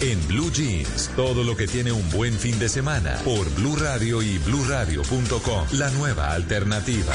[0.00, 4.20] En Blue Jeans, todo lo que tiene un buen fin de semana por Blue Radio
[4.20, 7.14] y BlueRadio.com, la nueva alternativa.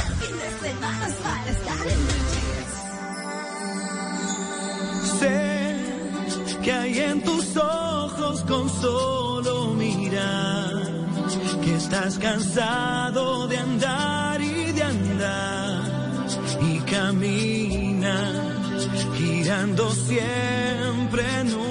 [5.19, 5.75] Sé
[6.63, 10.71] que hay en tus ojos con solo mirar
[11.63, 15.81] que estás cansado de andar y de andar
[16.61, 18.51] y camina
[19.17, 21.70] girando siempre en un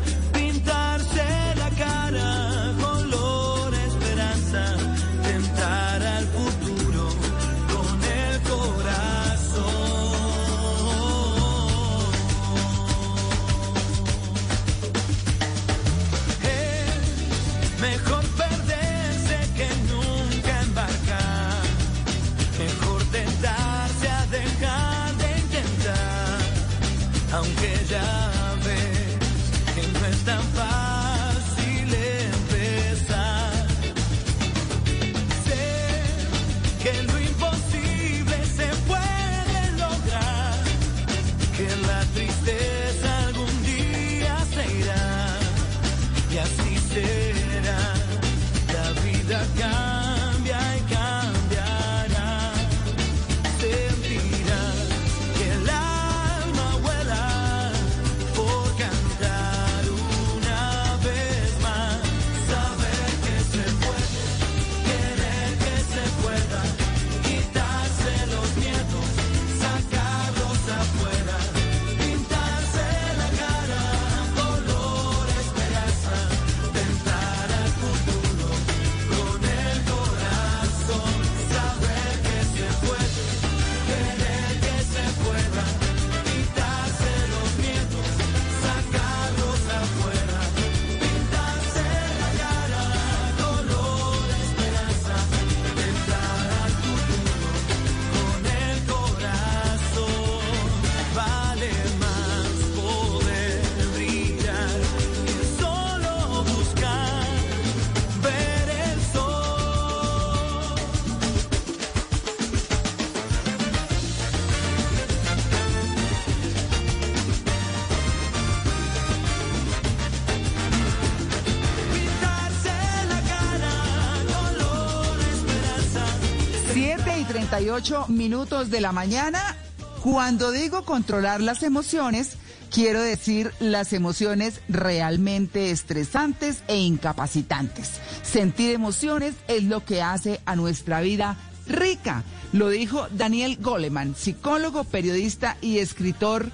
[127.71, 129.55] 38 minutos de la mañana.
[130.03, 132.35] Cuando digo controlar las emociones,
[132.69, 137.91] quiero decir las emociones realmente estresantes e incapacitantes.
[138.23, 142.25] Sentir emociones es lo que hace a nuestra vida rica.
[142.51, 146.51] Lo dijo Daniel Goleman, psicólogo, periodista y escritor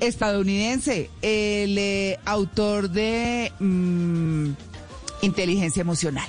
[0.00, 4.50] estadounidense, el eh, autor de mm,
[5.22, 6.28] Inteligencia Emocional.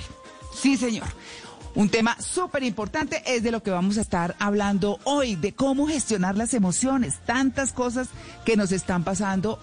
[0.54, 1.08] Sí, señor.
[1.74, 5.86] Un tema súper importante es de lo que vamos a estar hablando hoy, de cómo
[5.86, 8.08] gestionar las emociones, tantas cosas
[8.44, 9.58] que nos están pasando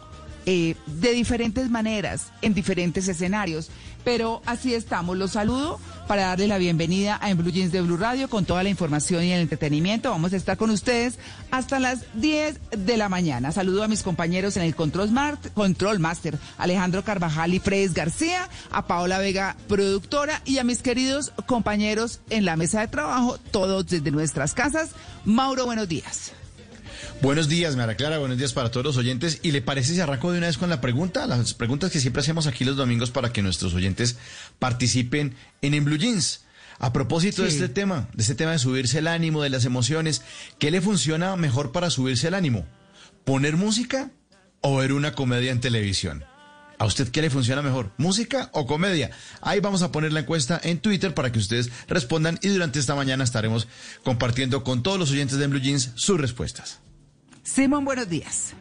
[0.46, 3.69] eh, de diferentes maneras, en diferentes escenarios.
[4.07, 5.18] Pero así estamos.
[5.18, 8.63] Los saludo para darle la bienvenida a En Blue Jeans de Blue Radio con toda
[8.63, 10.12] la información y el entretenimiento.
[10.12, 11.19] Vamos a estar con ustedes
[11.51, 13.51] hasta las 10 de la mañana.
[13.51, 18.47] Saludo a mis compañeros en el Control, Smart, Control Master, Alejandro Carvajal y Fred García,
[18.72, 23.88] a Paola Vega, productora, y a mis queridos compañeros en la mesa de trabajo, todos
[23.88, 24.91] desde nuestras casas.
[25.25, 26.31] Mauro, buenos días.
[27.19, 29.39] Buenos días, Mara Clara, buenos días para todos los oyentes.
[29.41, 31.25] ¿Y le parece si arranco de una vez con la pregunta?
[31.25, 34.17] Las preguntas que siempre hacemos aquí los domingos para que nuestros oyentes
[34.59, 36.46] participen en En Blue Jeans.
[36.78, 40.22] A propósito de este tema, de este tema de subirse el ánimo, de las emociones,
[40.59, 42.67] ¿qué le funciona mejor para subirse el ánimo?
[43.25, 44.11] ¿Poner música
[44.61, 46.23] o ver una comedia en televisión?
[46.78, 47.93] ¿A usted qué le funciona mejor?
[47.97, 49.09] ¿Música o comedia?
[49.41, 52.93] Ahí vamos a poner la encuesta en Twitter para que ustedes respondan y durante esta
[52.93, 53.67] mañana estaremos
[54.03, 56.79] compartiendo con todos los oyentes de Blue Jeans sus respuestas.
[57.47, 58.53] Simón, buenos días.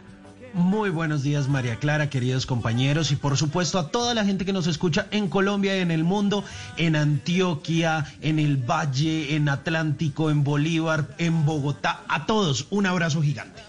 [0.55, 4.53] Muy buenos días María Clara, queridos compañeros y por supuesto a toda la gente que
[4.53, 6.44] nos escucha en Colombia y en el mundo,
[6.77, 13.21] en Antioquia, en el Valle, en Atlántico, en Bolívar, en Bogotá, a todos un abrazo
[13.21, 13.61] gigante.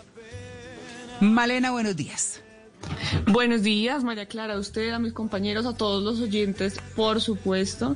[1.20, 2.42] Malena, buenos días.
[3.27, 7.95] Buenos días, María Clara, a usted, a mis compañeros, a todos los oyentes, por supuesto.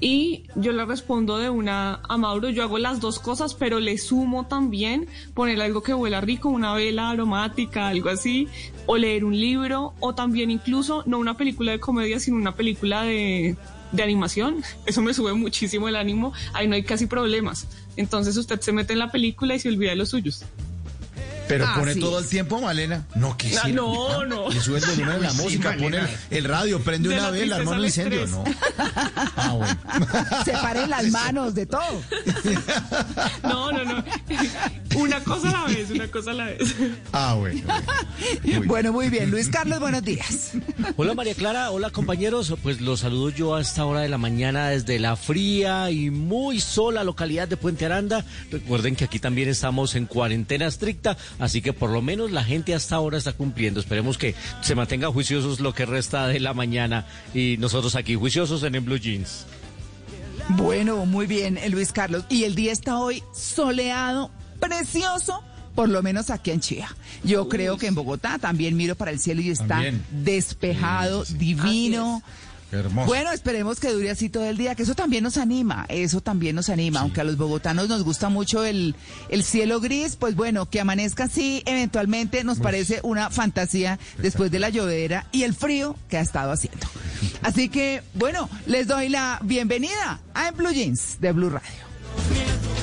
[0.00, 3.98] Y yo le respondo de una a Mauro, yo hago las dos cosas, pero le
[3.98, 8.48] sumo también poner algo que huela rico, una vela aromática, algo así,
[8.86, 13.02] o leer un libro, o también incluso no una película de comedia, sino una película
[13.02, 13.56] de,
[13.92, 14.62] de animación.
[14.86, 17.66] Eso me sube muchísimo el ánimo, ahí no hay casi problemas.
[17.96, 20.44] Entonces usted se mete en la película y se olvida de los suyos.
[21.48, 22.24] Pero Así pone todo es.
[22.24, 23.06] el tiempo, Malena.
[23.14, 23.72] No, que Ah, sí.
[23.72, 24.50] no, no.
[24.50, 25.98] Le sube el volumen de la Sí, música, pone
[26.30, 28.26] el, radio, prende De una la vela, hermano, al incendio.
[28.26, 28.44] No.
[29.40, 29.76] Ah, bueno.
[30.44, 31.82] Separen las manos de todo.
[33.42, 34.04] No, no, no.
[34.96, 36.74] Una cosa a la vez, una cosa a la vez.
[37.12, 37.60] Ah, bueno.
[38.44, 39.30] Muy Bueno, muy bien.
[39.30, 40.52] Luis Carlos, buenos días.
[40.96, 44.68] Hola María Clara, hola compañeros, pues los saludo yo a esta hora de la mañana
[44.68, 48.24] desde la fría y muy sola localidad de Puente Aranda.
[48.50, 52.74] Recuerden que aquí también estamos en cuarentena estricta, así que por lo menos la gente
[52.74, 53.80] hasta ahora está cumpliendo.
[53.80, 58.62] Esperemos que se mantengan juiciosos lo que resta de la mañana y nosotros aquí juiciosos
[58.62, 59.46] en, en Blue Jeans.
[60.50, 62.24] Bueno, muy bien, eh, Luis Carlos.
[62.28, 64.30] Y el día está hoy soleado,
[64.60, 65.42] precioso,
[65.74, 66.88] por lo menos aquí en Chía.
[67.22, 70.02] Yo creo que en Bogotá también miro para el cielo y está También.
[70.10, 72.22] despejado, divino.
[72.72, 73.06] Hermoso.
[73.06, 76.56] Bueno, esperemos que dure así todo el día, que eso también nos anima, eso también
[76.56, 78.94] nos anima, aunque a los bogotanos nos gusta mucho el,
[79.28, 84.58] el cielo gris, pues bueno, que amanezca así eventualmente nos parece una fantasía después de
[84.58, 86.86] la llovedera y el frío que ha estado haciendo.
[87.42, 92.77] Así que, bueno, les doy la bienvenida a En Blue Jeans de Blue Radio.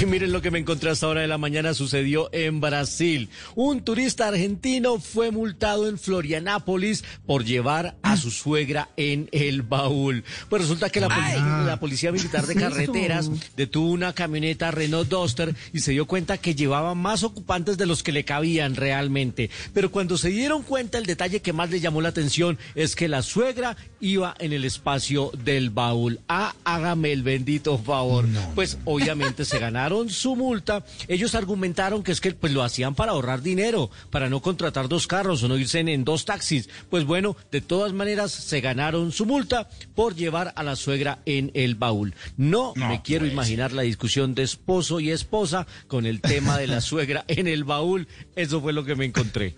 [0.00, 3.28] Y miren lo que me encontré hasta ahora de la mañana sucedió en Brasil.
[3.54, 10.24] Un turista argentino fue multado en Florianápolis por llevar a su suegra en el baúl.
[10.48, 11.08] Pues resulta que la,
[11.66, 16.54] la policía militar de carreteras detuvo una camioneta Renault Duster y se dio cuenta que
[16.54, 19.50] llevaba más ocupantes de los que le cabían realmente.
[19.74, 23.08] Pero cuando se dieron cuenta, el detalle que más le llamó la atención es que
[23.08, 26.20] la suegra iba en el espacio del baúl.
[26.26, 28.24] Ah, hágame el bendito favor.
[28.54, 30.84] Pues obviamente se ganaron su multa.
[31.08, 35.06] Ellos argumentaron que es que pues lo hacían para ahorrar dinero, para no contratar dos
[35.06, 36.68] carros o no irse en, en dos taxis.
[36.88, 41.50] Pues bueno, de todas maneras se ganaron su multa por llevar a la suegra en
[41.54, 42.14] el baúl.
[42.36, 46.56] No, No me quiero puede imaginar la discusión de esposo y esposa con el tema
[46.58, 48.08] de la suegra en el baúl.
[48.36, 49.56] Eso fue lo que me encontré.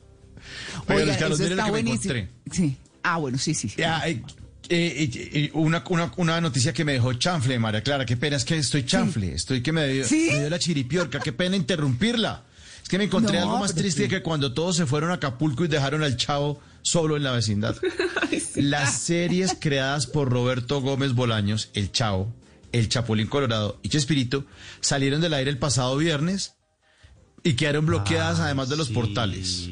[0.88, 2.14] Oiga, Carlos, eso está buenísimo.
[2.50, 2.76] Sí.
[3.02, 3.68] Ah, bueno, sí, sí.
[3.68, 3.76] sí.
[3.78, 4.22] Ya, eh,
[4.68, 8.04] eh, eh, eh, una, una, una noticia que me dejó chanfle, María Clara.
[8.06, 9.34] Qué pena, es que estoy chanfle.
[9.34, 10.28] Estoy que me dio, ¿Sí?
[10.32, 11.20] me dio la chiripiorca.
[11.20, 12.44] Qué pena interrumpirla.
[12.82, 14.08] Es que me encontré No, algo más triste sí.
[14.08, 17.76] que cuando todos se fueron a Acapulco y dejaron al chavo solo en la vecindad.
[18.56, 22.32] Las series creadas por Roberto Gómez Bolaños, El Chavo,
[22.72, 24.44] El Chapulín Colorado y Chespirito
[24.80, 26.54] salieron del aire el pasado viernes
[27.44, 29.68] y quedaron bloqueadas además de los portales.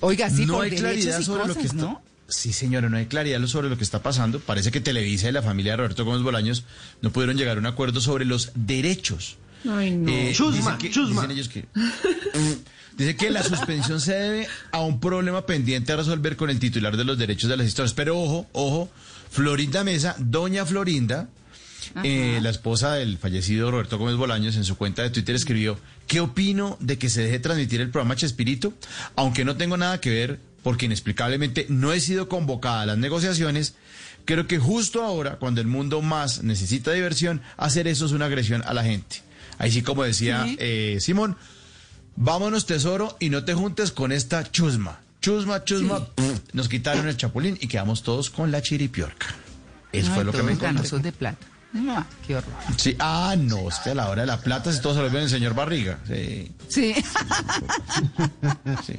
[0.00, 1.74] Oiga, sí, no por hay claridad sobre lo que está.
[1.76, 2.02] ¿no?
[2.30, 4.40] Sí, señora, no hay claridad sobre lo que está pasando.
[4.40, 6.64] Parece que Televisa y la familia de Roberto Gómez Bolaños
[7.02, 9.36] no pudieron llegar a un acuerdo sobre los derechos.
[9.68, 10.10] Ay, no.
[10.10, 11.22] Eh, Chusma, dicen que- chusma.
[11.26, 11.66] Dicen ellos que.
[12.96, 16.96] Dice que la suspensión se debe a un problema pendiente a resolver con el titular
[16.96, 17.94] de los derechos de las historias.
[17.94, 18.90] Pero ojo, ojo,
[19.30, 21.28] Florinda Mesa, doña Florinda,
[22.04, 25.78] eh, la esposa del fallecido Roberto Gómez Bolaños, en su cuenta de Twitter escribió,
[26.08, 28.74] ¿qué opino de que se deje transmitir el programa Chespirito?
[29.16, 33.74] Aunque no tengo nada que ver, porque inexplicablemente no he sido convocada a las negociaciones,
[34.24, 38.62] creo que justo ahora, cuando el mundo más necesita diversión, hacer eso es una agresión
[38.66, 39.22] a la gente.
[39.58, 40.56] Ahí sí, como decía Sí.
[40.58, 41.36] eh, Simón,
[42.16, 45.00] vámonos tesoro y no te juntes con esta chusma.
[45.20, 49.26] Chusma, chusma, pff, nos quitaron el chapulín y quedamos todos con la chiripiorca.
[49.92, 50.98] Eso Ay, fue lo que me encontré.
[51.00, 51.46] de plata.
[51.72, 52.52] No, qué horror.
[52.78, 55.10] Sí, ah, no, es que a la hora de la plata si todos se lo
[55.10, 55.98] ven el señor Barriga.
[56.08, 56.94] Sí, Sí.
[58.86, 58.94] sí.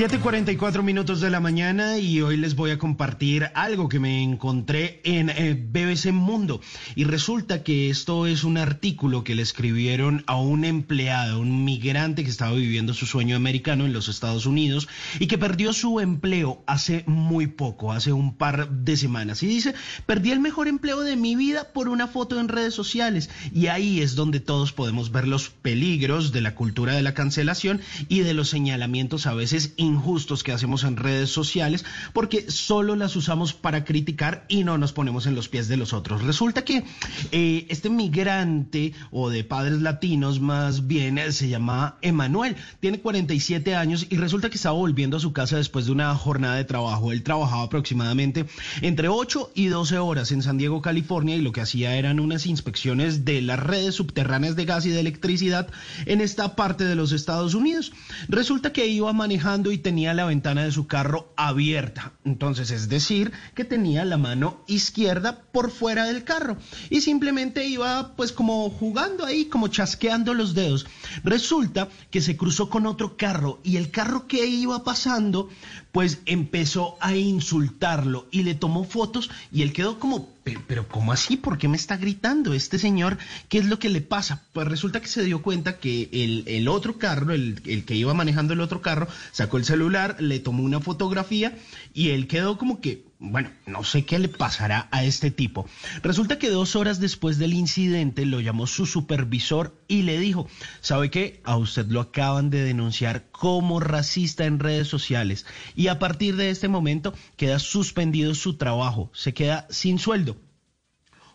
[0.00, 5.02] 7:44 minutos de la mañana y hoy les voy a compartir algo que me encontré
[5.04, 6.62] en eh, BBC Mundo.
[6.94, 12.24] Y resulta que esto es un artículo que le escribieron a un empleado, un migrante
[12.24, 14.88] que estaba viviendo su sueño americano en los Estados Unidos
[15.18, 19.42] y que perdió su empleo hace muy poco, hace un par de semanas.
[19.42, 19.74] Y dice,
[20.06, 23.28] perdí el mejor empleo de mi vida por una foto en redes sociales.
[23.54, 27.82] Y ahí es donde todos podemos ver los peligros de la cultura de la cancelación
[28.08, 33.16] y de los señalamientos a veces injustos que hacemos en redes sociales porque solo las
[33.16, 36.22] usamos para criticar y no nos ponemos en los pies de los otros.
[36.22, 36.84] Resulta que
[37.32, 43.74] eh, este migrante o de padres latinos más bien eh, se llama Emanuel, tiene 47
[43.74, 47.12] años y resulta que estaba volviendo a su casa después de una jornada de trabajo.
[47.12, 48.46] Él trabajaba aproximadamente
[48.82, 52.46] entre 8 y 12 horas en San Diego, California y lo que hacía eran unas
[52.46, 55.68] inspecciones de las redes subterráneas de gas y de electricidad
[56.06, 57.92] en esta parte de los Estados Unidos.
[58.28, 62.12] Resulta que iba manejando y tenía la ventana de su carro abierta.
[62.24, 66.56] Entonces, es decir, que tenía la mano izquierda por fuera del carro
[66.88, 70.86] y simplemente iba pues como jugando ahí, como chasqueando los dedos.
[71.24, 75.48] Resulta que se cruzó con otro carro y el carro que iba pasando
[75.92, 80.28] pues empezó a insultarlo y le tomó fotos y él quedó como,
[80.66, 81.36] pero, ¿cómo así?
[81.36, 83.18] ¿Por qué me está gritando este señor?
[83.48, 84.42] ¿Qué es lo que le pasa?
[84.52, 88.14] Pues resulta que se dio cuenta que el, el otro carro, el, el que iba
[88.14, 91.56] manejando el otro carro, sacó el celular, le tomó una fotografía
[91.94, 95.66] y él quedó como que, bueno, no sé qué le pasará a este tipo.
[96.02, 100.48] Resulta que dos horas después del incidente lo llamó su supervisor y le dijo,
[100.80, 101.42] ¿sabe qué?
[101.44, 105.44] A usted lo acaban de denunciar como racista en redes sociales
[105.76, 110.38] y a partir de este momento queda suspendido su trabajo, se queda sin sueldo.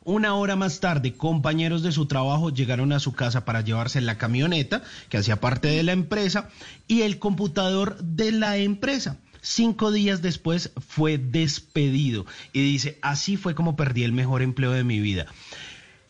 [0.03, 4.17] Una hora más tarde, compañeros de su trabajo llegaron a su casa para llevarse la
[4.17, 6.49] camioneta que hacía parte de la empresa
[6.87, 9.19] y el computador de la empresa.
[9.47, 14.83] Cinco días después fue despedido y dice, así fue como perdí el mejor empleo de
[14.83, 15.27] mi vida.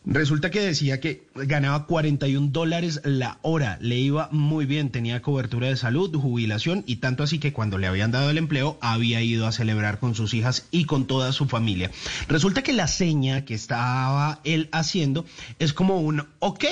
[0.06, 5.68] Resulta que decía que ganaba 41 dólares la hora, le iba muy bien, tenía cobertura
[5.68, 9.46] de salud, jubilación y tanto así que cuando le habían dado el empleo había ido
[9.46, 11.90] a celebrar con sus hijas y con toda su familia.
[12.28, 15.26] Resulta que la seña que estaba él haciendo
[15.58, 16.64] es como un ok.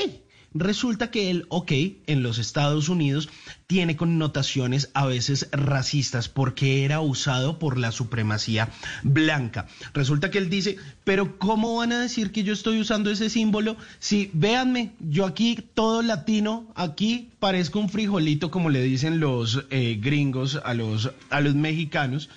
[0.55, 1.73] Resulta que el ok
[2.07, 3.29] en los Estados Unidos
[3.67, 8.69] tiene connotaciones a veces racistas porque era usado por la supremacía
[9.03, 9.67] blanca.
[9.93, 13.77] Resulta que él dice, pero ¿cómo van a decir que yo estoy usando ese símbolo?
[13.99, 19.99] Si, véanme, yo aquí todo latino, aquí parezco un frijolito como le dicen los eh,
[20.01, 22.29] gringos a los, a los mexicanos.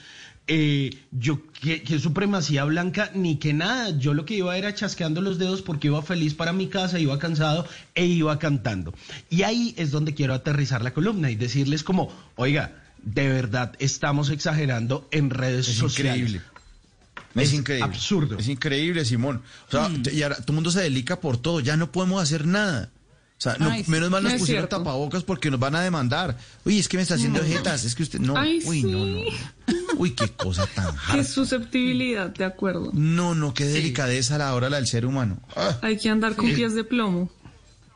[0.50, 3.90] Eh, yo, que, que, supremacía blanca, ni que nada.
[3.98, 7.20] Yo lo que iba era chasqueando los dedos porque iba feliz para mi casa, iba
[7.20, 8.94] cansado e iba cantando.
[9.30, 14.30] Y ahí es donde quiero aterrizar la columna y decirles como, oiga, de verdad estamos
[14.30, 16.16] exagerando en redes Es sociales.
[16.30, 16.42] increíble.
[17.36, 17.86] Es, increíble.
[17.86, 18.38] absurdo.
[18.40, 19.42] Es increíble, Simón.
[19.68, 20.04] O sea, Mm.
[20.14, 21.60] y ahora todo el mundo se delica por todo.
[21.60, 22.90] Ya no podemos hacer nada.
[23.38, 23.92] O sea, no- Ay, sí.
[23.92, 24.78] menos mal nos Es pusieron cierto.
[24.78, 26.36] tapabocas porque nos van a demandar.
[26.66, 27.86] Uy, es que me está haciendo jetas.
[27.86, 28.20] Es que usted.
[28.20, 28.36] No.
[28.36, 28.88] Ay, Uy, sí.
[28.88, 29.22] no, no, no.
[29.98, 32.90] Uy, qué cosa tan Qué susceptibilidad, de acuerdo.
[32.94, 35.40] No, no, qué delicadeza a la hora la del ser humano.
[35.56, 35.78] Ah.
[35.84, 37.30] Hay que andar con pies de plomo.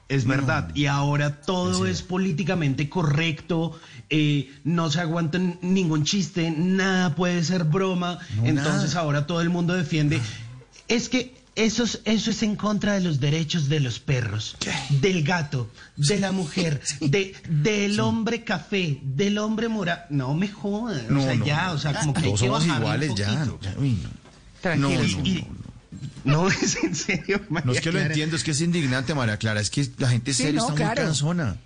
[0.09, 3.79] Es verdad, y ahora todo es políticamente correcto,
[4.09, 8.99] eh, no se aguanta n- ningún chiste, nada puede ser broma, No, entonces nada.
[8.99, 10.19] ahora todo el mundo defiende.
[10.89, 14.55] Es que eso es, eso es en contra de los derechos de los perros,
[14.89, 20.07] del gato, de la mujer, de, del hombre café, del hombre mora.
[20.09, 21.71] No me jodan, o No, sea, no, ya, no.
[21.73, 23.47] o sea, como que Todos somos iguales ya.
[23.77, 24.09] uy, no.
[24.61, 24.89] Tranquilo.
[24.89, 25.61] No, Y- no, y- no.
[26.43, 29.37] no, es en serio, No María es que lo entiendo, es que es indignante, María
[29.37, 29.59] Clara.
[29.59, 31.01] Es que la gente Sí, seria no, está claro.
[31.01, 31.57] muy cansona.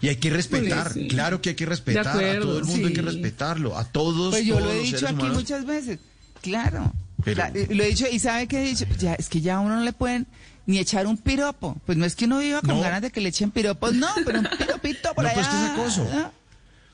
[0.00, 1.08] Y hay que respetar, Pues sí.
[1.08, 2.06] claro que hay que respetar.
[2.08, 3.06] A todo el mundo hay que sí.
[3.06, 3.76] respetarlo.
[3.78, 4.30] A todos.
[4.34, 5.36] Pues yo todos lo he los dicho aquí humanos.
[5.36, 5.98] muchas veces.
[6.42, 6.92] Claro.
[7.24, 9.60] Pero- La- lo he dicho, y sabe que he dicho, ya, es que ya a
[9.60, 10.26] uno no le pueden
[10.66, 11.76] ni echar un piropo.
[11.86, 12.80] Pues no es que uno viva con No.
[12.80, 15.34] ganas de que le echen piropos, no, pero un piropito por No, allá.
[15.40, 16.04] pues que es acoso.
[16.14, 16.30] ¿no?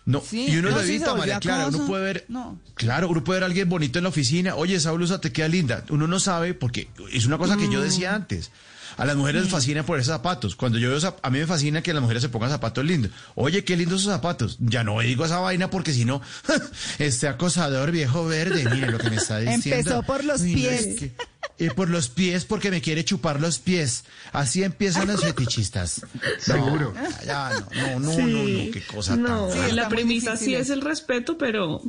[0.04, 1.68] No, Sí, y uno no, lo sí, evita, María Clara.
[1.68, 2.24] Uno puede ver.
[2.28, 2.58] No.
[2.74, 4.56] Claro, uno puede ver a alguien bonito en la oficina.
[4.56, 5.84] Oye, esa blusa te queda linda.
[5.90, 7.82] Uno no sabe porque es una cosa que yo Mm.
[7.84, 8.50] decía antes.
[8.98, 10.54] A las mujeres les fascina por esos zapatos.
[10.54, 13.10] Cuando yo veo a mí me fascina que las mujeres se pongan zapatos lindos.
[13.36, 14.58] Oye, qué lindos esos zapatos.
[14.60, 16.20] Ya no digo esa vaina porque si no,
[16.98, 19.66] este acosador viejo verde, mire lo que me está diciendo.
[19.76, 20.80] Empezó por los no, pies.
[20.86, 21.12] es que-
[21.58, 24.04] eh, por los pies porque me quiere chupar los pies.
[24.32, 26.04] Así empiezan los fetichistas.
[26.38, 26.94] Seguro.
[27.24, 30.70] ya, no, no, no, no, no, qué cosa No, tan Sí, la premisa sí es
[30.70, 31.82] el respeto, pero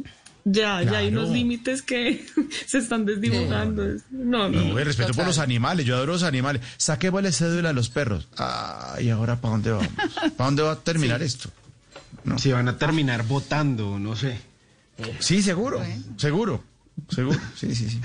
[0.46, 2.26] ya, ya hay unos límites que
[2.68, 3.84] se están desdibujando.
[4.12, 4.80] No, no, No, no.
[4.80, 6.62] el respeto por los animales, yo adoro los animales.
[6.78, 8.28] Saquémosle cédula a los perros.
[8.38, 9.88] Ay, ahora ¿para dónde vamos?
[10.36, 11.50] ¿Para dónde va a terminar esto?
[12.26, 12.38] ¿no?
[12.40, 14.40] Si van a terminar votando, no sé.
[15.20, 15.82] Sí, seguro,
[16.18, 16.64] seguro,
[17.10, 17.40] seguro.
[17.56, 18.00] Sí, sí, sí.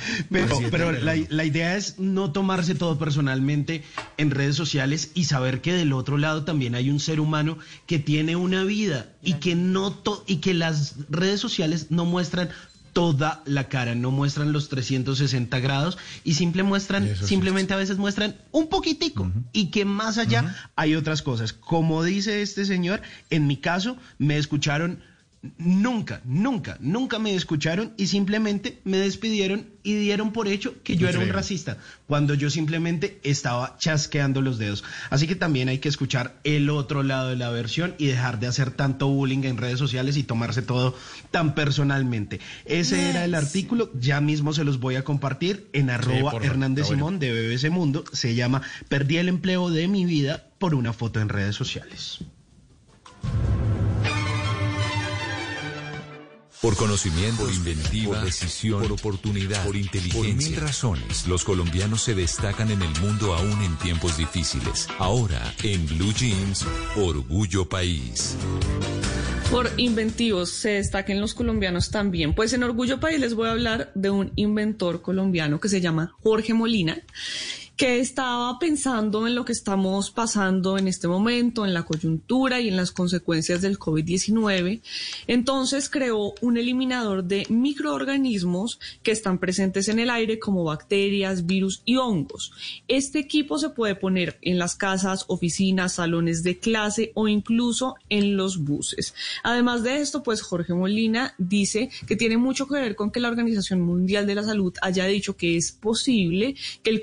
[0.70, 3.82] Pero, la, idea es no tomarse todo personalmente
[4.16, 7.98] en redes sociales y saber que del otro lado también hay un ser humano que
[7.98, 12.50] tiene una vida y que no to- y que las redes sociales no muestran
[12.92, 17.26] toda la cara, no muestran los 360 grados y simple muestran, sí.
[17.26, 21.52] simplemente a veces muestran un poquitico y que más allá hay otras cosas.
[21.52, 25.00] Como dice este señor, en mi caso me escucharon
[25.56, 31.08] Nunca, nunca, nunca me escucharon y simplemente me despidieron y dieron por hecho que yo
[31.08, 31.78] era un racista,
[32.08, 34.82] cuando yo simplemente estaba chasqueando los dedos.
[35.10, 38.48] Así que también hay que escuchar el otro lado de la versión y dejar de
[38.48, 40.96] hacer tanto bullying en redes sociales y tomarse todo
[41.30, 42.40] tan personalmente.
[42.64, 46.98] Ese era el artículo, ya mismo se los voy a compartir en arroba Hernández bueno.
[46.98, 48.04] Simón de BBC Mundo.
[48.12, 52.18] Se llama Perdí el empleo de mi vida por una foto en redes sociales.
[56.60, 60.34] Por conocimiento, por inventiva, por decisión, por oportunidad, por inteligencia.
[60.34, 64.88] Por mil razones, los colombianos se destacan en el mundo aún en tiempos difíciles.
[64.98, 68.36] Ahora, en Blue Jeans, Orgullo País.
[69.52, 72.34] Por inventivos se destaquen los colombianos también.
[72.34, 76.16] Pues en Orgullo País les voy a hablar de un inventor colombiano que se llama
[76.24, 76.98] Jorge Molina,
[77.78, 82.66] que estaba pensando en lo que estamos pasando en este momento, en la coyuntura y
[82.66, 84.80] en las consecuencias del COVID-19.
[85.28, 91.82] Entonces creó un eliminador de microorganismos que están presentes en el aire como bacterias, virus
[91.84, 92.50] y hongos.
[92.88, 98.36] Este equipo se puede poner en las casas, oficinas, salones de clase o incluso en
[98.36, 99.14] los buses.
[99.44, 103.28] Además de esto, pues Jorge Molina dice que tiene mucho que ver con que la
[103.28, 107.00] Organización Mundial de la Salud haya dicho que es posible que el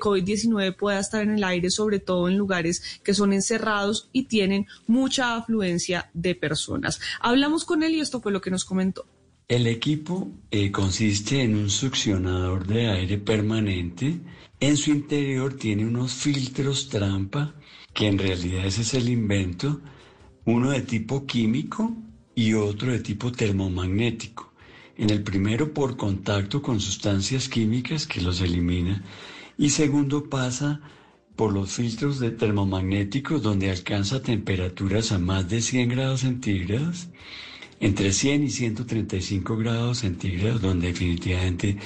[0.72, 4.66] COVID-19 pueda estar en el aire, sobre todo en lugares que son encerrados y tienen
[4.86, 7.00] mucha afluencia de personas.
[7.20, 9.06] Hablamos con él y esto fue lo que nos comentó.
[9.48, 14.18] El equipo eh, consiste en un succionador de aire permanente.
[14.58, 17.54] En su interior tiene unos filtros trampa,
[17.92, 19.80] que en realidad ese es el invento,
[20.46, 21.94] uno de tipo químico
[22.34, 24.52] y otro de tipo termomagnético.
[24.96, 29.04] En el primero por contacto con sustancias químicas que los elimina
[29.58, 30.80] y segundo pasa
[31.34, 37.08] por los filtros de termomagnéticos donde alcanza temperaturas a más de 100 grados centígrados
[37.80, 41.76] entre 100 y 135 grados centígrados, donde definitivamente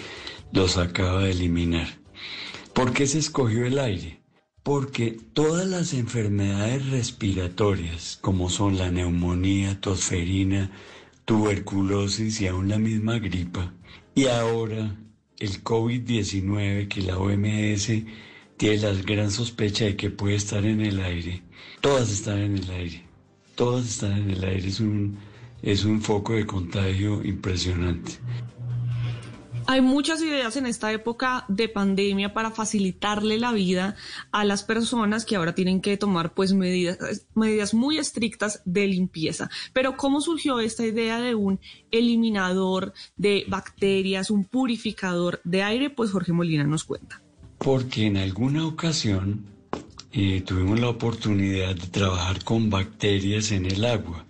[0.53, 1.89] los acaba de eliminar.
[2.75, 4.23] ¿Por qué se escogió el aire?
[4.63, 10.71] Porque todas las enfermedades respiratorias, como son la neumonía, tosferina,
[11.25, 13.75] tuberculosis y aún la misma gripa,
[14.15, 14.97] y ahora
[15.41, 17.91] el COVID-19 que la OMS
[18.57, 21.43] tiene la gran sospecha de que puede estar en el aire,
[21.81, 23.03] todas están en el aire,
[23.55, 25.19] todas están en el aire, es un,
[25.63, 28.13] es un foco de contagio impresionante.
[29.71, 33.95] Hay muchas ideas en esta época de pandemia para facilitarle la vida
[34.33, 36.99] a las personas que ahora tienen que tomar pues medidas,
[37.37, 39.49] medidas muy estrictas de limpieza.
[39.73, 41.61] Pero ¿cómo surgió esta idea de un
[41.93, 45.89] eliminador de bacterias, un purificador de aire?
[45.89, 47.23] Pues Jorge Molina nos cuenta.
[47.59, 49.45] Porque en alguna ocasión
[50.11, 54.27] eh, tuvimos la oportunidad de trabajar con bacterias en el agua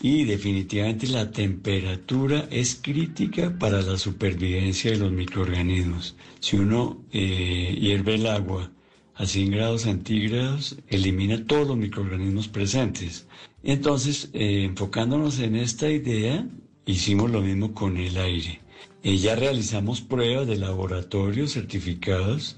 [0.00, 6.16] y definitivamente la temperatura es crítica para la supervivencia de los microorganismos.
[6.40, 8.70] Si uno eh, hierve el agua
[9.14, 13.26] a 100 grados centígrados, elimina todos los microorganismos presentes.
[13.62, 16.46] Entonces, eh, enfocándonos en esta idea,
[16.86, 18.60] hicimos lo mismo con el aire.
[19.04, 22.56] Eh, ya realizamos pruebas de laboratorio certificados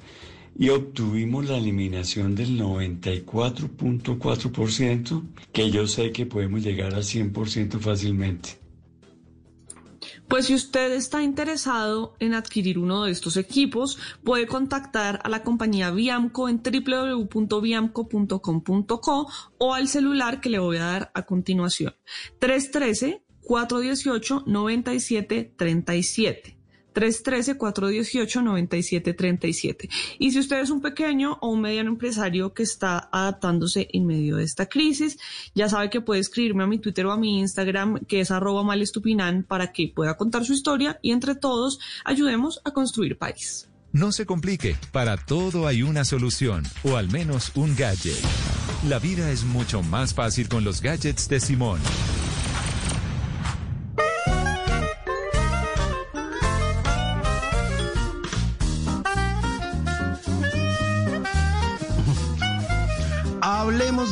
[0.57, 8.59] y obtuvimos la eliminación del 94.4%, que yo sé que podemos llegar al 100% fácilmente.
[10.29, 15.43] Pues si usted está interesado en adquirir uno de estos equipos, puede contactar a la
[15.43, 21.95] compañía Viamco en www.viamco.com.co o al celular que le voy a dar a continuación.
[22.39, 26.64] 313 418 9737.
[26.95, 29.91] 313-418-9737.
[30.19, 34.37] Y si usted es un pequeño o un mediano empresario que está adaptándose en medio
[34.37, 35.19] de esta crisis,
[35.55, 38.63] ya sabe que puede escribirme a mi Twitter o a mi Instagram, que es arroba
[38.63, 43.69] malestupinan, para que pueda contar su historia y entre todos ayudemos a construir país.
[43.93, 48.19] No se complique, para todo hay una solución, o al menos un gadget.
[48.89, 51.79] La vida es mucho más fácil con los gadgets de Simón.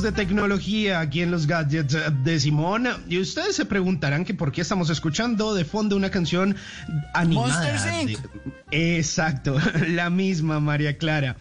[0.01, 2.89] De tecnología aquí en los gadgets de Simón.
[3.09, 6.57] Y ustedes se preguntarán que por qué estamos escuchando de fondo una canción
[7.13, 7.73] animada.
[7.73, 8.19] Monsters, Inc.
[8.71, 11.37] Exacto, la misma María Clara.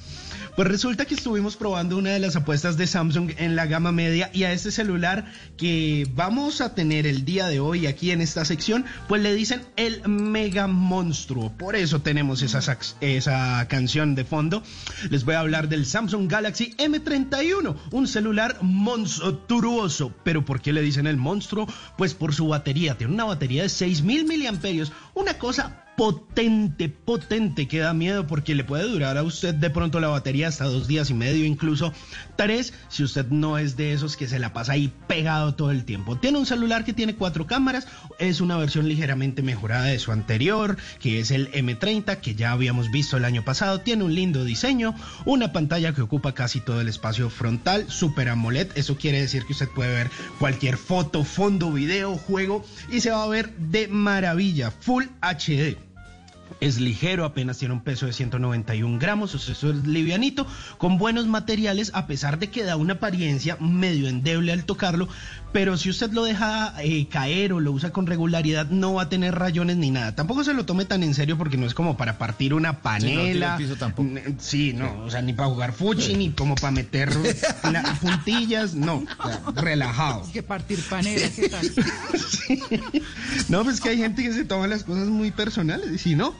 [0.55, 4.29] Pues resulta que estuvimos probando una de las apuestas de Samsung en la gama media
[4.33, 8.43] y a este celular que vamos a tener el día de hoy aquí en esta
[8.43, 11.53] sección, pues le dicen el mega monstruo.
[11.57, 14.61] Por eso tenemos esa, esa canción de fondo.
[15.09, 20.13] Les voy a hablar del Samsung Galaxy M31, un celular monstruoso.
[20.23, 21.65] ¿Pero por qué le dicen el monstruo?
[21.97, 22.97] Pues por su batería.
[22.97, 28.63] Tiene una batería de 6000 miliamperios, una cosa potente, potente, que da miedo porque le
[28.63, 31.93] puede durar a usted de pronto la batería hasta dos días y medio, incluso
[32.35, 35.85] tres, si usted no es de esos que se la pasa ahí pegado todo el
[35.85, 36.17] tiempo.
[36.17, 37.87] Tiene un celular que tiene cuatro cámaras,
[38.19, 42.89] es una versión ligeramente mejorada de su anterior, que es el M30, que ya habíamos
[42.89, 46.87] visto el año pasado, tiene un lindo diseño, una pantalla que ocupa casi todo el
[46.87, 52.17] espacio frontal, Super AMOLED, eso quiere decir que usted puede ver cualquier foto, fondo, video,
[52.17, 55.90] juego y se va a ver de maravilla, Full HD.
[56.59, 60.45] Es ligero, apenas tiene un peso de 191 gramos, o sea, eso es livianito,
[60.77, 65.07] con buenos materiales, a pesar de que da una apariencia medio endeble al tocarlo,
[65.51, 69.09] pero si usted lo deja eh, caer o lo usa con regularidad, no va a
[69.09, 70.15] tener rayones ni nada.
[70.15, 73.53] Tampoco se lo tome tan en serio porque no es como para partir una panela.
[73.53, 74.09] al piso tampoco.
[74.39, 77.11] Sí, no, o sea, ni para jugar fuchi, ni como para meter
[77.71, 80.23] la- puntillas, no, o sea, relajado.
[80.31, 81.71] Que partir panera, ¿qué tal?
[83.49, 86.33] No, pues que hay gente que se toma las cosas muy personales, y si no,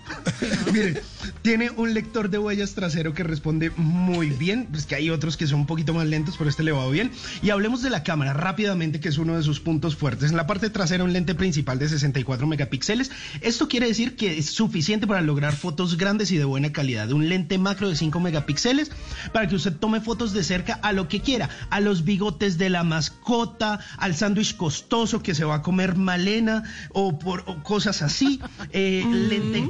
[0.71, 1.00] miren,
[1.41, 5.47] tiene un lector de huellas trasero que responde muy bien, pues que hay otros que
[5.47, 7.12] son un poquito más lentos, pero este le va bien.
[7.41, 10.31] Y hablemos de la cámara rápidamente, que es uno de sus puntos fuertes.
[10.31, 13.11] En la parte trasera un lente principal de 64 megapíxeles.
[13.41, 17.11] Esto quiere decir que es suficiente para lograr fotos grandes y de buena calidad.
[17.11, 18.91] Un lente macro de 5 megapíxeles
[19.33, 22.69] para que usted tome fotos de cerca a lo que quiera, a los bigotes de
[22.69, 28.01] la mascota, al sándwich costoso que se va a comer Malena o por o cosas
[28.01, 28.39] así.
[28.73, 29.67] Eh, lente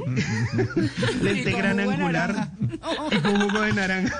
[1.22, 2.50] lente Y con gran angular
[3.10, 4.18] y con jugo de naranja.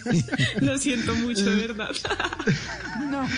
[0.60, 1.90] Lo siento mucho, de verdad.
[3.10, 3.28] No.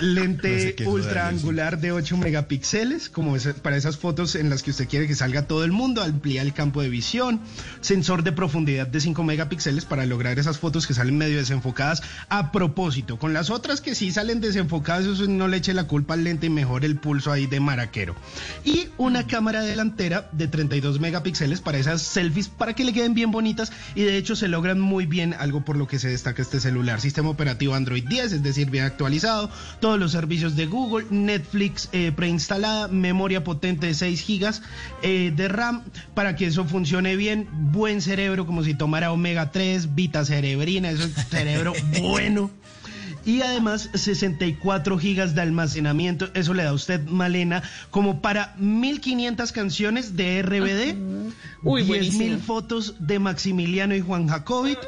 [0.00, 1.42] lente No sé qué es lo de ultra Alex.
[1.42, 5.46] angular de 8 megapíxeles, como para esas fotos en las que usted quiere que salga
[5.46, 7.40] todo el mundo, amplía el campo de visión,
[7.80, 12.52] sensor de profundidad de 5 megapíxeles para lograr esas fotos que salen medio desenfocadas a
[12.52, 13.18] propósito.
[13.18, 16.46] Con las otras que sí salen desenfocadas, eso no le eche la culpa al lente
[16.46, 18.14] y mejor el pulso ahí de maraquero.
[18.64, 23.30] Y una cámara delantera de 32 megapíxeles para esas selfies para que le queden bien
[23.30, 26.60] bonitas y de hecho se logran muy bien, algo por lo que se destaca este
[26.60, 27.00] celular.
[27.00, 32.12] Sistema operativo Android 10, es decir, bien actualizado, todos los servicios de Google, Netflix eh,
[32.14, 34.62] preinstalada, memoria potente de 6 gigas
[35.02, 35.82] eh, de RAM
[36.14, 41.04] para que eso funcione bien, buen cerebro como si tomara omega 3, vita cerebrina, eso
[41.04, 42.50] es cerebro bueno.
[43.26, 49.52] Y además 64 gigas de almacenamiento, eso le da a usted, Malena, como para 1500
[49.52, 50.96] canciones de RBD,
[51.62, 52.38] Uy, 10.000 buenísimo.
[52.40, 54.78] fotos de Maximiliano y Juan Jacobit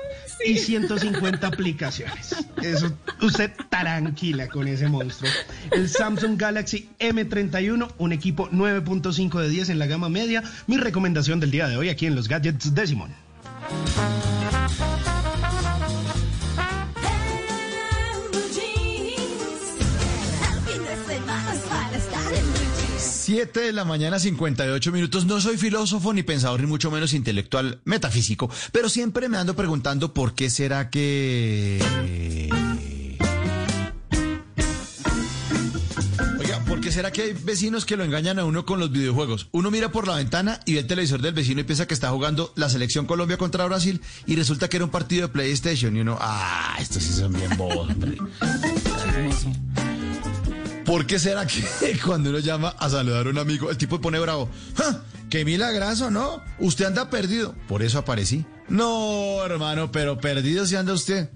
[0.44, 2.36] y 150 aplicaciones.
[2.62, 5.30] Eso, usted tranquila con ese monstruo.
[5.72, 10.42] El Samsung Galaxy M31, un equipo 9.5 de 10 en la gama media.
[10.66, 13.10] Mi recomendación del día de hoy aquí en los gadgets de Simón.
[23.26, 25.26] Siete de la mañana, 58 minutos.
[25.26, 30.14] No soy filósofo ni pensador, ni mucho menos intelectual metafísico, pero siempre me ando preguntando
[30.14, 31.80] por qué será que...
[36.38, 39.48] Oiga, ¿por qué será que hay vecinos que lo engañan a uno con los videojuegos?
[39.50, 42.10] Uno mira por la ventana y ve el televisor del vecino y piensa que está
[42.10, 46.00] jugando la selección Colombia contra Brasil y resulta que era un partido de PlayStation y
[46.02, 48.18] uno, ah, estos sí son bien bobos, hombre.
[50.86, 51.64] ¿Por qué será que
[52.04, 54.48] cuando uno llama a saludar a un amigo, el tipo pone bravo?
[54.76, 55.02] ¡Ja!
[55.28, 56.40] ¡Qué milagroso, ¿no?
[56.60, 57.54] Usted anda perdido.
[57.66, 58.46] Por eso aparecí.
[58.68, 61.30] No, hermano, pero perdido si anda usted.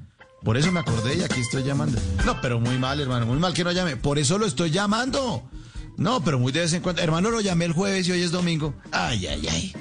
[0.45, 2.01] Por eso me acordé y aquí estoy llamando.
[2.25, 3.97] No, pero muy mal, hermano, muy mal que no llame.
[3.97, 5.43] Por eso lo estoy llamando.
[5.97, 7.03] No, pero muy de vez en cuando.
[7.03, 8.75] Hermano, lo llamé el jueves y hoy es domingo.
[8.93, 9.73] Ay, ay, ay.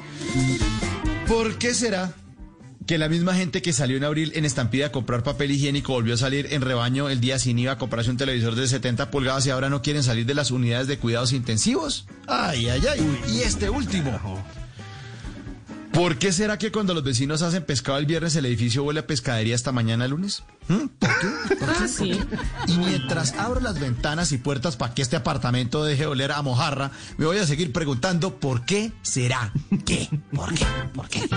[1.27, 2.12] ¿Por qué será
[2.89, 6.15] que la misma gente que salió en abril en estampida a comprar papel higiénico volvió
[6.15, 9.45] a salir en rebaño el día sin IVA a comprarse un televisor de 70 pulgadas
[9.45, 12.08] y ahora no quieren salir de las unidades de cuidados intensivos?
[12.25, 13.19] Ay, ay, ay.
[13.32, 14.43] Y este último.
[15.91, 19.06] ¿Por qué será que cuando los vecinos hacen pescado el viernes el edificio huele a
[19.06, 20.41] pescadería hasta mañana lunes?
[20.67, 20.88] ¿Mm?
[20.97, 21.28] ¿Por qué?
[21.58, 21.84] ¿Por qué?
[21.84, 22.19] Ah, sí.
[22.65, 26.41] Y mientras abro las ventanas y puertas para que este apartamento deje de oler a
[26.41, 29.54] mojarra, me voy a seguir preguntando por qué será.
[29.86, 30.10] ¿Qué?
[30.34, 30.65] ¿Por qué?
[30.91, 31.30] ¿Por qué?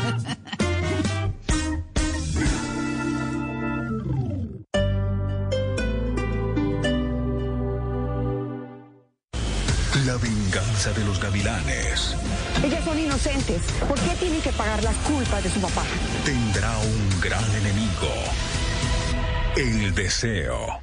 [10.17, 12.15] Venganza de los gavilanes
[12.63, 13.63] Ellas son inocentes.
[13.89, 15.83] ¿Por qué tienen que pagar las culpas de su papá?
[16.25, 18.13] tendrá un gran enemigo.
[19.57, 20.79] El deseo.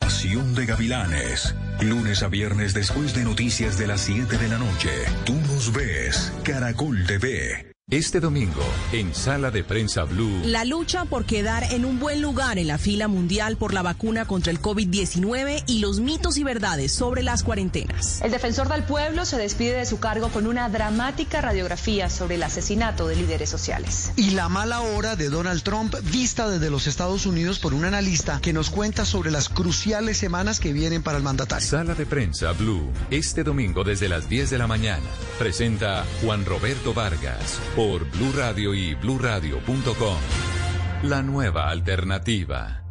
[0.00, 1.54] Pasión de gavilanes.
[1.80, 4.90] Lunes a viernes después de noticias de las 7 de la noche.
[5.24, 6.32] Tú nos ves.
[6.44, 7.73] Caracol TV.
[7.90, 10.40] Este domingo, en Sala de Prensa Blue.
[10.46, 14.24] La lucha por quedar en un buen lugar en la fila mundial por la vacuna
[14.24, 18.22] contra el COVID-19 y los mitos y verdades sobre las cuarentenas.
[18.22, 22.42] El defensor del pueblo se despide de su cargo con una dramática radiografía sobre el
[22.44, 24.12] asesinato de líderes sociales.
[24.16, 28.40] Y la mala hora de Donald Trump vista desde los Estados Unidos por un analista
[28.40, 31.68] que nos cuenta sobre las cruciales semanas que vienen para el mandatario.
[31.68, 32.90] Sala de Prensa Blue.
[33.10, 35.04] Este domingo desde las 10 de la mañana.
[35.38, 40.16] Presenta Juan Roberto Vargas por Blue Radio y bluradio.com.
[41.02, 42.82] La nueva alternativa.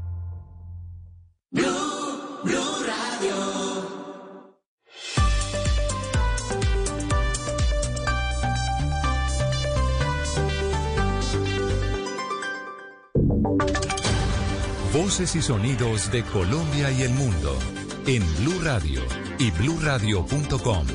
[14.93, 17.57] Voces y sonidos de Colombia y el mundo
[18.05, 19.01] en Blue Radio
[19.39, 20.85] y bluradio.com.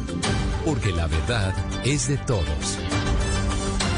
[0.64, 2.87] Porque la verdad es de todos.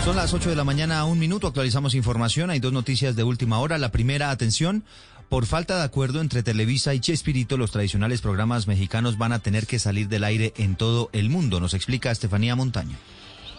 [0.05, 2.49] Son las 8 de la mañana, un minuto, actualizamos información.
[2.49, 3.77] Hay dos noticias de última hora.
[3.77, 4.83] La primera, atención,
[5.29, 9.67] por falta de acuerdo entre Televisa y Chespirito, los tradicionales programas mexicanos van a tener
[9.67, 11.61] que salir del aire en todo el mundo.
[11.61, 12.97] Nos explica Estefanía Montaño.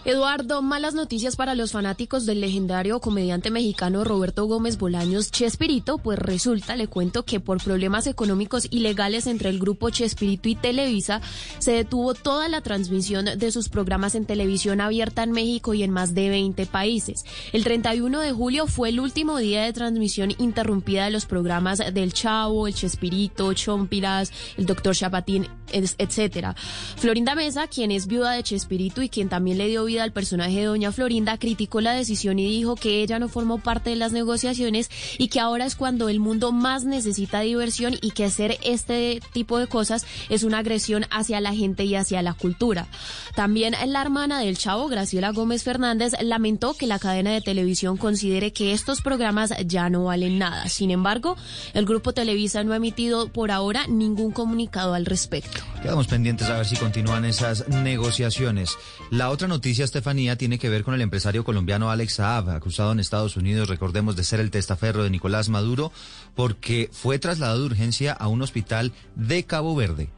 [0.04, 6.18] Eduardo, malas noticias para los fanáticos del legendario comediante mexicano Roberto Gómez Bolaños Chespirito, pues
[6.18, 11.20] resulta, le cuento que por problemas económicos y legales entre el grupo Chespirito y Televisa,
[11.60, 15.92] se detuvo toda la transmisión de sus programas en televisión abierta en México y en
[15.92, 17.24] más de 20 países.
[17.52, 22.12] El 31 de julio fue el último día de transmisión interrumpida de los programas del
[22.12, 26.56] Chavo, el Chespirito, Chompiras, el Doctor Chapatín, etcétera.
[26.96, 30.60] Florinda Mesa, quien es viuda de Chespirito y quien también le dio vida al personaje
[30.60, 34.12] de Doña Florinda, criticó la decisión y dijo que ella no formó parte de las
[34.12, 39.20] negociaciones y que ahora es cuando el mundo más necesita diversión y que hacer este
[39.32, 42.86] tipo de cosas es una agresión hacia la gente y hacia la cultura.
[43.34, 48.52] También la hermana del chavo, Graciela Gómez Fernández, lamentó que la cadena de televisión considere
[48.52, 50.68] que estos programas ya no valen nada.
[50.68, 51.36] Sin embargo,
[51.74, 55.60] el grupo Televisa no ha emitido por ahora ningún comunicado al respecto.
[55.82, 58.76] Quedamos pendientes a ver si continúan esas negociaciones.
[59.10, 63.00] La otra noticia, Estefanía, tiene que ver con el empresario colombiano Alex Saab, acusado en
[63.00, 65.92] Estados Unidos, recordemos, de ser el testaferro de Nicolás Maduro,
[66.34, 70.10] porque fue trasladado de urgencia a un hospital de Cabo Verde.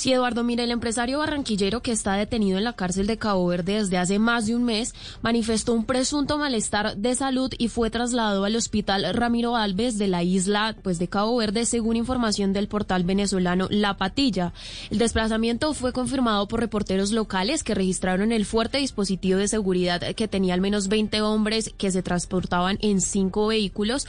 [0.00, 3.74] Sí, Eduardo, mire, el empresario barranquillero que está detenido en la cárcel de Cabo Verde
[3.74, 8.46] desde hace más de un mes manifestó un presunto malestar de salud y fue trasladado
[8.46, 13.04] al hospital Ramiro Alves de la isla pues, de Cabo Verde, según información del portal
[13.04, 14.54] venezolano La Patilla.
[14.88, 20.28] El desplazamiento fue confirmado por reporteros locales que registraron el fuerte dispositivo de seguridad que
[20.28, 24.06] tenía al menos 20 hombres que se transportaban en cinco vehículos,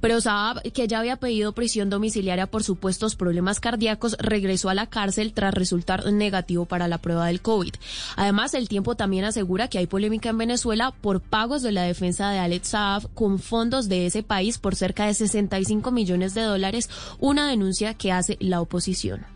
[0.00, 4.86] pero Saab, que ya había pedido prisión domiciliaria por supuestos problemas cardíacos, regresó a la
[4.86, 7.74] cárcel tras resultar negativo para la prueba del COVID.
[8.16, 12.30] Además, el tiempo también asegura que hay polémica en Venezuela por pagos de la defensa
[12.30, 16.88] de Alex Saab con fondos de ese país por cerca de 65 millones de dólares,
[17.18, 19.26] una denuncia que hace la oposición.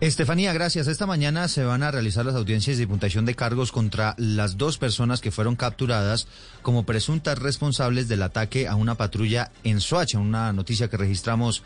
[0.00, 0.86] Estefanía, gracias.
[0.86, 4.78] Esta mañana se van a realizar las audiencias de imputación de cargos contra las dos
[4.78, 6.26] personas que fueron capturadas
[6.62, 11.62] como presuntas responsables del ataque a una patrulla en Soacha, una noticia que registramos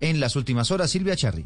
[0.00, 0.92] en las últimas horas.
[0.92, 1.44] Silvia Charri.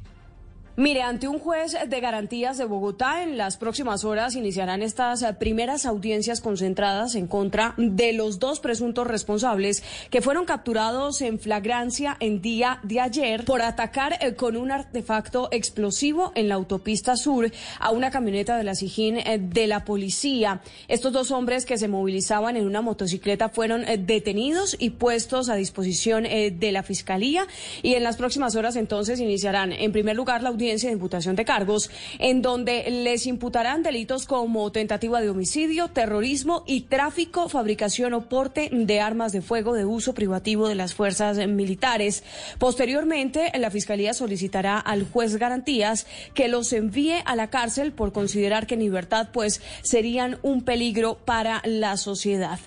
[0.79, 5.35] Mire, ante un juez de garantías de Bogotá, en las próximas horas iniciarán estas eh,
[5.35, 12.17] primeras audiencias concentradas en contra de los dos presuntos responsables que fueron capturados en flagrancia
[12.21, 17.51] en día de ayer por atacar eh, con un artefacto explosivo en la autopista sur
[17.81, 20.61] a una camioneta de la Sijín eh, de la policía.
[20.87, 26.23] Estos dos hombres que se movilizaban en una motocicleta fueron detenidos y puestos a disposición
[26.23, 27.49] de la fiscalía
[27.83, 31.45] y en las próximas horas entonces iniciarán en primer lugar la audiencia de imputación de
[31.45, 38.29] cargos, en donde les imputarán delitos como tentativa de homicidio, terrorismo y tráfico, fabricación o
[38.29, 42.23] porte de armas de fuego de uso privativo de las fuerzas militares.
[42.59, 48.67] Posteriormente, la Fiscalía solicitará al juez garantías que los envíe a la cárcel por considerar
[48.67, 52.59] que en libertad pues serían un peligro para la sociedad.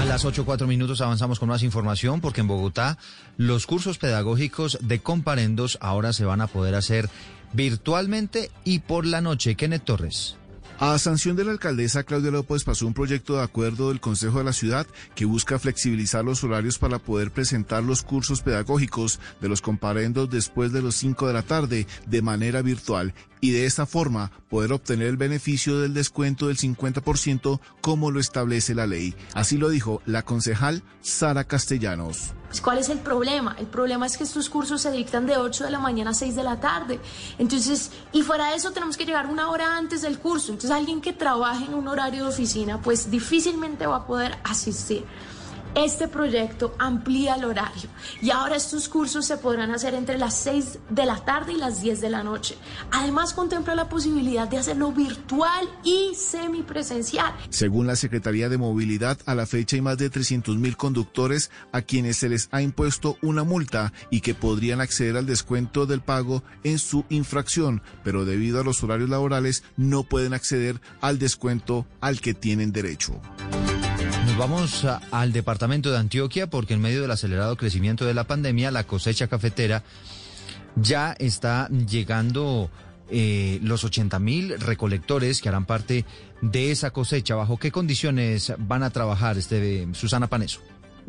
[0.00, 2.98] A las 8.4 minutos avanzamos con más información porque en Bogotá
[3.36, 7.10] los cursos pedagógicos de comparendos ahora se van a poder hacer
[7.52, 9.54] virtualmente y por la noche.
[9.54, 10.37] Kenneth Torres.
[10.80, 14.44] A sanción de la alcaldesa Claudia López pasó un proyecto de acuerdo del Consejo de
[14.44, 14.86] la Ciudad
[15.16, 20.72] que busca flexibilizar los horarios para poder presentar los cursos pedagógicos de los comparendos después
[20.72, 25.08] de los 5 de la tarde de manera virtual y de esta forma poder obtener
[25.08, 29.16] el beneficio del descuento del 50% como lo establece la ley.
[29.34, 32.34] Así lo dijo la concejal Sara Castellanos.
[32.62, 33.54] ¿Cuál es el problema?
[33.58, 36.34] El problema es que estos cursos se dictan de 8 de la mañana a 6
[36.34, 36.98] de la tarde.
[37.38, 40.52] Entonces, y fuera de eso tenemos que llegar una hora antes del curso.
[40.52, 45.04] Entonces, alguien que trabaje en un horario de oficina, pues difícilmente va a poder asistir.
[45.74, 47.88] Este proyecto amplía el horario
[48.20, 51.82] y ahora estos cursos se podrán hacer entre las 6 de la tarde y las
[51.82, 52.56] 10 de la noche.
[52.90, 57.32] Además contempla la posibilidad de hacerlo virtual y semipresencial.
[57.50, 62.16] Según la Secretaría de Movilidad, a la fecha hay más de 300.000 conductores a quienes
[62.16, 66.78] se les ha impuesto una multa y que podrían acceder al descuento del pago en
[66.78, 72.34] su infracción, pero debido a los horarios laborales no pueden acceder al descuento al que
[72.34, 73.20] tienen derecho.
[74.38, 78.84] Vamos al departamento de Antioquia porque en medio del acelerado crecimiento de la pandemia, la
[78.84, 79.82] cosecha cafetera
[80.76, 82.70] ya está llegando
[83.10, 86.04] eh, los 80 mil recolectores que harán parte
[86.40, 87.34] de esa cosecha.
[87.34, 90.60] ¿Bajo qué condiciones van a trabajar, este, Susana Paneso?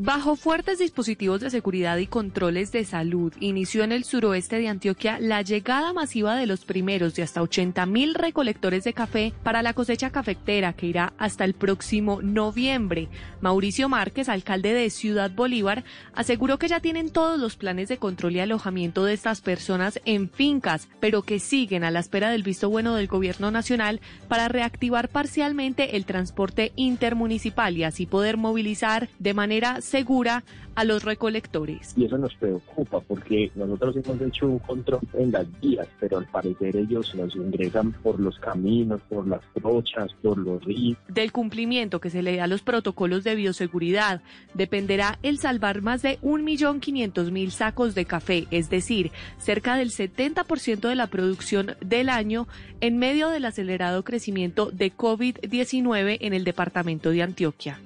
[0.02, 5.20] Bajo fuertes dispositivos de seguridad y controles de salud, inició en el suroeste de Antioquia
[5.20, 9.74] la llegada masiva de los primeros de hasta 80 mil recolectores de café para la
[9.74, 13.10] cosecha cafetera que irá hasta el próximo noviembre.
[13.42, 15.84] Mauricio Márquez, alcalde de Ciudad Bolívar,
[16.14, 20.30] aseguró que ya tienen todos los planes de control y alojamiento de estas personas en
[20.30, 25.10] fincas, pero que siguen a la espera del visto bueno del gobierno nacional para reactivar
[25.10, 30.44] parcialmente el transporte intermunicipal y así poder movilizar de manera segura
[30.76, 31.94] a los recolectores.
[31.98, 36.26] Y eso nos preocupa porque nosotros hemos hecho un control en las vías, pero al
[36.26, 40.98] parecer ellos nos ingresan por los caminos, por las trochas, por los ríos.
[41.10, 44.22] Del cumplimiento que se le da a los protocolos de bioseguridad
[44.54, 50.96] dependerá el salvar más de 1.500.000 sacos de café, es decir, cerca del 70% de
[50.96, 52.48] la producción del año
[52.80, 57.80] en medio del acelerado crecimiento de COVID-19 en el departamento de Antioquia.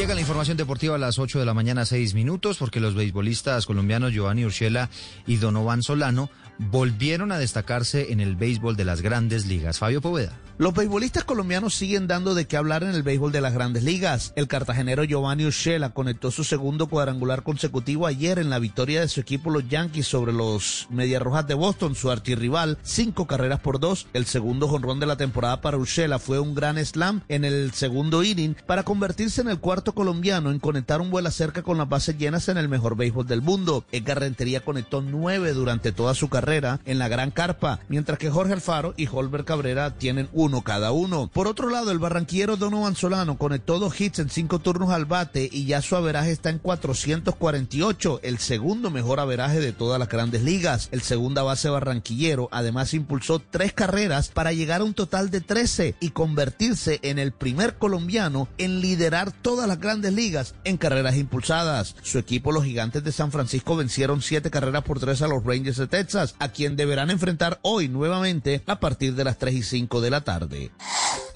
[0.00, 3.66] Llega la información deportiva a las 8 de la mañana, 6 minutos, porque los beisbolistas
[3.66, 4.88] colombianos Giovanni Urshela
[5.26, 9.78] y Donovan Solano volvieron a destacarse en el béisbol de las grandes ligas.
[9.78, 10.38] Fabio Poveda.
[10.58, 14.34] Los beisbolistas colombianos siguen dando de qué hablar en el béisbol de las grandes ligas.
[14.36, 19.20] El cartagenero Giovanni Urshela conectó su segundo cuadrangular consecutivo ayer en la victoria de su
[19.20, 24.06] equipo los Yankees sobre los Medias Rojas de Boston, su archirrival, cinco carreras por dos.
[24.12, 28.22] El segundo jonrón de la temporada para Urshela fue un gran slam en el segundo
[28.22, 32.18] inning para convertirse en el cuarto colombiano en conectar un vuelo cerca con las bases
[32.18, 33.86] llenas en el mejor béisbol del mundo.
[33.92, 38.52] Edgar Rentería conectó nueve durante toda su carrera en la Gran Carpa, mientras que Jorge
[38.52, 41.30] Alfaro y Holber Cabrera tienen uno cada uno.
[41.32, 45.48] Por otro lado, el barranquillero Donovan Solano conectó dos hits en cinco turnos al bate
[45.50, 50.42] y ya su averaje está en 448, el segundo mejor averaje de todas las grandes
[50.42, 50.88] ligas.
[50.90, 55.94] El segunda base barranquillero además impulsó tres carreras para llegar a un total de 13
[56.00, 61.94] y convertirse en el primer colombiano en liderar todas las grandes ligas en carreras impulsadas.
[62.02, 65.76] Su equipo, los gigantes de San Francisco, vencieron siete carreras por tres a los Rangers
[65.76, 70.00] de Texas, a quien deberán enfrentar hoy nuevamente a partir de las 3 y 5
[70.00, 70.70] de la tarde.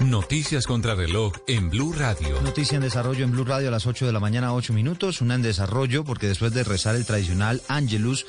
[0.00, 2.40] Noticias contra reloj en Blue Radio.
[2.42, 5.20] Noticia en desarrollo en Blue Radio a las 8 de la mañana, 8 minutos.
[5.20, 8.26] Una en desarrollo porque después de rezar el tradicional Angelus,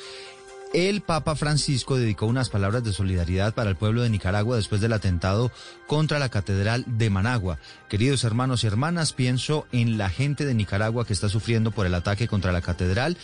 [0.72, 4.92] el Papa Francisco dedicó unas palabras de solidaridad para el pueblo de Nicaragua después del
[4.92, 5.50] atentado
[5.86, 7.58] contra la Catedral de Managua.
[7.88, 11.94] Queridos hermanos y hermanas, pienso en la gente de Nicaragua que está sufriendo por el
[11.94, 13.16] ataque contra la Catedral,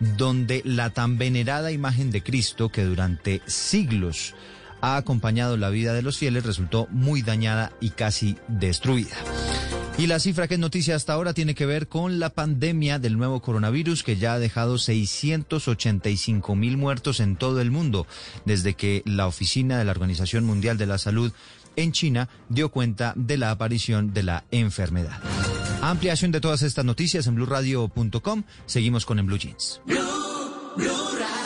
[0.00, 4.34] donde la tan venerada imagen de Cristo que durante siglos
[4.80, 9.16] ha acompañado la vida de los fieles resultó muy dañada y casi destruida.
[9.98, 13.16] Y la cifra que es noticia hasta ahora tiene que ver con la pandemia del
[13.16, 18.06] nuevo coronavirus que ya ha dejado 685 mil muertos en todo el mundo
[18.44, 21.32] desde que la oficina de la Organización Mundial de la Salud
[21.76, 25.20] en China dio cuenta de la aparición de la enfermedad.
[25.82, 28.42] Ampliación de todas estas noticias en blueradio.com.
[28.66, 29.80] Seguimos con En Blue Jeans.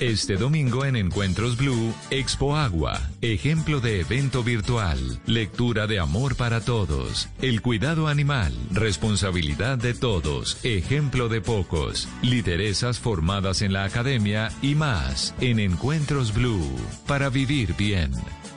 [0.00, 6.60] Este domingo en Encuentros Blue, Expo Agua, ejemplo de evento virtual, lectura de amor para
[6.60, 14.50] todos, el cuidado animal, responsabilidad de todos, ejemplo de pocos, lideresas formadas en la academia
[14.62, 16.76] y más en Encuentros Blue,
[17.06, 18.12] para vivir bien,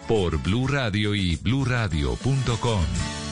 [0.07, 3.26] por Blue Radio y bluradio.com.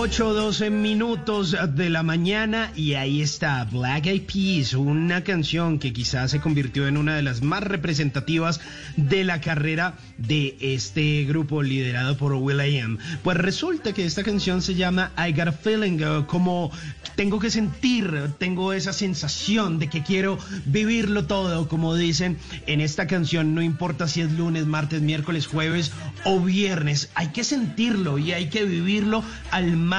[0.00, 6.30] 8-12 minutos de la mañana y ahí está Black Eyed Peas, una canción que quizás
[6.30, 8.62] se convirtió en una de las más representativas
[8.96, 12.96] de la carrera de este grupo liderado por Will.i.am.
[13.22, 16.72] Pues resulta que esta canción se llama I Got a Feeling, eh, como
[17.14, 23.06] tengo que sentir, tengo esa sensación de que quiero vivirlo todo, como dicen en esta
[23.06, 25.92] canción, no importa si es lunes, martes, miércoles, jueves
[26.24, 29.89] o viernes, hay que sentirlo y hay que vivirlo al máximo.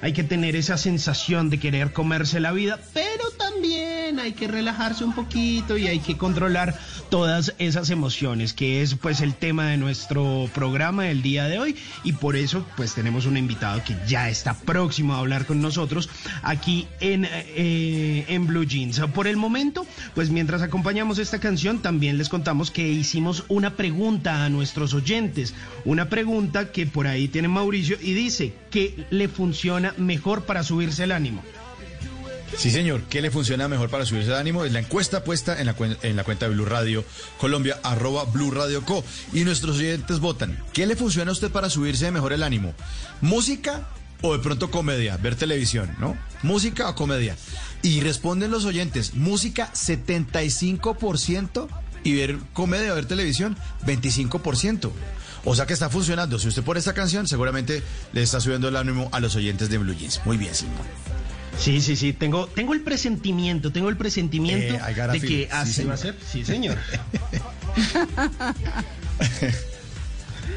[0.00, 5.04] Hay que tener esa sensación de querer comerse la vida, pero también hay que relajarse
[5.04, 6.78] un poquito y hay que controlar
[7.10, 11.76] todas esas emociones, que es pues el tema de nuestro programa del día de hoy.
[12.02, 16.08] Y por eso pues tenemos un invitado que ya está próximo a hablar con nosotros
[16.42, 19.00] aquí en, eh, en Blue Jeans.
[19.12, 24.44] Por el momento, pues mientras acompañamos esta canción, también les contamos que hicimos una pregunta
[24.44, 25.54] a nuestros oyentes,
[25.84, 31.04] una pregunta que por ahí tiene Mauricio y dice que le funciona mejor para subirse
[31.04, 31.42] el ánimo.
[32.56, 33.02] Sí, señor.
[33.08, 34.64] ¿Qué le funciona mejor para subirse el ánimo?
[34.64, 37.04] Es la encuesta puesta en la, en la cuenta de Blue Radio
[37.38, 39.04] Colombia, arroba Blue Radio Co.
[39.32, 40.58] Y nuestros oyentes votan.
[40.72, 42.74] ¿Qué le funciona a usted para subirse mejor el ánimo?
[43.20, 43.88] ¿Música
[44.22, 45.16] o de pronto comedia?
[45.16, 46.16] Ver televisión, ¿no?
[46.42, 47.36] ¿Música o comedia?
[47.82, 49.14] Y responden los oyentes.
[49.14, 51.68] Música 75%
[52.02, 53.56] y ver comedia o ver televisión
[53.86, 54.90] 25%.
[55.44, 56.38] O sea que está funcionando.
[56.38, 57.82] Si usted pone esta canción, seguramente
[58.12, 60.20] le está subiendo el ánimo a los oyentes de Blue Jeans.
[60.24, 60.76] Muy bien, Simón.
[61.58, 62.12] Sí, sí, sí.
[62.12, 66.16] Tengo, tengo el presentimiento, tengo el presentimiento Eh, de que así Sí, va a ser.
[66.30, 66.78] Sí, señor.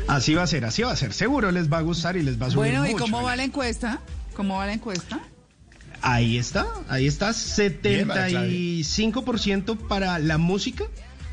[0.08, 1.14] así va a ser, así va a ser.
[1.14, 3.04] Seguro les va a gustar y les va a subir Bueno, ¿y mucho.
[3.04, 4.00] cómo va la encuesta?
[4.36, 5.20] ¿Cómo va la encuesta?
[6.02, 7.34] Ahí está, ahí está,
[7.82, 8.46] Bien, María Clara.
[8.48, 10.84] 75% para la música,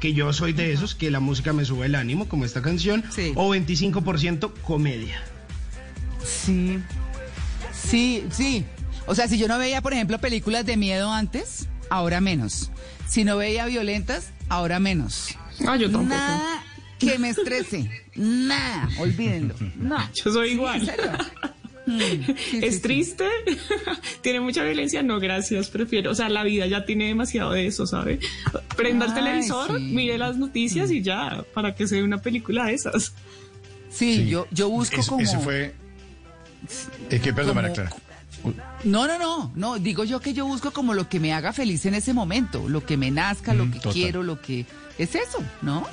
[0.01, 3.05] que yo soy de esos, que la música me sube el ánimo, como esta canción,
[3.35, 5.23] o 25% comedia.
[6.25, 6.79] Sí.
[7.73, 8.65] Sí, sí.
[9.07, 12.71] O sea, si yo no veía, por ejemplo, películas de miedo antes, ahora menos.
[13.09, 15.37] Si no veía violentas, ahora menos.
[15.67, 16.15] Ah, yo tampoco.
[16.15, 16.65] Nada
[16.99, 17.91] que me estrese.
[18.15, 18.89] Nada.
[18.99, 19.55] Olvídenlo.
[19.77, 19.97] No.
[20.13, 20.81] Yo soy Sí, igual.
[20.81, 21.13] en serio.
[22.63, 23.25] ¿Es triste?
[24.23, 25.03] ¿Tiene mucha violencia?
[25.03, 26.11] No, gracias, prefiero.
[26.11, 28.19] O sea, la vida ya tiene demasiado de eso, ¿sabe?
[28.77, 29.85] Prenda el televisor, sí.
[29.93, 33.13] mire las noticias y ya, para que se dé una película de esas.
[33.91, 35.23] Sí, yo, yo busco como...
[35.23, 35.75] Ese fue...
[37.11, 37.91] Es que, perdón, Como- María Clara.
[38.85, 41.85] No, no, no, no, digo yo que yo busco como lo que me haga feliz
[41.85, 43.93] en ese momento, lo que me nazca, lo Mm, que total.
[43.93, 44.65] quiero, lo que...
[44.97, 45.87] Es eso, ¿no?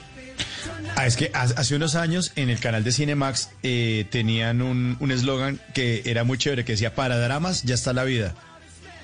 [0.96, 4.98] Ah, es que ha- hace unos años en el canal de Cinemax eh, tenían un
[5.00, 8.34] un eslogan que era muy chévere, que decía, para dramas ya está la vida.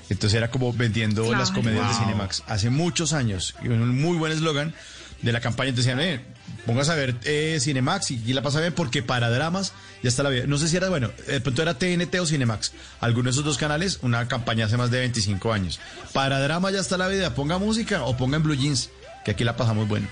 [0.09, 1.39] Entonces era como vendiendo Claro.
[1.39, 2.05] las comedias de.
[2.05, 2.43] Cinemax.
[2.47, 3.55] Hace muchos años.
[3.63, 4.73] Y un muy buen eslogan
[5.21, 5.69] de la campaña.
[5.69, 6.21] Entonces decían, eh,
[6.65, 9.71] póngase a ver eh, Cinemax y, y la pasa bien porque para dramas
[10.03, 10.43] ya está la vida.
[10.45, 12.73] No sé si era, bueno, de pronto era TNT o Cinemax.
[12.99, 15.79] Alguno de esos dos canales, una campaña hace más de 25 años.
[16.11, 17.33] Para drama ya está la vida.
[17.33, 18.89] Ponga música o ponga en Blue Jeans,
[19.23, 20.07] que aquí la pasamos bueno.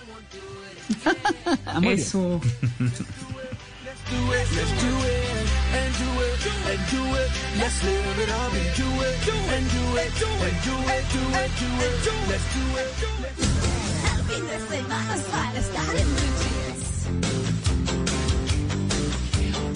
[1.84, 2.42] Eso.
[16.42, 16.82] Jeans.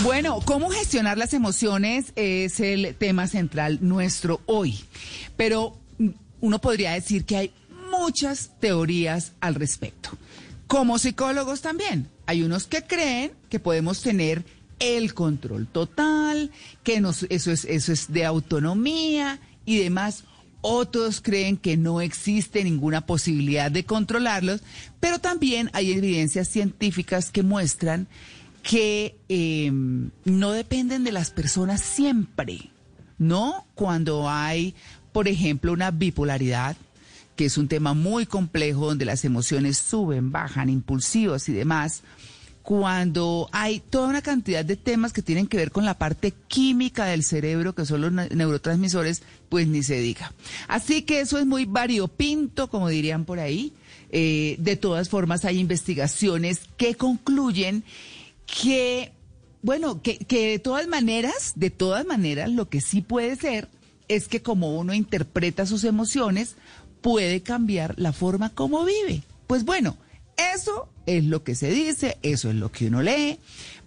[0.04, 4.84] Bueno, ¿cómo gestionar las emociones es el tema central nuestro hoy?
[5.36, 6.10] Pero mm,
[6.42, 7.54] uno podría decir que hay
[7.90, 10.12] muchas teorías al respecto.
[10.68, 14.44] Como psicólogos también, hay unos que creen que podemos tener
[14.80, 16.52] el control total,
[16.84, 20.24] que nos, eso, es, eso es de autonomía y demás.
[20.62, 24.62] Otros creen que no existe ninguna posibilidad de controlarlos,
[25.00, 28.08] pero también hay evidencias científicas que muestran
[28.64, 32.72] que eh, no dependen de las personas siempre,
[33.20, 33.68] ¿no?
[33.76, 34.74] Cuando hay,
[35.12, 36.76] por ejemplo, una bipolaridad,
[37.36, 42.04] que es un tema muy complejo donde las emociones suben, bajan, impulsivos y demás,
[42.62, 47.06] cuando hay toda una cantidad de temas que tienen que ver con la parte química
[47.06, 50.34] del cerebro, que son los ne- neurotransmisores, pues ni se diga.
[50.68, 53.72] Así que eso es muy variopinto, como dirían por ahí.
[54.10, 57.84] Eh, de todas formas, hay investigaciones que concluyen
[58.48, 59.12] que,
[59.62, 63.70] bueno, que, que de todas maneras, de todas maneras, lo que sí puede ser
[64.08, 66.56] es que como uno interpreta sus emociones,
[67.06, 69.22] puede cambiar la forma como vive.
[69.46, 69.96] Pues bueno,
[70.56, 73.38] eso es lo que se dice, eso es lo que uno lee.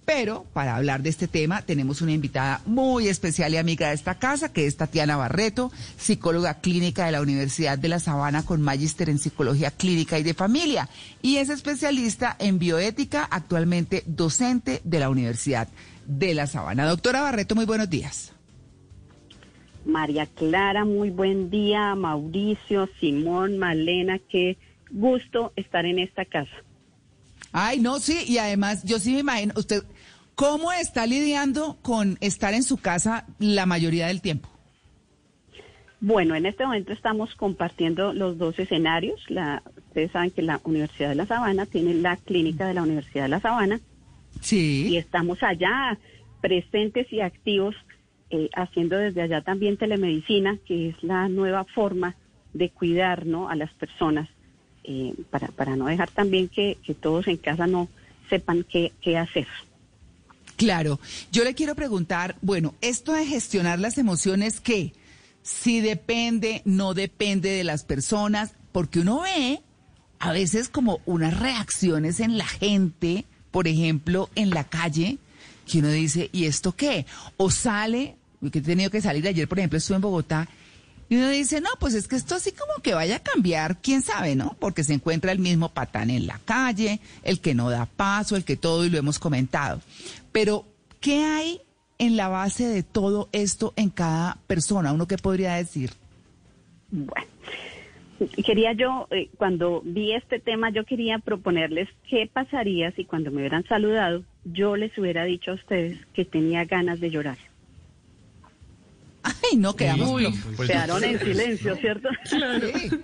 [0.05, 4.21] Pero para hablar de este tema tenemos una invitada muy especial y amiga de esta
[4.21, 9.11] casa, que es Tatiana Barreto, psicóloga clínica de la Universidad de La Sabana con magíster
[9.11, 10.89] en psicología clínica y de familia.
[11.21, 15.67] Y es especialista en bioética, actualmente docente de la Universidad
[16.07, 16.87] de La Sabana.
[16.87, 18.38] Doctora Barreto, muy buenos días.
[19.89, 21.95] María Clara, muy buen día.
[21.95, 24.59] Mauricio, Simón, Malena, qué
[24.91, 26.53] gusto estar en esta casa.
[27.53, 29.83] Ay, no, sí, y además yo sí me imagino, usted,
[30.35, 34.49] ¿cómo está lidiando con estar en su casa la mayoría del tiempo?
[36.01, 39.21] Bueno, en este momento estamos compartiendo los dos escenarios.
[39.29, 43.25] La, ustedes saben que la Universidad de La Sabana tiene la clínica de la Universidad
[43.25, 43.81] de La Sabana.
[44.41, 44.87] Sí.
[44.89, 45.99] Y estamos allá
[46.41, 47.75] presentes y activos
[48.31, 52.15] eh, haciendo desde allá también telemedicina, que es la nueva forma
[52.53, 53.49] de cuidar ¿no?
[53.49, 54.29] a las personas,
[54.85, 57.89] eh, para, para no dejar también que, que todos en casa no
[58.29, 59.47] sepan qué, qué hacer.
[60.57, 60.99] Claro,
[61.31, 64.93] yo le quiero preguntar, bueno, esto de gestionar las emociones, ¿qué?
[65.43, 69.61] Si depende, no depende de las personas, porque uno ve
[70.19, 75.19] a veces como unas reacciones en la gente, por ejemplo, en la calle,
[75.69, 77.07] que uno dice, ¿y esto qué?
[77.37, 78.17] O sale,
[78.51, 80.49] que he tenido que salir ayer, por ejemplo, estuve en Bogotá,
[81.11, 84.03] y uno dice, no, pues es que esto así como que vaya a cambiar, quién
[84.03, 84.57] sabe, ¿no?
[84.59, 88.45] Porque se encuentra el mismo patán en la calle, el que no da paso, el
[88.45, 89.81] que todo, y lo hemos comentado.
[90.33, 90.67] Pero,
[91.01, 91.61] ¿qué hay
[91.99, 94.93] en la base de todo esto en cada persona?
[94.93, 95.93] ¿Uno qué podría decir?
[96.91, 97.27] Bueno,
[98.45, 103.39] quería yo, eh, cuando vi este tema, yo quería proponerles qué pasaría si cuando me
[103.39, 107.39] hubieran saludado, yo les hubiera dicho a ustedes que tenía ganas de llorar.
[109.23, 110.11] Ay, no quedamos.
[110.11, 112.09] Uy, pues, quedaron en silencio, ¿cierto?
[112.25, 112.39] Sí,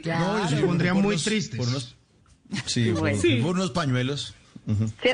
[0.02, 0.38] claro.
[0.38, 1.58] No, se pondría muy tristes.
[1.58, 1.96] Por unos,
[2.66, 3.18] sí, por- Bueno.
[3.42, 4.34] por, unos pañuelos.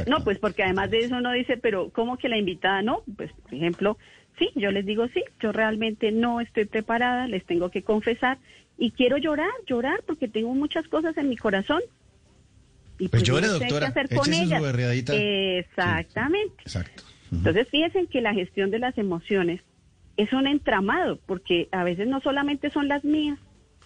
[0.07, 3.03] No, pues porque además de eso uno dice, pero ¿cómo que la invitada no?
[3.17, 3.99] Pues, por ejemplo,
[4.39, 8.39] sí, yo les digo sí, yo realmente no estoy preparada, les tengo que confesar
[8.81, 11.83] y quiero llorar, llorar porque tengo muchas cosas en mi corazón.
[12.99, 14.61] Y Pues llore, no sé doctora, qué hacer con su ellas.
[15.15, 16.63] Exactamente.
[17.31, 19.61] Entonces, fíjense que la gestión de las emociones
[20.17, 23.39] es un entramado, porque a veces no solamente son las mías,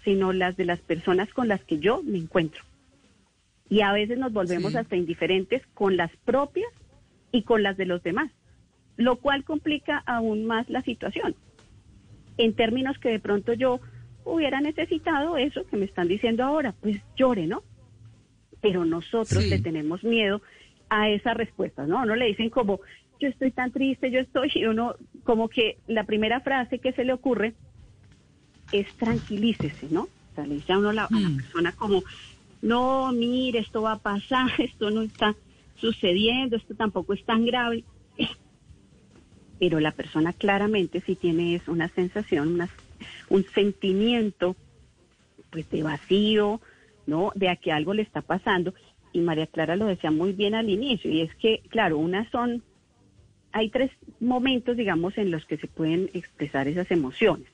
[0.05, 2.63] sino las de las personas con las que yo me encuentro.
[3.69, 4.79] Y a veces nos volvemos Sí.
[4.79, 6.71] hasta indiferentes con las propias
[7.33, 8.31] y con las de los demás,
[8.97, 11.35] lo cual complica aún más la situación.
[12.39, 13.81] En términos que de pronto yo
[14.25, 17.63] hubiera necesitado eso que me están diciendo ahora, pues llore, ¿no?
[18.61, 19.51] Pero nosotros Sí.
[19.51, 20.41] le tenemos miedo
[20.89, 22.05] a esas respuestas, ¿no?
[22.07, 22.81] No le dicen como,
[23.21, 27.05] yo estoy tan triste, yo estoy, y uno, como que la primera frase que se
[27.05, 27.55] le ocurre
[28.71, 30.03] es tranquilícese, ¿no?
[30.03, 32.03] O sea, le dice a uno la, a la persona como,
[32.61, 35.37] no, mire, esto va a pasar, esto no está
[35.77, 37.85] sucediendo, esto tampoco es tan grave.
[39.59, 42.71] Pero la persona claramente sí tiene es una sensación, una-
[43.29, 44.57] un sentimiento
[45.51, 46.61] pues de vacío,
[47.07, 47.33] ¿no?
[47.35, 48.75] De a que algo le está pasando.
[49.13, 52.63] Y María Clara lo decía muy bien al inicio, y es que, claro, unas son,
[53.53, 57.47] hay tres momentos, digamos, en los que se pueden expresar esas emociones.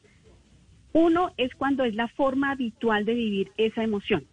[0.92, 4.24] Uno es cuando es la forma habitual de vivir esa emoción.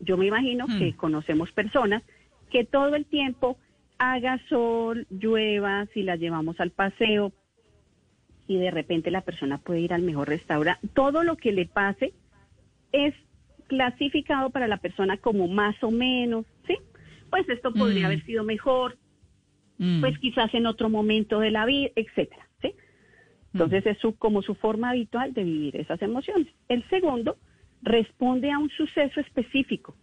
[0.00, 2.02] Yo me imagino que conocemos personas
[2.50, 3.56] que todo el tiempo
[3.98, 7.32] haga sol, llueva, si la llevamos al paseo,
[8.48, 10.88] y de repente la persona puede ir al mejor restaurante.
[10.94, 12.14] Todo lo que le pase
[12.90, 13.14] es
[13.68, 16.76] clasificado para la persona como más o menos, ¿sí?
[17.30, 18.06] Pues esto podría Mm.
[18.06, 18.96] haber sido mejor,
[19.78, 20.00] Mm.
[20.00, 22.72] pues quizás en otro momento de la vida, etcétera, ¿sí?
[23.52, 26.48] Entonces es su, como su forma habitual de vivir esas emociones.
[26.68, 27.36] El segundo
[27.82, 29.94] responde a un suceso específico,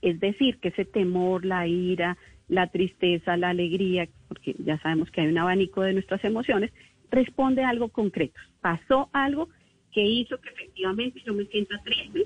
[0.00, 2.16] es decir, que ese temor, la ira,
[2.48, 6.72] la tristeza, la alegría, porque ya sabemos que hay un abanico de nuestras emociones,
[7.14, 8.40] responde a algo concreto.
[8.60, 9.48] Pasó algo
[9.92, 12.24] que hizo que efectivamente yo me sienta triste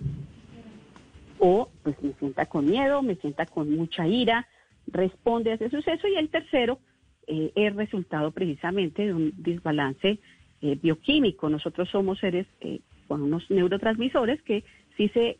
[1.38, 4.48] o pues me sienta con miedo, me sienta con mucha ira,
[4.86, 6.80] responde a ese suceso y el tercero
[7.26, 10.18] eh, es resultado precisamente de un desbalance
[10.62, 11.48] eh, bioquímico.
[11.48, 14.64] Nosotros somos seres eh, con unos neurotransmisores que
[14.96, 15.38] si se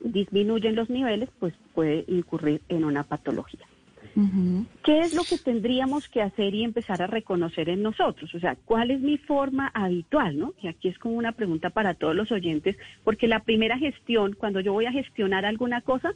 [0.00, 3.66] disminuyen los niveles, pues puede incurrir en una patología.
[4.82, 8.34] ¿Qué es lo que tendríamos que hacer y empezar a reconocer en nosotros?
[8.34, 10.38] O sea, ¿cuál es mi forma habitual?
[10.38, 10.54] ¿no?
[10.62, 14.60] Y aquí es como una pregunta para todos los oyentes, porque la primera gestión, cuando
[14.60, 16.12] yo voy a gestionar alguna cosa,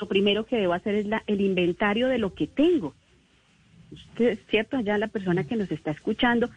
[0.00, 2.94] lo primero que debo hacer es la- el inventario de lo que tengo.
[3.92, 4.76] Usted, ¿Cierto?
[4.76, 6.48] Allá la persona que nos está escuchando,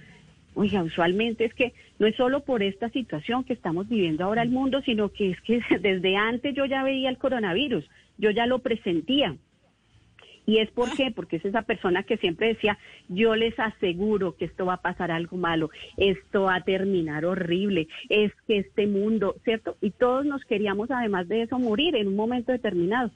[0.56, 4.50] oiga, usualmente es que no es solo por esta situación que estamos viviendo ahora el
[4.50, 7.86] mundo, sino que es que desde antes yo ya veía el coronavirus,
[8.18, 9.36] yo ya lo presentía.
[10.46, 11.12] ¿Y es por qué?
[11.12, 12.78] Porque es esa persona que siempre decía,
[13.08, 17.88] yo les aseguro que esto va a pasar algo malo, esto va a terminar horrible,
[18.10, 19.78] es que este mundo, ¿cierto?
[19.82, 23.12] Y todos nos queríamos, además de eso, morir en un momento determinado.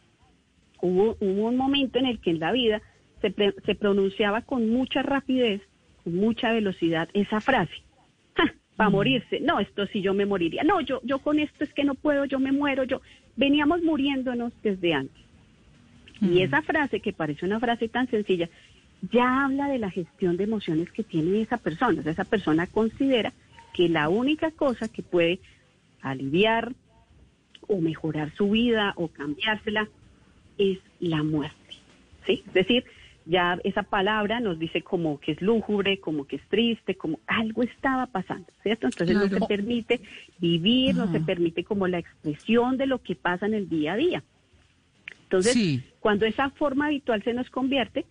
[0.81, 2.81] Hubo, hubo un momento en el que en la vida
[3.21, 5.61] se, pre- se pronunciaba con mucha rapidez,
[6.03, 7.73] con mucha velocidad esa frase.
[8.77, 10.63] Para morirse, no, esto sí yo me moriría.
[10.63, 13.01] No, yo, yo con esto es que no puedo, yo me muero, yo.
[13.35, 15.26] Veníamos muriéndonos desde antes.
[16.21, 18.49] Y esa frase, que parece una frase tan sencilla,
[19.11, 21.99] ya habla de la gestión de emociones que tiene esa persona.
[21.99, 23.33] O sea, esa persona considera
[23.73, 25.39] que la única cosa que puede
[26.01, 26.73] aliviar
[27.67, 29.87] o mejorar su vida o cambiársela
[30.57, 31.75] es la muerte.
[32.25, 32.43] ¿sí?
[32.47, 32.85] Es decir,
[33.25, 37.61] ya esa palabra nos dice como que es lúgubre, como que es triste, como algo
[37.61, 38.87] estaba pasando, ¿cierto?
[38.87, 39.99] Entonces no se permite
[40.39, 43.97] vivir, no se permite como la expresión de lo que pasa en el día a
[43.97, 44.23] día.
[45.27, 45.83] Entonces, Sí.
[45.99, 48.05] cuando esa forma habitual se nos convierte,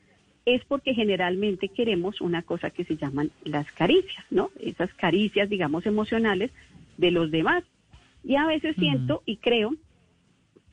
[0.44, 4.50] es porque generalmente queremos una cosa que se llaman las caricias, ¿no?
[4.60, 6.50] Esas caricias, digamos, emocionales
[6.98, 7.64] de los demás.
[8.22, 9.74] Y a veces siento y creo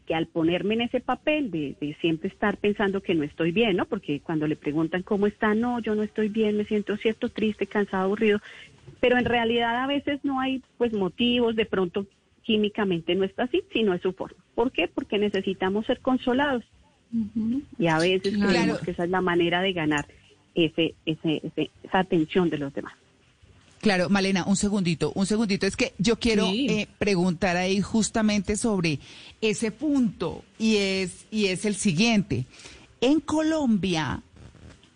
[0.06, 3.78] que al ponerme en ese papel de, de siempre estar pensando que no estoy bien,
[3.78, 3.86] ¿no?
[3.86, 7.66] Porque cuando le preguntan cómo está, no, yo no estoy bien, me siento cierto, triste,
[7.66, 8.42] cansado, aburrido,
[9.00, 12.06] pero en realidad a veces no hay pues motivos, de pronto
[12.42, 14.43] químicamente no está así, sino es su forma.
[14.56, 14.88] ¿Por qué?
[14.88, 16.64] Porque necesitamos ser consolados.
[17.78, 18.50] Y a veces Claro.
[18.50, 20.06] creemos que esa es la manera de ganar
[20.56, 22.94] ese, ese, ese- esa atención de los demás.
[23.82, 25.66] Claro, Malena, un segundito, un segundito.
[25.68, 26.68] Es que yo quiero Sí.
[26.70, 29.00] eh, preguntar ahí justamente sobre
[29.42, 32.46] ese punto y es, y es el siguiente.
[33.02, 34.22] en Colombia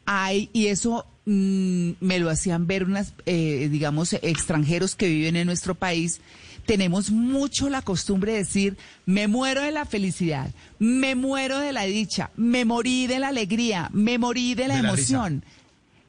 [0.05, 5.45] hay, y eso mm, me lo hacían ver unas, eh, digamos, extranjeros que viven en
[5.45, 6.21] nuestro país,
[6.67, 10.49] tenemos mucho la costumbre de decir, me muero de la felicidad,
[10.79, 14.83] me muero de la dicha, me morí de la alegría, me morí de la De
[14.83, 15.43] la emoción,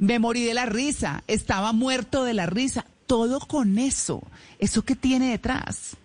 [0.01, 4.21] me morí de la risa, estaba muerto de la risa, todo con eso,
[4.59, 5.97] eso que tiene detrás.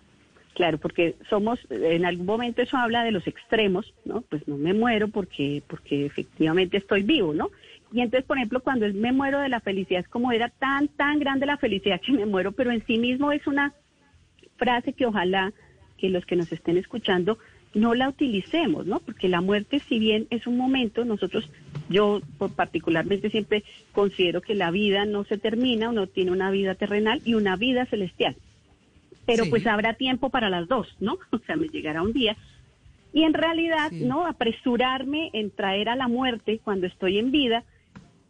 [0.54, 4.20] Claro, porque somos, en algún momento eso habla de los extremos, ¿no?
[4.22, 7.50] Pues no me muero porque, porque efectivamente estoy vivo, ¿no?
[7.92, 10.86] Y entonces, por ejemplo, cuando es me muero de la felicidad, es como era tan,
[10.88, 13.74] tan grande la felicidad que me muero, pero en sí mismo es una
[14.64, 15.52] frase que ojalá
[15.98, 17.38] que los que nos estén escuchando
[17.74, 19.00] no la utilicemos, ¿no?
[19.00, 21.48] Porque la muerte, si bien es un momento, nosotros,
[21.88, 22.20] yo
[22.56, 23.62] particularmente siempre
[23.92, 27.84] considero que la vida no se termina, uno tiene una vida terrenal y una vida
[27.86, 28.36] celestial.
[29.26, 29.50] Pero Sí.
[29.50, 31.18] pues habrá tiempo para las dos, ¿no?
[31.32, 32.36] O sea, me llegará un día.
[33.12, 34.26] Y en realidad, ¿no?
[34.26, 37.64] Apresurarme en traer a la muerte cuando estoy en vida,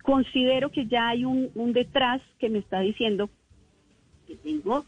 [0.03, 3.31] considero que ya hay un, un detrás que me está diciendo
[4.27, 4.85] que tengo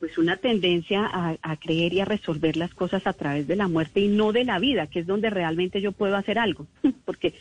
[0.00, 3.68] pues una tendencia a, a creer y a resolver las cosas a través de la
[3.68, 6.66] muerte y no de la vida, que es donde realmente yo puedo hacer algo.
[7.04, 7.34] Porque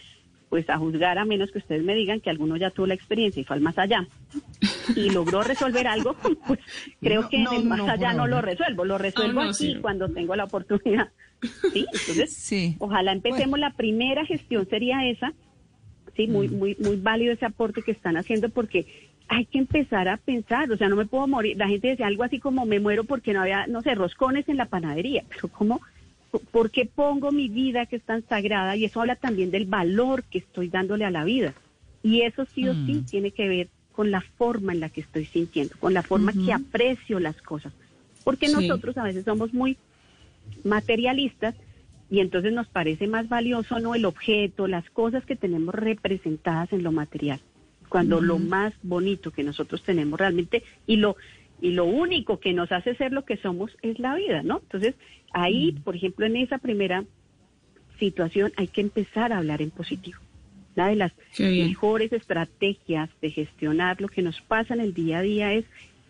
[0.49, 3.39] pues a juzgar a menos que ustedes me digan que alguno ya tuvo la experiencia
[3.39, 4.07] y fue al más allá
[4.95, 6.15] y logró resolver algo,
[6.47, 6.59] pues
[6.99, 9.49] creo No, que en el más no, allá no lo resuelvo, lo resuelvo Ah, no,
[9.51, 9.77] aquí sí.
[9.79, 11.09] cuando tengo la oportunidad.
[11.71, 13.59] Sí, entonces ojalá empecemos.
[13.59, 15.31] La primera gestión sería esa,
[16.17, 18.87] sí, muy muy muy válido ese aporte que están haciendo porque
[19.29, 21.55] hay que empezar a pensar, o sea, no me puedo morir.
[21.57, 24.57] La gente decía algo así como me muero porque no había, no sé, roscones en
[24.57, 25.81] la panadería, pero ¿cómo?
[26.51, 28.75] ¿Por qué pongo mi vida que es tan sagrada?
[28.75, 31.55] Y eso habla también del valor que estoy dándole a la vida.
[32.03, 33.09] Y eso sí o sí Mm.
[33.09, 36.53] tiene que ver con la forma en la que estoy sintiendo, con la forma que
[36.53, 37.73] aprecio las cosas.
[38.23, 38.53] Porque Sí.
[38.53, 39.77] nosotros a veces somos muy
[40.63, 41.55] materialistas
[42.09, 46.83] y entonces nos parece más valioso no el objeto, las cosas que tenemos representadas en
[46.83, 47.41] lo material,
[47.89, 51.15] cuando lo más bonito que nosotros tenemos realmente y lo
[51.61, 54.59] y lo único que nos hace ser lo que somos es la vida, ¿no?
[54.63, 54.95] Entonces,
[55.33, 57.03] ahí, por ejemplo, en esa primera
[57.99, 60.19] situación hay que empezar a hablar en positivo.
[60.75, 61.11] Una de las
[61.67, 65.65] mejores estrategias de gestionar lo que nos pasa en el día a día es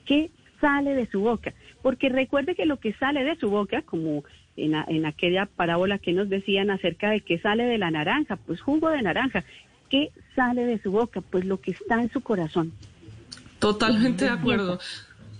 [0.06, 0.30] qué
[0.62, 1.54] sale de su boca.
[1.82, 4.24] Porque recuerde que lo que sale de su boca, como
[4.58, 8.36] en, a- en aquella parábola que nos decían acerca de qué sale de la naranja,
[8.36, 9.44] pues jugo de naranja.
[9.90, 11.22] ¿Qué sale de su boca?
[11.22, 12.74] Pues lo que está en su corazón.
[13.60, 14.80] Totalmente de acuerdo.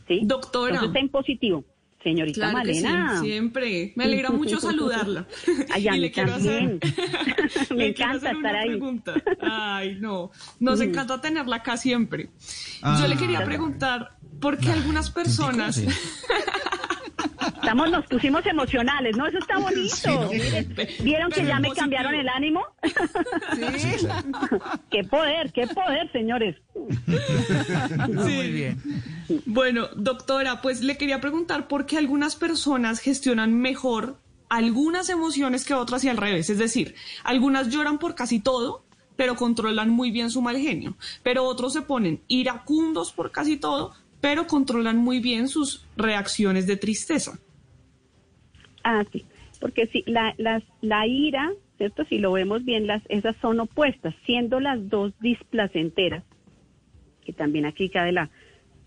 [0.08, 0.22] ¿Sí?
[0.24, 0.76] Doctora.
[0.76, 1.64] Entonces, en positivo.
[2.04, 3.20] Señorita Claro que sí, Malena.
[3.22, 3.92] siempre.
[3.96, 5.28] Me alegra mucho saludarla.
[5.74, 6.80] Ay, Y le quiero hacer- también.
[7.72, 8.68] Me le quiero encanta hacer una estar ahí.
[8.70, 9.14] pregunta.
[9.42, 10.32] Ay, no.
[10.60, 10.84] Nos Mm.
[10.84, 12.30] encanta tenerla acá siempre.
[12.82, 12.98] Ah.
[13.02, 15.82] Yo le quería preguntar, ¿por qué algunas personas...
[17.70, 19.28] Estamos, nos pusimos emocionales, ¿no?
[19.28, 19.96] Eso está bonito.
[19.96, 20.30] Sí, ¿no?
[20.30, 22.66] Miren, ¿Vieron que ya me cambiaron el ánimo?
[23.78, 24.08] Sí.
[24.90, 26.56] qué poder, qué poder, señores.
[28.10, 28.82] Muy bien.
[29.46, 34.18] Bueno, doctora, pues le quería preguntar por qué algunas personas gestionan mejor
[34.50, 36.50] algunas emociones que otras y al revés.
[36.50, 38.84] Es decir, algunas lloran por casi todo,
[39.16, 40.98] pero controlan muy bien su mal genio.
[41.22, 46.78] Pero otros se ponen iracundos por casi todo, pero controlan muy bien sus reacciones de
[46.78, 47.38] tristeza.
[48.84, 49.26] Ah, sí.
[49.60, 52.06] Porque si la, las, la ira, ¿cierto?
[52.06, 56.24] Si lo vemos bien, las, esas son opuestas, siendo las dos displacenteras,
[57.26, 58.30] que también aquí cabe la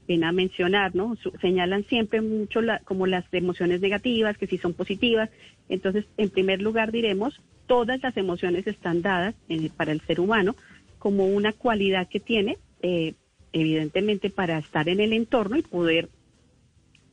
[0.07, 1.17] pena mencionar, ¿no?
[1.41, 5.31] Señalan siempre mucho la- como las emociones negativas, que si son positivas.
[5.69, 10.57] Entonces, en primer lugar diremos, todas las emociones están dadas en- para el ser humano
[10.99, 13.15] como una cualidad que tiene, eh,
[13.53, 16.09] evidentemente, para estar en el entorno y poder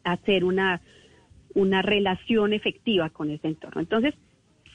[0.03, 0.81] hacer una,
[1.53, 3.81] una relación efectiva con ese entorno.
[3.81, 4.13] Entonces,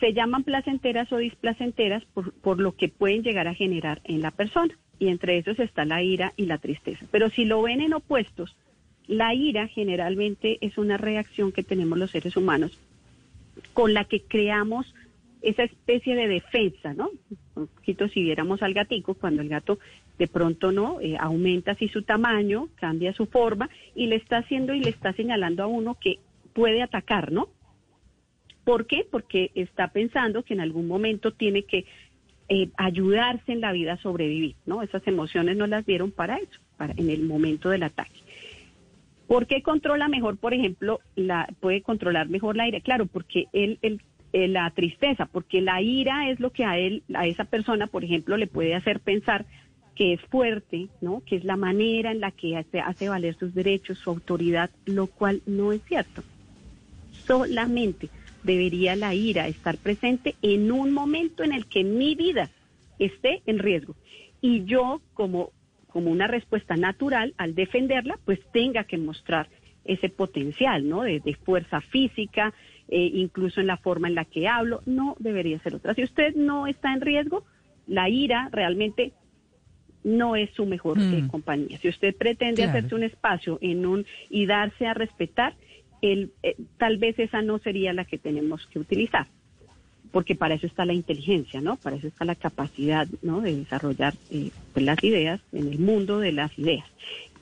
[0.00, 4.30] se llaman placenteras o displacenteras por, por lo que pueden llegar a generar en la
[4.30, 4.76] persona.
[4.98, 7.04] Y entre esos está la ira y la tristeza.
[7.10, 8.56] Pero si lo ven en opuestos,
[9.06, 12.78] la ira generalmente es una reacción que tenemos los seres humanos
[13.72, 14.94] con la que creamos
[15.42, 17.10] esa especie de defensa, ¿no?
[17.54, 19.78] Un poquito si viéramos al gatico, cuando el gato
[20.18, 24.74] de pronto no Eh, aumenta así su tamaño, cambia su forma y le está haciendo
[24.74, 26.18] y le está señalando a uno que
[26.54, 27.48] puede atacar, ¿no?
[28.64, 29.06] ¿Por qué?
[29.10, 31.84] Porque está pensando que en algún momento tiene que
[32.48, 34.82] eh, ayudarse en la vida a sobrevivir, ¿no?
[34.82, 38.20] Esas emociones no las dieron para eso, para en el momento del ataque.
[39.26, 42.80] ¿Por qué controla mejor, por ejemplo, la puede controlar mejor la ira?
[42.80, 43.78] Claro, porque él,
[44.32, 48.04] eh, la tristeza, porque la ira es lo que a él, a esa persona, por
[48.04, 49.46] ejemplo, le puede hacer pensar
[49.94, 51.22] que es fuerte, ¿no?
[51.24, 55.06] Que es la manera en la que hace, hace valer sus derechos, su autoridad, lo
[55.06, 56.22] cual no es cierto.
[57.26, 58.10] Solamente
[58.42, 62.50] debería la ira estar presente en un momento en el que mi vida
[62.98, 63.96] esté en riesgo.
[64.40, 65.52] Y yo, como,
[65.88, 69.48] como una respuesta natural, al defenderla, pues tenga que mostrar
[69.84, 71.02] ese potencial, ¿no?
[71.02, 72.52] De, de fuerza física,
[72.88, 75.94] eh, incluso en la forma en la que hablo, no debería ser otra.
[75.94, 77.44] Si usted no está en riesgo,
[77.86, 79.12] la ira realmente
[80.02, 81.28] no es su mejor eh, Mm.
[81.28, 81.78] compañía.
[81.80, 82.70] Si usted pretende Claro.
[82.78, 85.54] hacerse un espacio en un y darse a respetar,
[86.12, 89.26] el, eh, tal vez esa no sería la que tenemos que utilizar,
[90.12, 91.76] porque para eso está la inteligencia, ¿no?
[91.76, 93.40] Para eso está la capacidad, ¿no?
[93.40, 96.86] De desarrollar eh, pues, las ideas en el mundo de las ideas.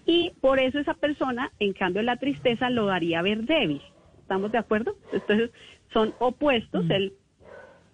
[0.06, 3.82] Y por eso esa persona, en cambio, la tristeza lo haría ver débil.
[4.20, 4.96] ¿Estamos de acuerdo?
[5.12, 5.50] Entonces,
[5.92, 6.88] son opuestos.
[6.90, 7.12] Él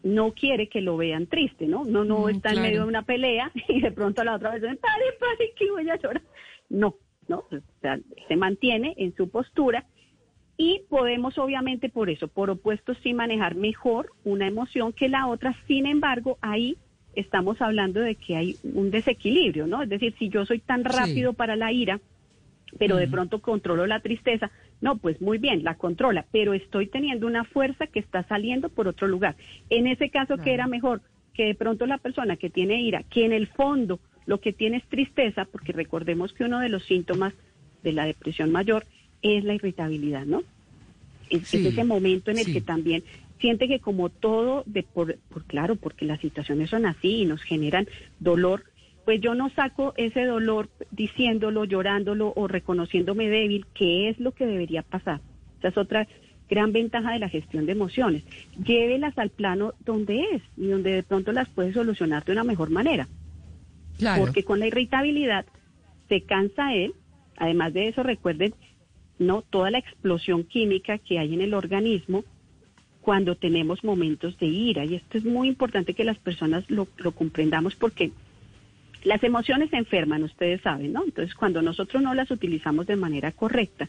[0.02, 1.84] no quiere que lo vean triste, ¿no?
[1.84, 4.50] No, no Mm, está en medio de una pelea y de pronto a la otra
[4.50, 6.22] vez, pare, pare, que voy a llorar.
[6.68, 6.94] No,
[7.26, 9.86] no, o sea, se mantiene en su postura
[10.60, 15.56] y podemos obviamente por eso, por opuesto, sí manejar mejor una emoción que la otra.
[15.68, 16.76] Sin embargo, ahí
[17.14, 19.84] estamos hablando de que hay un desequilibrio, ¿no?
[19.84, 22.00] Es decir, si yo soy tan rápido para la ira,
[22.76, 24.50] pero de pronto controlo la tristeza,
[24.80, 28.88] no, pues muy bien, la controla, pero estoy teniendo una fuerza que está saliendo por
[28.88, 29.36] otro lugar.
[29.70, 31.02] En ese caso, ¿qué era mejor?
[31.34, 34.78] Que de pronto la persona que tiene ira, que en el fondo lo que tiene
[34.78, 37.32] es tristeza, porque recordemos que uno de los síntomas
[37.84, 38.84] de la depresión mayor
[39.22, 40.42] es la irritabilidad, ¿no?
[41.30, 42.52] Es, ese momento en el sí.
[42.54, 43.04] que también
[43.38, 47.42] siente que como todo, de por, por claro, porque las situaciones son así y nos
[47.42, 47.86] generan
[48.18, 48.64] dolor,
[49.04, 54.46] pues yo no saco ese dolor diciéndolo, llorándolo o reconociéndome débil, que es lo que
[54.46, 55.20] debería pasar.
[55.58, 56.06] Esa es otra
[56.48, 58.22] gran ventaja de la gestión de emociones.
[58.62, 62.70] Llévelas al plano donde es y donde de pronto las puedes solucionar de una mejor
[62.70, 63.08] manera.
[63.98, 64.22] Claro.
[64.22, 65.46] Porque con la irritabilidad
[66.08, 66.92] se cansa él.
[67.36, 68.54] Además de eso, recuerden,
[69.18, 72.24] no toda la explosión química que hay en el organismo
[73.00, 74.84] cuando tenemos momentos de ira.
[74.84, 78.12] Y esto es muy importante que las personas lo, comprendamos porque
[79.04, 81.04] las emociones se enferman, ustedes saben, ¿no?
[81.04, 83.88] Entonces, cuando nosotros no las utilizamos de manera correcta,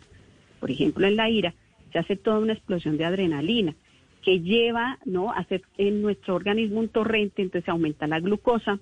[0.59, 1.53] por ejemplo, en la ira,
[1.91, 3.75] se hace toda una explosión de adrenalina
[4.23, 8.79] que lleva, ¿no?, a hacer en nuestro organismo un torrente, entonces aumenta la glucosa,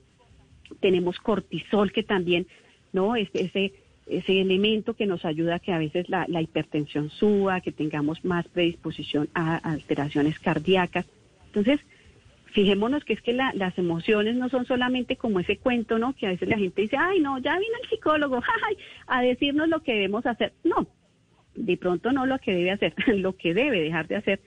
[0.82, 2.48] tenemos cortisol que también,
[2.92, 3.16] ¿no?
[3.16, 3.30] Es
[4.10, 8.24] ese elemento que nos ayuda a que a veces la, la hipertensión suba, que tengamos
[8.24, 11.06] más predisposición a, a alteraciones cardíacas.
[11.48, 11.80] Entonces,
[12.54, 16.14] fijémonos que es que la- las emociones no son solamente como ese cuento, ¿no?
[16.16, 18.78] Que a veces la gente dice, ay, no, ya vino el psicólogo, ay,
[19.08, 20.54] a decirnos lo que debemos hacer.
[20.64, 20.88] No,
[21.56, 24.40] de pronto no lo que debe hacer, lo que debe dejar de hacer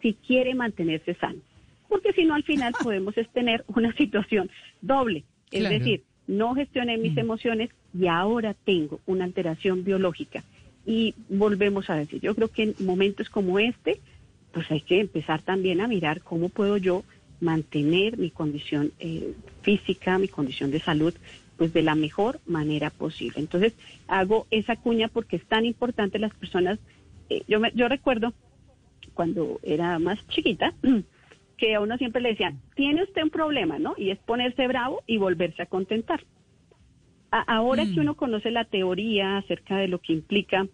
[0.00, 1.40] si quiere mantenerse sano.
[1.88, 4.50] Porque si no, al final podemos tener una situación
[4.80, 5.24] doble.
[5.50, 5.78] Es Claro.
[5.78, 6.02] decir,
[6.32, 10.42] no gestioné mis emociones y ahora tengo una alteración biológica.
[10.84, 14.00] Y volvemos a decir, yo creo que en momentos como este,
[14.52, 17.04] pues hay que empezar también a mirar cómo puedo yo
[17.40, 21.14] mantener mi condición eh, física, mi condición de salud,
[21.56, 23.38] pues de la mejor manera posible.
[23.38, 23.72] Entonces,
[24.08, 26.78] hago esa cuña porque es tan importante las personas.
[27.28, 28.32] eh, yo, me- yo recuerdo
[29.14, 30.74] cuando era más chiquita,
[31.62, 33.94] que a uno siempre le decían, tiene usted un problema, ¿no?
[33.96, 36.20] Y es ponerse bravo y volverse a contentar.
[37.30, 40.66] A- ahora que uno conoce la teoría acerca de lo que implica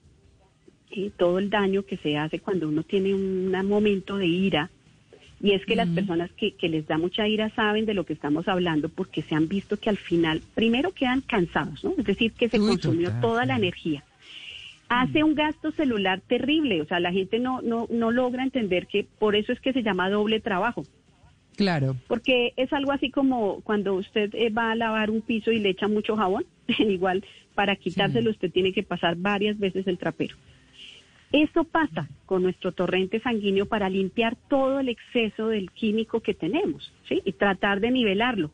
[0.90, 4.70] eh, todo el daño que se hace cuando uno tiene un momento de ira,
[5.40, 8.14] y es que las personas que, que les da mucha ira saben de lo que
[8.14, 11.92] estamos hablando porque se han visto que al final, primero quedan cansados, ¿no?
[11.98, 14.02] Es decir, que se Uy, consumió total, toda la energía
[14.88, 16.80] hace un gasto celular terrible.
[16.82, 19.82] O sea, la gente no, no, no logra entender que por eso es que se
[19.82, 20.84] llama doble trabajo.
[21.56, 21.96] Claro.
[22.06, 25.70] Porque es algo así como cuando usted eh, va a lavar un piso y le
[25.70, 26.44] echa mucho jabón.
[26.78, 27.24] Igual,
[27.54, 30.36] para quitárselo usted tiene que pasar varias veces el trapero.
[31.32, 36.92] Eso pasa con nuestro torrente sanguíneo para limpiar todo el exceso del químico que tenemos,
[37.06, 37.20] ¿sí?
[37.24, 38.50] Y tratar de nivelarlo.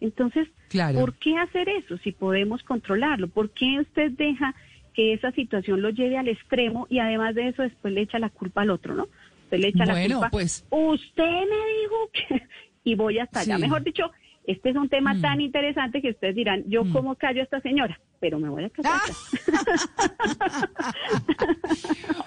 [0.00, 1.00] Entonces, Claro.
[1.00, 3.28] ¿por qué hacer eso si podemos controlarlo?
[3.28, 4.54] ¿Por qué usted deja
[4.96, 8.30] que esa situación lo lleve al extremo y además de eso después le echa la
[8.30, 9.06] culpa al otro, ¿no?
[9.44, 10.30] Usted le echa la culpa.
[10.30, 12.42] pues- Usted me dijo que...
[12.84, 13.56] y voy hasta allá.
[13.56, 13.60] Sí.
[13.62, 14.10] Mejor dicho,
[14.46, 18.00] este es un tema tan interesante que ustedes dirán, yo cómo callo a esta señora,
[18.20, 19.00] pero me voy a callar.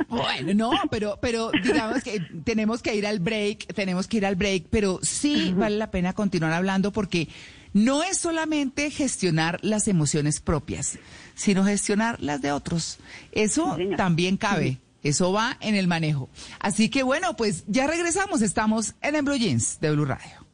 [0.07, 4.35] Bueno, no, pero, pero digamos que tenemos que ir al break, tenemos que ir al
[4.35, 7.27] break, pero sí vale la pena continuar hablando porque
[7.73, 10.99] no es solamente gestionar las emociones propias,
[11.35, 12.99] sino gestionar las de otros.
[13.31, 14.79] Eso también cabe.
[15.01, 16.29] Eso va en el manejo.
[16.59, 18.41] Así que bueno, pues ya regresamos.
[18.41, 20.45] Estamos en En Blue Jeans de Blue Radio.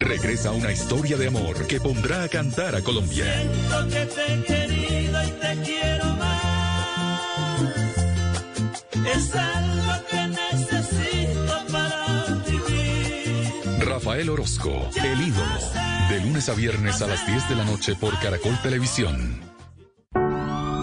[0.00, 3.24] Regresa una historia de amor que pondrá a cantar a Colombia.
[3.24, 6.48] Siento que te he querido y te quiero más.
[9.14, 10.17] es algo que
[14.18, 15.54] Rafael Orozco, el ídolo.
[16.10, 19.40] De lunes a viernes a las 10 de la noche por Caracol Televisión.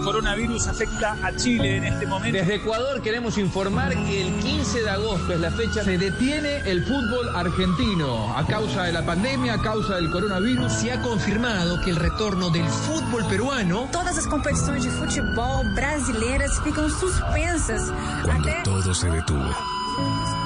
[0.02, 2.38] Coronavirus afecta a Chile en este momento.
[2.38, 5.84] Desde Ecuador queremos informar que el 15 de agosto es la fecha.
[5.84, 10.72] Se detiene el fútbol argentino a causa de la pandemia, a causa del coronavirus.
[10.72, 13.86] Se ha confirmado que el retorno del fútbol peruano.
[13.92, 17.92] Todas as competições de futebol brasileiras ficam suspensas.
[18.24, 20.45] Cuando todo se detuvo.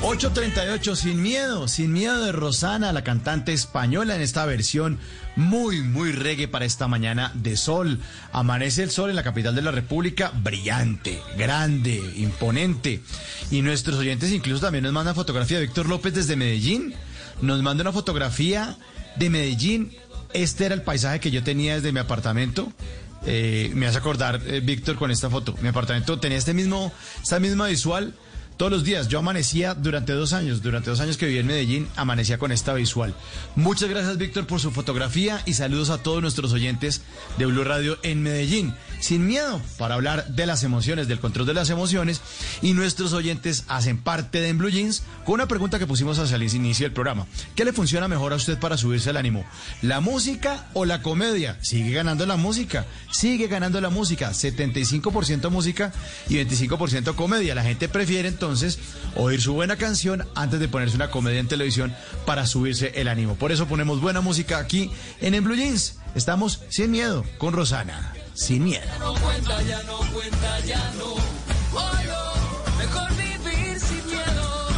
[0.00, 4.98] 838, sin miedo, sin miedo de Rosana, la cantante española en esta versión
[5.34, 7.98] muy, muy reggae para esta mañana de sol.
[8.32, 13.02] Amanece el sol en la capital de la República, brillante, grande, imponente.
[13.50, 15.58] Y nuestros oyentes incluso también nos mandan fotografía.
[15.58, 16.94] Víctor López desde Medellín
[17.42, 18.78] nos manda una fotografía
[19.16, 19.92] de Medellín.
[20.32, 22.72] Este era el paisaje que yo tenía desde mi apartamento.
[23.26, 25.56] Eh, me hace acordar, eh, Víctor, con esta foto.
[25.60, 28.14] Mi apartamento tenía este mismo, esta misma visual
[28.58, 29.08] todos los días.
[29.08, 32.74] Yo amanecía durante dos años, durante dos años que viví en Medellín, amanecía con esta
[32.74, 33.14] visual.
[33.56, 37.00] Muchas gracias, Víctor, por su fotografía y saludos a todos nuestros oyentes
[37.38, 38.74] de Blue Radio en Medellín.
[39.00, 42.20] Sin miedo para hablar de las emociones, del control de las emociones.
[42.62, 46.36] Y nuestros oyentes hacen parte de En Blue Jeans con una pregunta que pusimos hacia
[46.36, 47.26] el inicio del programa.
[47.54, 49.44] ¿Qué le funciona mejor a usted para subirse el ánimo?
[49.82, 51.58] ¿La música o la comedia?
[51.60, 54.30] Sigue ganando la música, sigue ganando la música.
[54.30, 55.92] 75% música
[56.28, 57.54] y 25% comedia.
[57.54, 58.78] La gente prefiere entonces
[59.16, 61.94] oír su buena canción antes de ponerse una comedia en televisión
[62.26, 63.36] para subirse el ánimo.
[63.36, 64.90] Por eso ponemos buena música aquí
[65.20, 65.96] en En Blue Jeans.
[66.14, 68.14] Estamos sin miedo con Rosana.
[68.38, 68.84] Sin miedo.
[68.86, 71.14] Ya no cuenta, ya no cuenta, ya no.
[71.74, 72.34] Oh, yo,
[72.78, 74.68] mejor vivir sin miedo.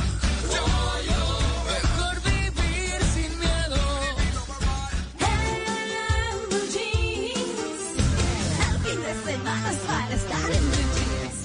[0.54, 0.64] Yo,
[1.06, 1.20] yo,
[1.68, 3.80] mejor vivir sin miedo.
[5.20, 7.82] En blue jeans.
[8.66, 11.38] El fin de semana es para estar en blue jeans.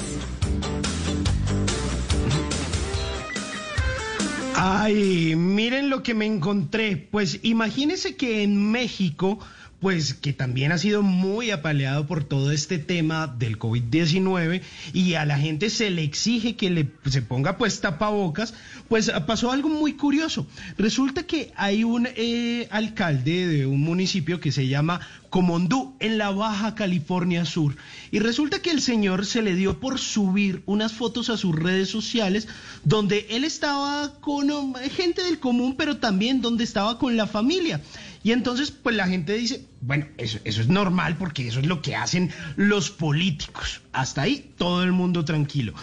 [4.56, 6.96] Ay, miren lo que me encontré.
[6.96, 9.38] Pues imagínense que en México,
[9.86, 14.64] pues que también ha sido muy apaleado por todo este tema del COVID-19
[14.94, 18.56] y a la gente se le exige que le, se ponga pues tapabocas,
[18.90, 20.48] pues pasó algo muy curioso.
[20.80, 26.32] Resulta que hay un eh, alcalde de un municipio que se llama Comondú, en la
[26.32, 27.76] Baja California Sur.
[28.10, 31.90] Y resulta que el señor se le dio por subir unas fotos a sus redes
[31.90, 32.48] sociales
[32.86, 37.82] donde él estaba con um, gente del común, pero también donde estaba con la familia.
[38.26, 41.84] Y entonces, pues la gente dice, bueno, eso, eso es normal porque eso es lo
[41.84, 43.82] que hacen los políticos.
[43.94, 45.76] Hasta ahí todo el mundo tranquilo.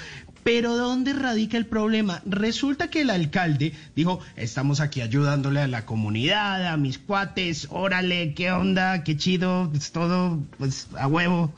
[0.43, 2.21] Pero ¿dónde radica el problema?
[2.27, 8.35] Resulta que el alcalde dijo, estamos aquí ayudándole a la comunidad, a mis cuates, órale,
[8.35, 11.55] qué onda, qué chido, es todo, pues a huevo.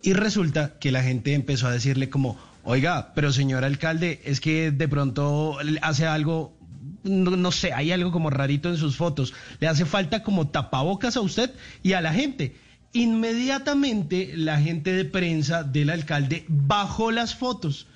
[0.00, 4.70] Y resulta que la gente empezó a decirle como, oiga, pero señor alcalde, es que
[4.70, 6.56] de pronto hace algo,
[7.04, 9.34] no, no sé, hay algo como rarito en sus fotos.
[9.60, 12.56] Le hace falta como tapabocas a usted y a la gente.
[12.92, 17.86] Inmediatamente la gente de prensa del alcalde bajó las fotos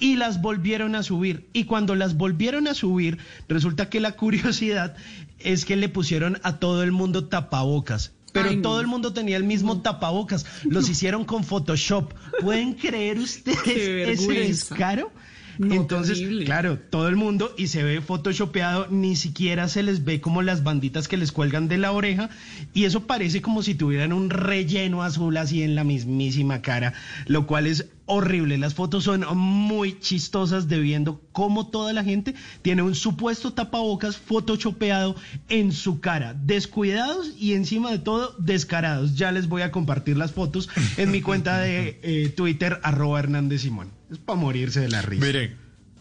[0.00, 1.48] y las volvieron a subir.
[1.52, 3.18] Y cuando las volvieron a subir,
[3.48, 4.96] resulta que la curiosidad
[5.38, 8.12] es que le pusieron a todo el mundo tapabocas.
[8.32, 8.62] Pero Ay, no.
[8.62, 10.44] todo el mundo tenía el mismo tapabocas.
[10.64, 12.12] Los hicieron con Photoshop.
[12.42, 15.10] ¿Pueden creer ustedes ese descaro?
[15.58, 16.44] No, Entonces, terrible.
[16.44, 20.62] claro, todo el mundo y se ve photoshopeado, ni siquiera se les ve como las
[20.62, 22.30] banditas que les cuelgan de la oreja
[22.74, 26.94] y eso parece como si tuvieran un relleno azul así en la mismísima cara,
[27.26, 28.58] lo cual es horrible.
[28.58, 34.16] Las fotos son muy chistosas de viendo cómo toda la gente tiene un supuesto tapabocas
[34.16, 35.14] photoshopeado
[35.48, 39.14] en su cara, descuidados y encima de todo descarados.
[39.14, 43.62] Ya les voy a compartir las fotos en mi cuenta de eh, Twitter arroba Hernández
[43.62, 43.90] Simón.
[44.10, 45.24] Es para morirse de la risa.
[45.24, 45.56] Mire,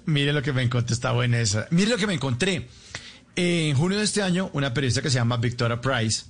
[0.05, 1.67] mire lo que me encontré, está buena esa.
[1.71, 2.67] Mire lo que me encontré.
[3.35, 6.23] En junio de este año, una periodista que se llama Victoria Price,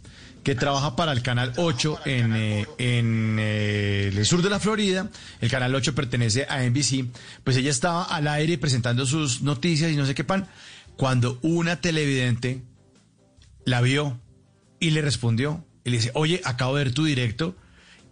[0.47, 5.49] que trabaja para el Canal 8 en, eh, eh, el sur de la Florida, el
[5.49, 7.05] Canal 8 pertenece a NBC,
[7.43, 10.47] pues ella estaba al aire presentando sus noticias y no sé qué pan,
[10.95, 12.61] cuando una televidente
[13.65, 14.21] la vio
[14.79, 17.53] y le respondió, y le dice, oye, acabo de ver tu directo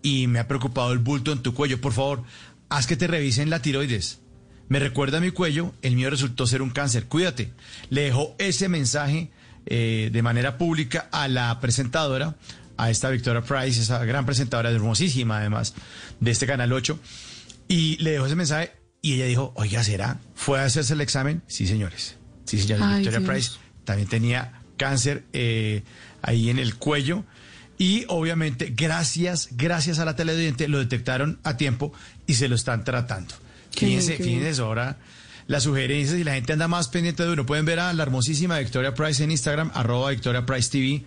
[0.02, 2.24] y me ha preocupado el bulto en tu cuello, por favor,
[2.68, 4.20] haz que te revisen la tiroides.
[4.68, 7.54] Me recuerda mi cuello, el mío resultó ser un cáncer, cuídate.
[7.90, 9.32] Le dejó ese mensaje
[9.66, 12.36] eh, de manera pública a la presentadora,
[12.78, 15.74] a esta Victoria Price, esa gran presentadora, hermosísima además,
[16.20, 17.00] de este Canal 8,
[17.68, 20.20] y le dejó ese mensaje y ella dijo, oiga, ¿será?
[20.34, 21.44] ¿Fue a hacerse el examen?
[21.48, 22.18] Sí, señores.
[22.46, 22.84] Sí, señores.
[22.84, 23.30] Ay, Victoria Dios.
[23.30, 23.52] Price
[23.84, 25.84] también tenía cáncer eh,
[26.22, 27.24] ahí en el cuello.
[27.78, 31.92] Y obviamente, gracias, gracias a la televidente, lo detectaron a tiempo
[32.26, 33.36] y se lo están tratando.
[33.72, 34.62] Qué fíjense, bien, fíjense bien.
[34.62, 34.98] ahora
[35.48, 37.46] las sugerencias y la gente anda más pendiente de uno.
[37.46, 41.04] Pueden ver a la hermosísima Victoria Price en Instagram, arroba Victoria Price TV.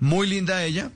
[0.00, 0.90] Muy linda ella.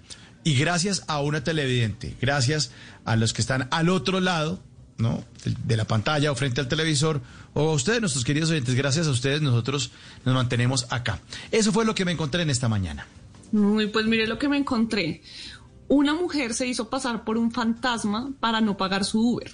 [0.44, 2.70] Y gracias a una televidente, gracias
[3.05, 4.61] a los que están al otro lado,
[4.97, 5.24] ¿no?
[5.44, 7.20] De, la pantalla o frente al televisor,
[7.53, 9.90] o a ustedes, nuestros queridos oyentes, gracias a ustedes nosotros
[10.24, 11.18] nos mantenemos acá.
[11.51, 13.09] Eso fue lo que me encontré en esta mañana.
[13.51, 15.20] Uy, pues mire lo que me encontré.
[15.88, 19.51] Una mujer se hizo pasar por un fantasma para no pagar su Uber.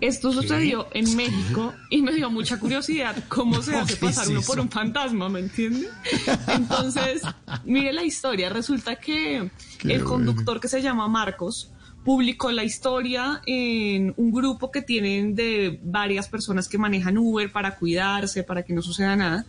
[0.00, 4.30] Esto sucedió en México y me dio mucha curiosidad cómo se hace ¿qué pasar es
[4.30, 5.88] uno por un fantasma, ¿me entiende?
[6.48, 7.22] Entonces,
[7.64, 8.48] mire la historia.
[8.48, 10.26] Resulta que Qué el bueno.
[10.26, 11.72] conductor que se llama Marcos
[12.04, 17.76] publicó la historia en un grupo que tienen de varias personas que manejan Uber para
[17.76, 19.44] cuidarse, para que no suceda nada.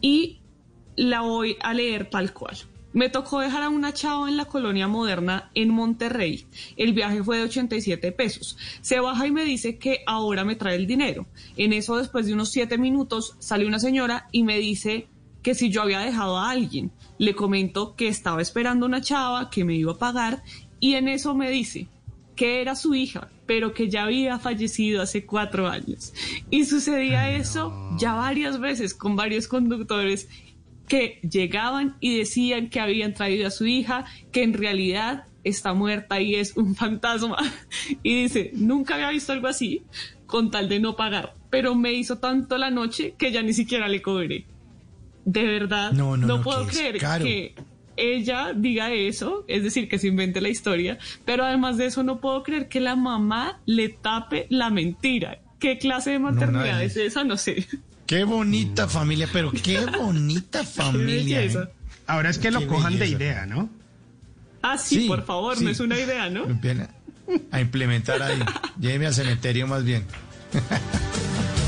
[0.00, 0.40] Y
[0.96, 2.58] la voy a leer tal cual.
[2.92, 6.46] Me tocó dejar a una chava en la colonia moderna en Monterrey.
[6.76, 8.56] El viaje fue de 87 pesos.
[8.80, 11.26] Se baja y me dice que ahora me trae el dinero.
[11.56, 15.06] En eso, después de unos 7 minutos, sale una señora y me dice
[15.42, 16.90] que si yo había dejado a alguien.
[17.18, 20.42] Le comento que estaba esperando una chava que me iba a pagar
[20.80, 21.88] y en eso me dice
[22.36, 26.14] que era su hija, pero que ya había fallecido hace cuatro años.
[26.50, 30.28] Y sucedía eso ya varias veces con varios conductores
[30.88, 36.20] que llegaban y decían que habían traído a su hija, que en realidad está muerta
[36.20, 37.36] y es un fantasma.
[38.02, 39.82] Y dice, nunca había visto algo así
[40.26, 43.88] con tal de no pagar, pero me hizo tanto la noche que ya ni siquiera
[43.88, 44.44] le cobré.
[45.24, 47.24] De verdad, No, no, no, puedo que creer caro.
[47.24, 47.54] que
[47.96, 52.20] ella diga eso, es decir, que se invente la historia, pero además de eso no
[52.20, 55.40] puedo creer que la mamá le tape la mentira.
[55.58, 57.24] ¿Qué clase de maternidad es esa?
[57.24, 57.66] No sé.
[58.08, 61.44] Qué bonita familia, pero qué bonita familia.
[61.44, 61.68] ¿eh?
[62.06, 63.68] Ahora es que lo cojan de idea, ¿no?
[64.62, 65.64] Ah, sí, Sí, por favor, sí.
[65.64, 66.46] no es una idea, ¿no?
[67.52, 68.40] A implementar ahí.
[68.80, 70.04] Lléveme al cementerio más bien.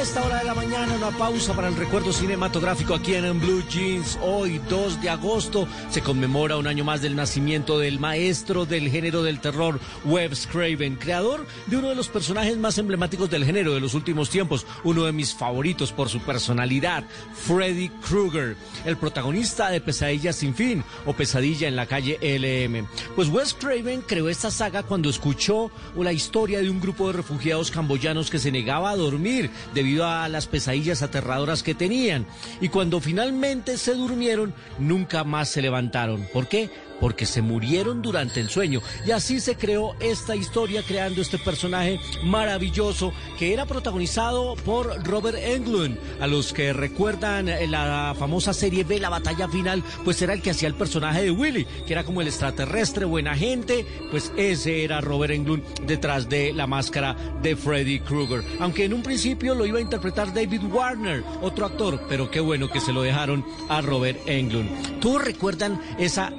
[0.00, 4.18] Esta hora de la mañana, una pausa para el recuerdo cinematográfico aquí en Blue Jeans.
[4.22, 9.22] Hoy, 2 de agosto, se conmemora un año más del nacimiento del maestro del género
[9.22, 13.80] del terror, Wes Craven, creador de uno de los personajes más emblemáticos del género de
[13.80, 17.04] los últimos tiempos, uno de mis favoritos por su personalidad,
[17.34, 18.56] Freddy Krueger,
[18.86, 22.88] el protagonista de Pesadilla sin fin o Pesadilla en la calle LM.
[23.14, 27.70] Pues Wes Craven creó esta saga cuando escuchó la historia de un grupo de refugiados
[27.70, 32.26] camboyanos que se negaba a dormir debido a las pesadillas aterradoras que tenían.
[32.60, 36.26] Y cuando finalmente se durmieron, nunca más se levantaron.
[36.32, 36.70] ¿Por qué?
[37.00, 38.82] Porque se murieron durante el sueño.
[39.06, 45.38] Y así se creó esta historia creando este personaje maravilloso que era protagonizado por Robert
[45.38, 45.98] Englund.
[46.20, 50.42] A los que recuerdan eh, la famosa serie B, La Batalla Final, pues era el
[50.42, 53.86] que hacía el personaje de Willy, que era como el extraterrestre, buena gente.
[54.10, 58.44] Pues ese era Robert Englund detrás de la máscara de Freddy Krueger.
[58.60, 62.68] Aunque en un principio lo iba a interpretar David Warner, otro actor, pero qué bueno
[62.68, 65.00] que se lo dejaron a Robert Englund.
[65.00, 66.32] ¿Todos recuerdan esa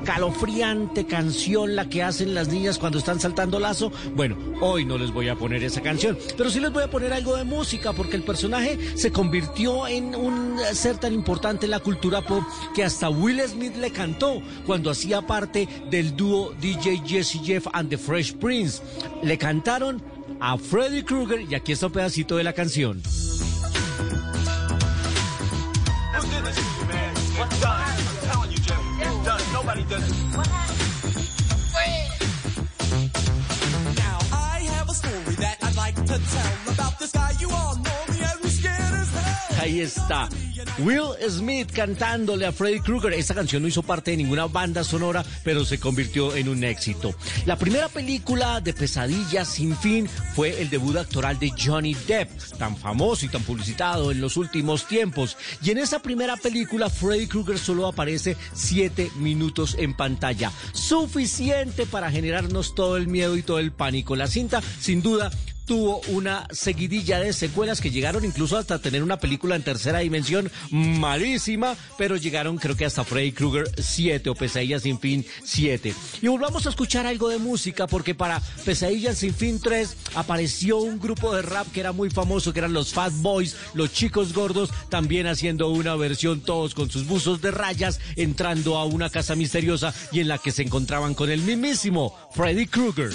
[0.00, 3.92] escalofriante canción, la que hacen las niñas cuando están saltando lazo?
[4.14, 7.12] Bueno, hoy no les voy a poner esa canción, pero sí les voy a poner
[7.12, 11.80] algo de música, porque el personaje se convirtió en un ser tan importante en la
[11.80, 12.42] cultura pop
[12.74, 17.90] que hasta Will Smith le cantó cuando hacía parte del dúo DJ Jesse Jeff and
[17.90, 18.82] the Fresh Prince.
[19.22, 20.02] Le cantaron
[20.40, 23.02] a Freddy Krueger y aquí está un pedacito de la canción.
[29.66, 29.82] Now
[34.32, 36.75] I have a story that I'd like to tell
[39.60, 40.28] Ahí está.
[40.78, 43.14] Will Smith cantándole a Freddy Krueger.
[43.14, 47.14] Esta canción no hizo parte de ninguna banda sonora, pero se convirtió en un éxito.
[47.46, 52.76] La primera película de Pesadillas sin fin fue el debut actoral de Johnny Depp, tan
[52.76, 55.36] famoso y tan publicitado en los últimos tiempos.
[55.62, 60.52] Y en esa primera película, Freddy Krueger solo aparece siete minutos en pantalla.
[60.72, 64.16] Suficiente para generarnos todo el miedo y todo el pánico.
[64.16, 65.30] La cinta, sin duda,
[65.66, 70.50] tuvo una seguidilla de secuelas que llegaron incluso hasta tener una película en tercera dimensión
[70.70, 75.94] malísima, pero llegaron creo que hasta Freddy Krueger 7 o Pesadillas sin fin 7.
[76.22, 80.98] Y volvamos a escuchar algo de música porque para Pesadillas sin fin 3 apareció un
[80.98, 84.70] grupo de rap que era muy famoso, que eran los Fat Boys, los chicos gordos,
[84.88, 89.92] también haciendo una versión todos con sus buzos de rayas, entrando a una casa misteriosa
[90.12, 93.10] y en la que se encontraban con el mismísimo Freddy Krueger.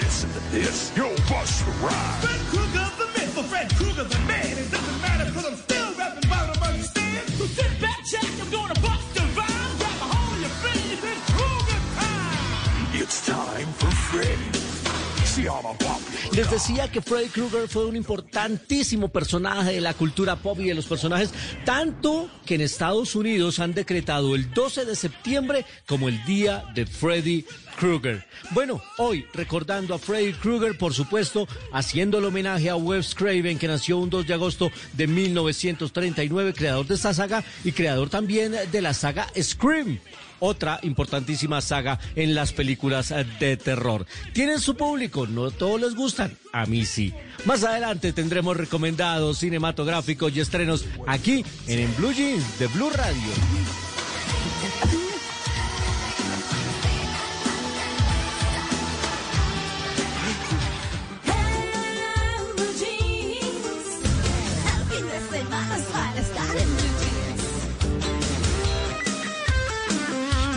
[0.00, 0.90] Listen to this.
[1.28, 2.40] Bust rhyme.
[16.32, 20.74] Les decía que Freddy Krueger fue un importantísimo personaje de la cultura pop y de
[20.74, 21.30] los personajes,
[21.64, 26.86] tanto que en Estados Unidos han decretado el 12 de septiembre como el día de
[26.86, 27.44] Freddy
[27.80, 28.22] Krueger.
[28.50, 33.66] Bueno, hoy recordando a Freddy Krueger, por supuesto, haciendo el homenaje a Wes Craven, que
[33.66, 38.82] nació un 2 de agosto de 1939, creador de esta saga y creador también de
[38.82, 39.98] la saga Scream
[40.40, 44.06] otra importantísima saga en las películas de terror.
[44.32, 47.12] Tienen su público, no todos les gustan, a mí sí.
[47.44, 53.89] Más adelante tendremos recomendados cinematográficos y estrenos aquí en, en Blue Jeans de Blue Radio.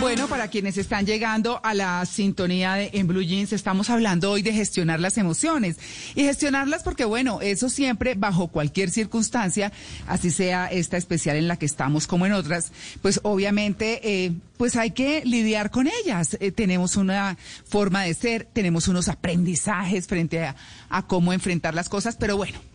[0.04, 4.42] Bueno, para quienes están llegando a la sintonía de en Blue Jeans, estamos hablando hoy
[4.42, 5.78] de gestionar las emociones.
[6.14, 9.72] Y gestionarlas porque, bueno, eso siempre, bajo cualquier circunstancia,
[10.06, 14.76] así sea esta especial en la que estamos como en otras, pues obviamente, eh, pues
[14.76, 16.36] hay que lidiar con ellas.
[16.42, 20.58] Eh, tenemos una forma de ser, tenemos unos aprendizajes frente a,
[20.90, 22.73] a cómo enfrentar las cosas, pero bueno.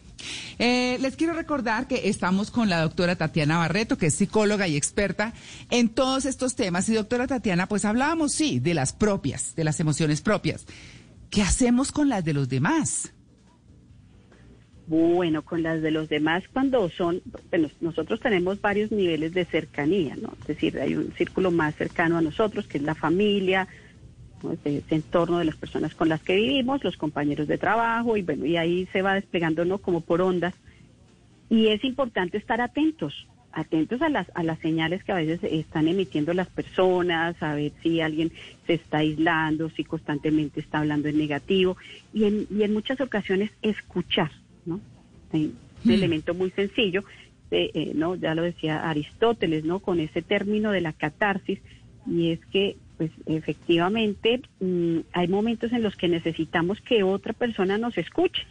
[0.58, 4.76] Eh, les quiero recordar que estamos con la doctora Tatiana Barreto, que es psicóloga y
[4.76, 5.32] experta
[5.70, 6.88] en todos estos temas.
[6.88, 10.66] Y doctora Tatiana, pues hablábamos, sí, de las propias, de las emociones propias.
[11.30, 13.12] ¿Qué hacemos con las de los demás?
[14.86, 17.20] Bueno, con las de los demás cuando son,
[17.50, 20.32] bueno, nosotros tenemos varios niveles de cercanía, ¿no?
[20.40, 23.68] Es decir, hay un círculo más cercano a nosotros, que es la familia,
[24.42, 24.52] ¿no?
[24.52, 28.22] ese, ese entorno de las personas con las que vivimos, los compañeros de trabajo, y
[28.22, 29.78] bueno, y ahí se va desplegando, ¿no?
[29.78, 30.54] Como por ondas.
[31.50, 35.88] Y es importante estar atentos, atentos a las, a las señales que a veces están
[35.88, 38.32] emitiendo las personas, a ver si alguien
[38.66, 41.76] se está aislando, si constantemente está hablando en negativo,
[42.12, 44.30] y en, y en muchas ocasiones escuchar,
[44.66, 44.80] ¿no?
[45.32, 45.52] Hay
[45.84, 47.04] un elemento muy sencillo,
[47.50, 48.14] eh, eh, ¿no?
[48.14, 49.80] Ya lo decía Aristóteles, ¿no?
[49.80, 51.60] Con ese término de la catarsis,
[52.06, 57.78] y es que, pues, efectivamente, mm, hay momentos en los que necesitamos que otra persona
[57.78, 58.42] nos escuche.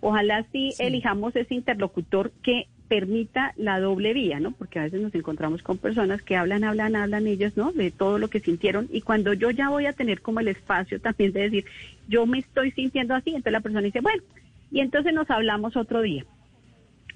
[0.00, 4.52] Ojalá sí, elijamos ese interlocutor que permita la doble vía, ¿no?
[4.52, 7.72] Porque a veces nos encontramos con personas que hablan, hablan, hablan ellos, ¿no?
[7.72, 11.00] De todo lo que sintieron y cuando yo ya voy a tener como el espacio
[11.00, 11.64] también de decir,
[12.08, 14.22] yo me estoy sintiendo así, entonces la persona dice, bueno,
[14.70, 16.24] y entonces nos hablamos otro día.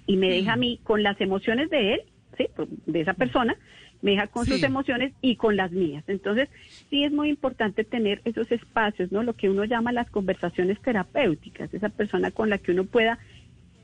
[0.07, 2.01] Y me deja a mí con las emociones de él,
[2.37, 2.49] ¿sí?
[2.87, 3.57] De esa persona,
[4.03, 6.05] me deja con sus emociones y con las mías.
[6.07, 6.49] Entonces,
[6.89, 9.23] sí es muy importante tener esos espacios, ¿no?
[9.23, 13.19] Lo que uno llama las conversaciones terapéuticas, esa persona con la que uno pueda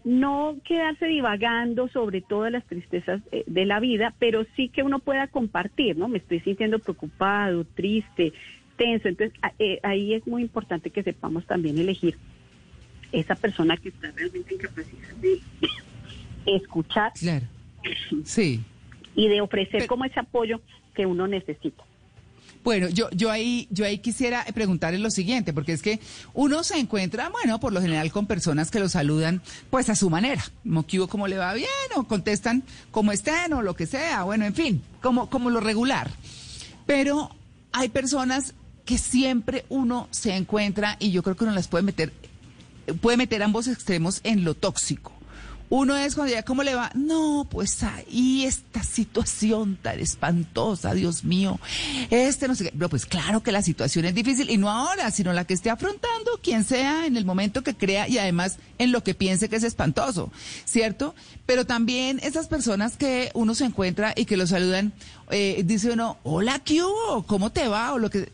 [0.05, 5.01] no quedarse divagando sobre todas las tristezas eh, de la vida, pero sí que uno
[5.01, 6.06] pueda compartir, ¿no?
[6.06, 8.32] Me estoy sintiendo preocupado, triste,
[8.76, 9.09] tenso.
[9.09, 12.16] Entonces, eh, ahí es muy importante que sepamos también elegir
[13.10, 15.40] esa persona que está realmente en capacidad de
[16.47, 17.47] escuchar Claro.
[18.24, 18.60] Sí.
[19.16, 20.60] Y de ofrecer como ese apoyo
[20.94, 21.82] que uno necesita.
[22.62, 26.01] Bueno, yo, yo ahí, yo ahí quisiera preguntarle lo siguiente, porque es que
[26.34, 29.40] uno se encuentra, bueno, por lo general con personas que lo saludan,
[29.70, 33.76] pues a su manera, como como le va bien, o contestan como estén, o lo
[33.76, 36.10] que sea, bueno, en fin, como, como lo regular.
[36.86, 37.30] Pero
[37.70, 38.52] hay personas
[38.84, 42.12] que siempre uno se encuentra, y yo creo que uno las puede meter,
[43.01, 45.15] puede meter ambos extremos en lo tóxico.
[45.68, 46.90] Uno es cuando ya, ¿cómo le va?
[46.94, 51.59] No, pues ahí esta situación tan espantosa, Dios mío.
[52.10, 52.72] Este no sé qué.
[52.76, 55.70] Pero pues claro que la situación es difícil y no ahora, sino la que esté
[55.70, 59.56] afrontando quien sea en el momento que crea y además en lo que piense que
[59.56, 60.30] es espantoso,
[60.64, 61.14] ¿cierto?
[61.47, 64.93] Pero también esas personas que uno se encuentra y que lo saludan,
[65.30, 67.24] eh, dice uno, hola, ¿qué hubo?
[67.26, 67.93] ¿Cómo te va?
[67.93, 68.30] O lo que...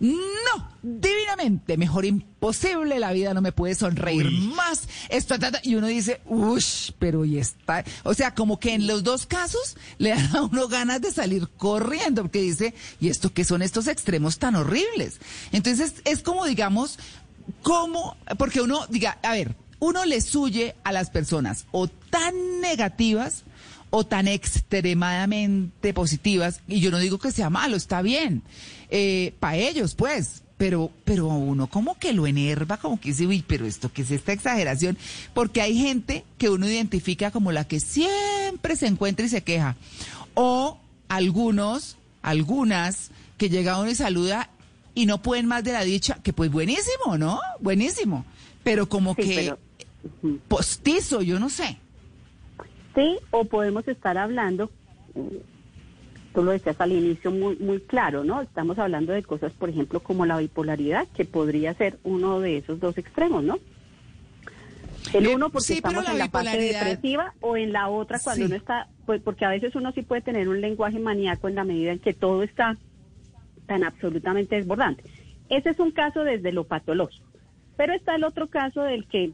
[0.00, 4.88] No, divinamente, mejor imposible, la vida no me puede sonreír más.
[5.08, 5.34] Esto,
[5.64, 7.84] y uno dice, uff, pero y está.
[8.04, 11.48] O sea, como que en los dos casos le dan a uno ganas de salir
[11.48, 15.18] corriendo, porque dice, ¿y esto qué son estos extremos tan horribles?
[15.50, 16.98] Entonces, es como, digamos,
[17.62, 23.44] como, porque uno, diga, a ver, uno le suye a las personas o tan negativas
[23.90, 28.42] o tan extremadamente positivas, y yo no digo que sea malo, está bien,
[29.40, 33.44] para ellos, pues, pero, pero a uno como que lo enerva, como que dice, uy,
[33.46, 34.98] pero esto que es esta exageración,
[35.32, 39.76] porque hay gente que uno identifica como la que siempre se encuentra y se queja,
[40.34, 40.78] o
[41.08, 44.50] algunos, algunas, que llega uno y saluda
[44.94, 47.38] y no pueden más de la dicha, que pues buenísimo, ¿no?
[47.60, 48.24] Buenísimo,
[48.64, 49.58] pero como Sí, que pero-
[50.48, 51.78] postizo, yo no sé.
[52.98, 54.72] Sí, o podemos estar hablando,
[55.14, 55.40] eh,
[56.34, 58.42] tú lo decías al inicio muy, muy claro, ¿no?
[58.42, 62.80] Estamos hablando de cosas, por ejemplo, como la bipolaridad, que podría ser uno de esos
[62.80, 63.60] dos extremos, ¿no?
[65.14, 68.18] El Eh, uno porque sí, estamos la en la parte depresiva o en la otra
[68.18, 68.46] cuando Sí.
[68.46, 71.62] uno está, pues porque a veces uno sí puede tener un lenguaje maníaco en la
[71.62, 72.76] medida en que todo está
[73.66, 75.04] tan absolutamente desbordante.
[75.50, 77.28] Ese es un caso desde lo patológico.
[77.76, 79.30] Pero está el otro caso del que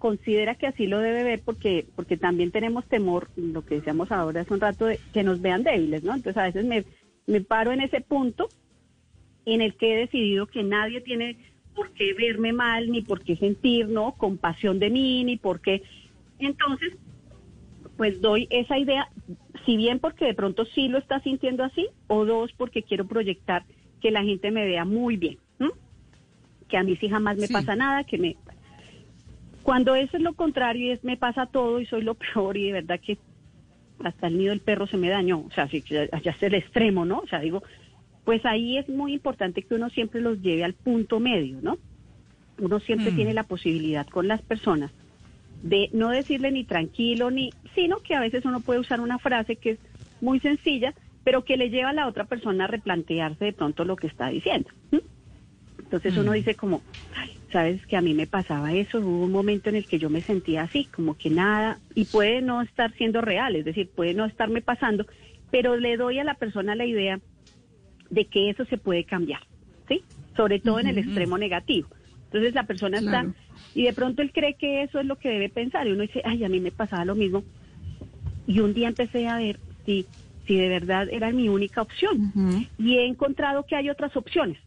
[0.00, 4.40] considera que así lo debe ver porque porque también tenemos temor, lo que decíamos ahora
[4.40, 6.14] hace un rato, de que nos vean débiles, ¿no?
[6.14, 6.84] Entonces a veces me,
[7.28, 8.48] me paro en ese punto
[9.44, 11.36] en el que he decidido que nadie tiene
[11.76, 14.16] por qué verme mal, ni por qué sentir, ¿no?
[14.16, 15.82] Compasión de mí, ni por qué.
[16.40, 16.94] Entonces,
[17.96, 19.08] pues doy esa idea,
[19.64, 23.64] si bien porque de pronto sí lo está sintiendo así, o dos, porque quiero proyectar
[24.00, 25.70] que la gente me vea muy bien, ¿no?
[26.70, 27.52] que a mí sí jamás me Sí.
[27.52, 28.36] pasa nada, que me...
[29.62, 32.66] Cuando eso es lo contrario y es me pasa todo y soy lo peor y
[32.66, 33.18] de verdad que
[33.98, 36.54] hasta el nido del perro se me dañó, o sea, sí, ya, ya es el
[36.54, 37.18] extremo, ¿no?
[37.18, 37.62] O sea, digo,
[38.24, 41.78] pues ahí es muy importante que uno siempre los lleve al punto medio, ¿no?
[42.58, 43.14] Uno siempre Mm.
[43.14, 44.92] tiene la posibilidad con las personas
[45.62, 49.56] de no decirle ni tranquilo ni, sino que a veces uno puede usar una frase
[49.56, 49.80] que es
[50.20, 53.96] muy sencilla, pero que le lleva a la otra persona a replantearse de pronto lo
[53.96, 54.70] que está diciendo.
[55.78, 56.34] Entonces uno Mm.
[56.34, 56.84] dice como,
[57.14, 60.10] "Ay, sabes que a mí me pasaba eso, hubo un momento en el que yo
[60.10, 64.14] me sentía así, como que nada, y puede no estar siendo real, es decir, puede
[64.14, 65.06] no estarme pasando,
[65.50, 67.20] pero le doy a la persona la idea
[68.08, 69.40] de que eso se puede cambiar,
[69.88, 70.02] ¿sí?
[70.36, 71.88] Sobre todo en el extremo negativo.
[72.24, 73.30] Entonces la persona Claro.
[73.30, 73.40] está,
[73.74, 76.22] y de pronto él cree que eso es lo que debe pensar, y uno dice,
[76.24, 77.44] ay, a mí me pasaba lo mismo,
[78.46, 80.06] y un día empecé a ver si,
[80.46, 82.32] si de verdad era mi única opción,
[82.78, 84.58] y he encontrado que hay otras opciones.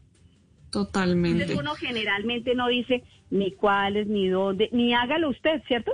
[0.74, 1.44] Totalmente.
[1.44, 5.94] Entonces uno generalmente no dice ni cuáles, ni dónde, ni hágalo usted, ¿cierto?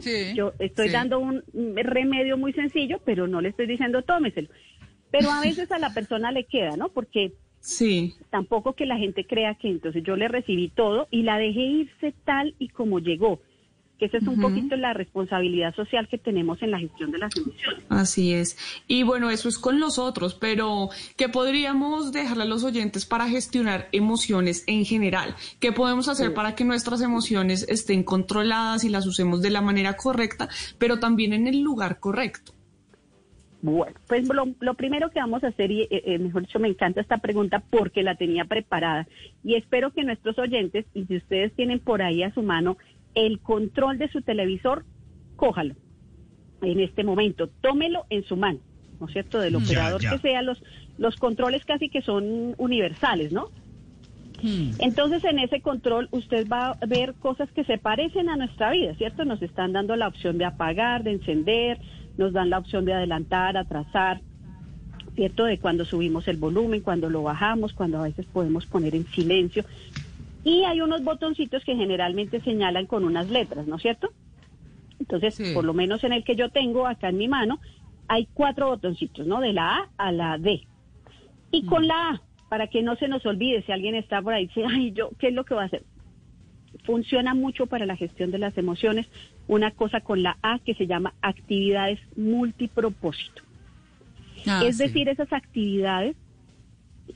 [0.00, 0.32] Sí.
[0.34, 0.92] Yo estoy sí.
[0.92, 4.48] dando un un remedio muy sencillo, pero no le estoy diciendo tómeselo.
[5.10, 6.88] Pero a veces a la persona le queda, ¿no?
[6.88, 11.38] Porque Sí, tampoco que la gente crea que entonces yo le recibí todo y la
[11.38, 13.40] dejé irse tal y como llegó.
[13.98, 17.36] Que esa es un poquito la responsabilidad social que tenemos en la gestión de las
[17.36, 17.84] emociones.
[17.88, 18.58] así es.
[18.88, 23.28] Y bueno, eso es con los otros, pero ¿qué podríamos dejarle a los oyentes para
[23.28, 25.36] gestionar emociones en general?
[25.60, 29.96] ¿Qué podemos hacer para que nuestras emociones estén controladas y las usemos de la manera
[29.96, 30.48] correcta,
[30.78, 32.52] pero también en el lugar correcto?
[33.64, 36.68] Bueno, pues lo, lo primero que vamos a hacer, y eh, eh, mejor dicho, me
[36.68, 39.08] encanta esta pregunta porque la tenía preparada
[39.42, 42.76] y espero que nuestros oyentes, y si ustedes tienen por ahí a su mano
[43.14, 44.84] el control de su televisor,
[45.36, 45.74] cójalo
[46.62, 48.60] en este momento, tómelo en su mano,
[49.00, 49.40] ¿no es cierto?
[49.40, 50.10] Del operador ya.
[50.10, 50.62] que sea, los,
[50.98, 53.50] los controles casi que son universales, ¿no?
[54.42, 54.72] Mm.
[54.78, 58.94] Entonces, en ese control usted va a ver cosas que se parecen a nuestra vida,
[58.94, 59.24] ¿cierto?
[59.24, 61.78] Nos están dando la opción de apagar, de encender,
[62.16, 64.20] nos dan la opción de adelantar, atrasar,
[65.14, 65.44] ¿cierto?
[65.44, 69.64] De cuando subimos el volumen, cuando lo bajamos, cuando a veces podemos poner en silencio.
[70.44, 74.10] Y hay unos botoncitos que generalmente señalan con unas letras, ¿no es cierto?
[75.00, 75.52] Entonces, Sí.
[75.54, 77.60] por lo menos en el que yo tengo acá en mi mano,
[78.08, 79.40] hay cuatro botoncitos, ¿no?
[79.40, 80.62] De la A a la D.
[81.50, 84.46] Y con la A, para que no se nos olvide, si alguien está por ahí,
[84.46, 85.82] dice, ay, yo, ¿qué es lo que voy a hacer?
[86.84, 89.06] Funciona mucho para la gestión de las emociones
[89.46, 93.42] una cosa con la A que se llama actividades multipropósito.
[94.46, 94.84] Ah, es sí.
[94.84, 96.16] decir, esas actividades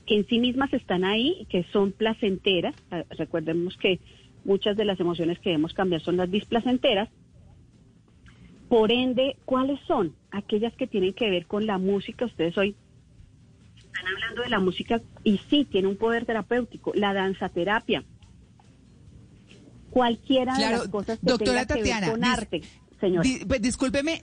[0.05, 2.75] que en sí mismas están ahí, que son placenteras.
[2.91, 3.99] Ah, Recordemos que
[4.43, 7.09] muchas de las emociones que debemos cambiar son las displacenteras.
[8.67, 10.15] Por ende, ¿cuáles son?
[10.31, 12.25] Aquellas que tienen que ver con la música.
[12.25, 12.75] Ustedes hoy
[13.77, 16.91] están hablando de la música y sí, tiene un poder terapéutico.
[16.93, 18.03] La danza terapia.
[19.89, 22.61] Cualquiera de las cosas que doctora tenga que ver Tatiana, con arte.
[22.99, 23.23] Señor.
[23.23, 24.21] Di- pues, discúlpeme,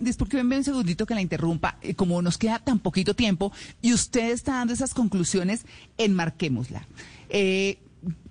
[0.58, 1.78] un segundito que la interrumpa.
[1.82, 5.64] Eh, Como nos queda tan poquito tiempo y usted está dando esas conclusiones,
[5.98, 6.86] enmarquémosla.
[7.28, 7.78] Eh,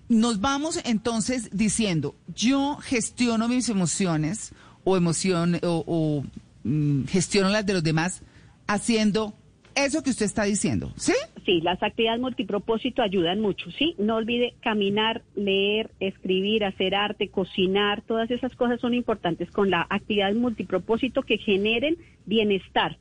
[0.07, 4.51] nos vamos entonces diciendo, yo gestiono mis emociones
[4.83, 6.23] o emoción o, o,
[6.63, 8.21] mm, gestiono las de los demás
[8.67, 9.33] haciendo
[9.75, 11.13] eso que usted está diciendo, ¿sí?
[11.45, 13.95] Sí, las actividades multipropósito ayudan mucho, ¿sí?
[13.99, 19.85] No olvide caminar, leer, escribir, hacer arte, cocinar, todas esas cosas son importantes con la
[19.89, 22.97] actividad multipropósito que generen bienestar.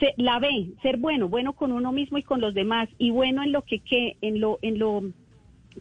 [0.00, 0.48] Se- la B,
[0.82, 3.78] ser bueno, bueno con uno mismo y con los demás y bueno en lo que,
[3.78, 5.02] que en lo en lo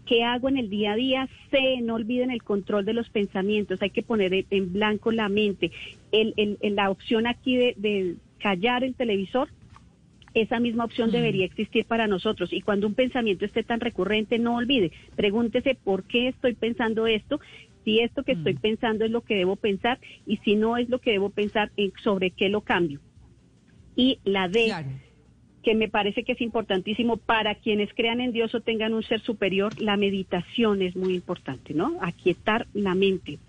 [0.05, 3.81] que hago en el día a día, C, no olviden el control de los pensamientos,
[3.81, 5.71] hay que poner en- blanco la mente.
[6.11, 9.49] El, el- la opción aquí de callar el televisor
[10.33, 12.51] esa misma opción debería existir para nosotros.
[12.53, 17.39] Y cuando un pensamiento esté tan recurrente, no olvide, pregúntese por qué estoy pensando esto,
[17.83, 20.99] si esto que estoy pensando es lo que debo pensar y si no es lo
[20.99, 23.01] que debo pensar, en- sobre qué lo cambio.
[23.95, 24.89] Y la D, Claro.
[25.61, 29.21] que me parece que es importantísimo para quienes crean en Dios o tengan un ser
[29.21, 31.97] superior, la meditación es muy importante, ¿no?
[32.01, 33.39] Aquietar la mente,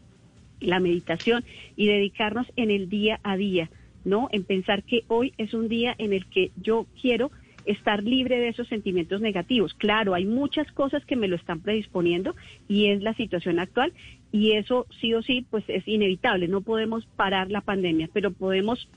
[0.60, 1.44] la meditación
[1.76, 3.70] y dedicarnos en el día a día,
[4.04, 4.28] ¿no?
[4.32, 7.30] En pensar que hoy es un día en el que yo quiero
[7.66, 9.74] estar libre de esos sentimientos negativos.
[9.74, 12.34] Claro, hay muchas cosas que me lo están predisponiendo
[12.68, 13.92] y es la situación actual
[14.32, 18.88] y eso sí o sí pues es inevitable, no podemos parar la pandemia, pero podemos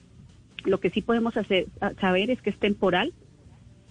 [0.66, 1.68] lo que sí podemos hacer
[2.02, 3.14] saber es que es temporal,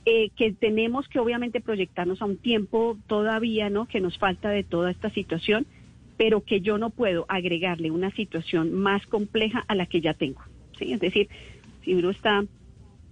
[0.05, 3.87] eh, que tenemos que obviamente proyectarnos a un tiempo todavía, ¿no?
[3.87, 5.67] Que nos falta de toda esta situación,
[6.17, 10.43] pero que yo no puedo agregarle una situación más compleja a la que ya tengo.
[10.79, 10.93] ¿Sí?
[10.93, 11.29] Es decir,
[11.85, 12.45] si uno está,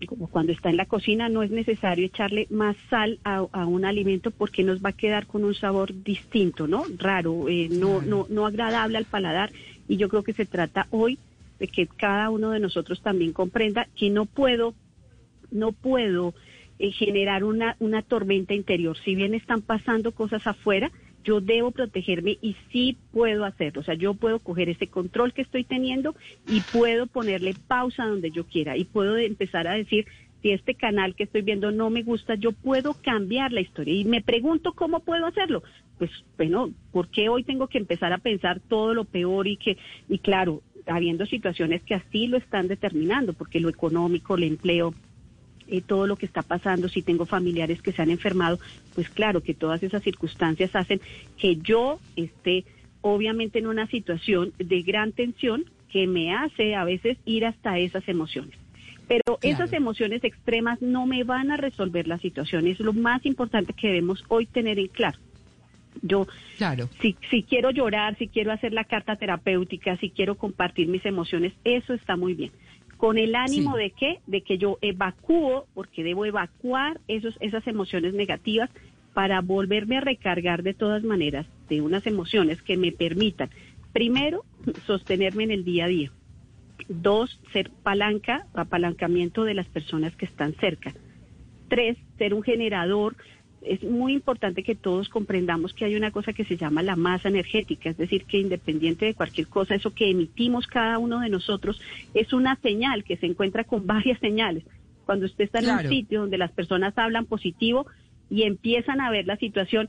[0.06, 3.84] como cuando está en la cocina, no es necesario echarle más sal a, a un
[3.84, 6.84] alimento porque nos va a quedar con un sabor distinto, ¿no?
[6.98, 9.52] Raro, eh, no, no, no agradable al paladar.
[9.88, 11.18] Y yo creo que se trata hoy
[11.58, 14.74] de que cada uno de nosotros también comprenda que no puedo,
[15.50, 16.34] no puedo
[16.78, 18.96] eh, generar una, una tormenta interior.
[19.04, 20.90] Si bien están pasando cosas afuera,
[21.24, 23.80] yo debo protegerme y sí puedo hacerlo.
[23.80, 26.14] O sea, yo puedo coger ese control que estoy teniendo
[26.46, 30.06] y puedo ponerle pausa donde yo quiera y puedo empezar a decir,
[30.42, 33.94] si este canal que estoy viendo no me gusta, yo puedo cambiar la historia.
[33.94, 35.62] Y me pregunto cómo puedo hacerlo.
[35.98, 39.78] Pues bueno, ¿por qué hoy tengo que empezar a pensar todo lo peor y que,
[40.08, 44.92] y claro, habiendo situaciones que así lo están determinando, porque lo económico, el empleo,
[45.68, 48.58] eh, todo lo que está pasando, si tengo familiares que se han enfermado,
[48.94, 51.00] pues claro que todas esas circunstancias hacen
[51.38, 52.64] que yo esté
[53.00, 58.08] obviamente en una situación de gran tensión que me hace a veces ir hasta esas
[58.08, 58.58] emociones.
[59.06, 62.66] Pero esas emociones extremas no me van a resolver la situación.
[62.66, 65.18] Es lo más importante que debemos hoy tener en claro.
[66.02, 66.26] Yo,
[66.56, 66.88] claro.
[67.00, 71.52] si, si quiero llorar, si quiero hacer la carta terapéutica, si quiero compartir mis emociones,
[71.64, 72.50] eso está muy bien.
[72.96, 73.82] Con el ánimo Sí.
[73.82, 74.18] de qué?
[74.26, 78.70] De que yo evacúo, porque debo evacuar esos, esas emociones negativas
[79.14, 83.50] para volverme a recargar de todas maneras de unas emociones que me permitan,
[83.92, 84.44] primero,
[84.86, 86.10] sostenerme en el día a día.
[86.88, 90.92] Dos, ser palanca, apalancamiento de las personas que están cerca.
[91.68, 93.16] Tres, ser un generador.
[93.64, 97.28] Es muy importante que todos comprendamos que hay una cosa que se llama la masa
[97.28, 101.80] energética, es decir, que independiente de cualquier cosa, eso que emitimos cada uno de nosotros
[102.12, 104.64] es una señal que se encuentra con varias señales.
[105.06, 105.88] Cuando usted está en Claro.
[105.88, 107.86] un sitio donde las personas hablan positivo
[108.30, 109.88] y empiezan a ver la situación,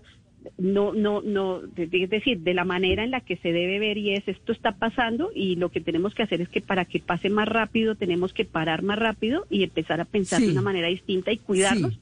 [0.57, 4.11] no, no, no, es decir, de la manera en la que se debe ver y
[4.13, 7.29] es esto está pasando y lo que tenemos que hacer es que para que pase
[7.29, 10.45] más rápido tenemos que parar más rápido y empezar a pensar Sí.
[10.47, 11.93] de una manera distinta y cuidarnos.
[11.93, 11.99] Sí.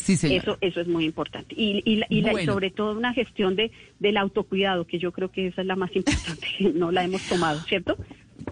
[0.00, 0.34] Sí.
[0.34, 1.54] Eso, eso es muy importante.
[1.56, 5.30] Y, y, y la- y sobre todo una gestión de, del autocuidado, que yo creo
[5.30, 7.96] que esa es la más importante, no la hemos tomado, ¿cierto?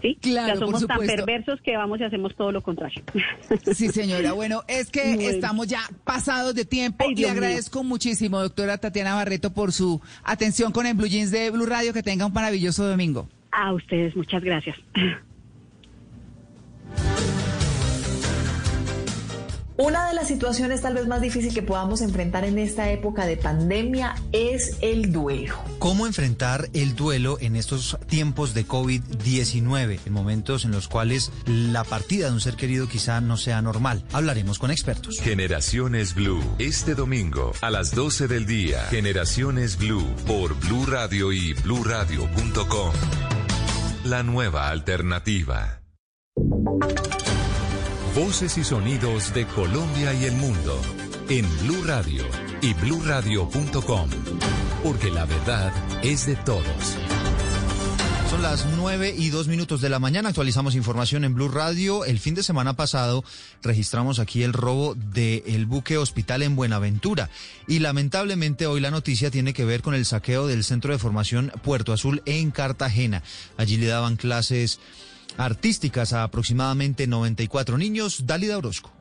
[0.02, 3.02] Sí, Claro, ya por somos tan perversos que vamos y hacemos todo lo contrario.
[3.74, 4.32] Sí, señora.
[4.32, 5.22] Bueno, es que Bueno.
[5.30, 7.30] estamos ya pasados de tiempo Ay, y mío.
[7.30, 11.94] agradezco muchísimo, doctora Tatiana Barreto, por su atención con el Blue Jeans de Blue Radio.
[11.94, 13.28] Que tenga un maravilloso domingo.
[13.50, 14.76] A ustedes, muchas gracias.
[19.80, 23.36] Una de las situaciones tal vez más difíciles que podamos enfrentar en esta época de
[23.36, 25.54] pandemia es el duelo.
[25.78, 31.84] ¿Cómo enfrentar el duelo en estos tiempos de COVID-19, en momentos en los cuales la
[31.84, 34.02] partida de un ser querido quizá no sea normal?
[34.12, 35.20] Hablaremos con expertos.
[35.20, 38.82] Generaciones Blue, este domingo a las 12 del día.
[38.90, 42.92] Generaciones Blue por Blue Radio y bluradio.com.
[44.02, 45.82] La nueva alternativa.
[48.18, 50.82] Voces y sonidos de Colombia y el mundo
[51.28, 52.24] en Blue Radio
[52.60, 54.10] y bluradio.com.
[54.82, 55.72] Porque la verdad
[56.02, 56.96] es de todos.
[58.28, 60.30] Son las nueve y dos minutos de la mañana.
[60.30, 62.04] Actualizamos información en Blue Radio.
[62.04, 63.22] El fin de semana pasado
[63.62, 67.30] registramos aquí el robo del buque hospital en Buenaventura.
[67.68, 71.52] Y lamentablemente hoy la noticia tiene que ver con el saqueo del centro de formación
[71.62, 73.22] Puerto Azul en Cartagena.
[73.56, 74.80] Allí le daban clases
[75.38, 78.26] artísticas a aproximadamente 94 niños.
[78.26, 78.97] Dalida Orozco.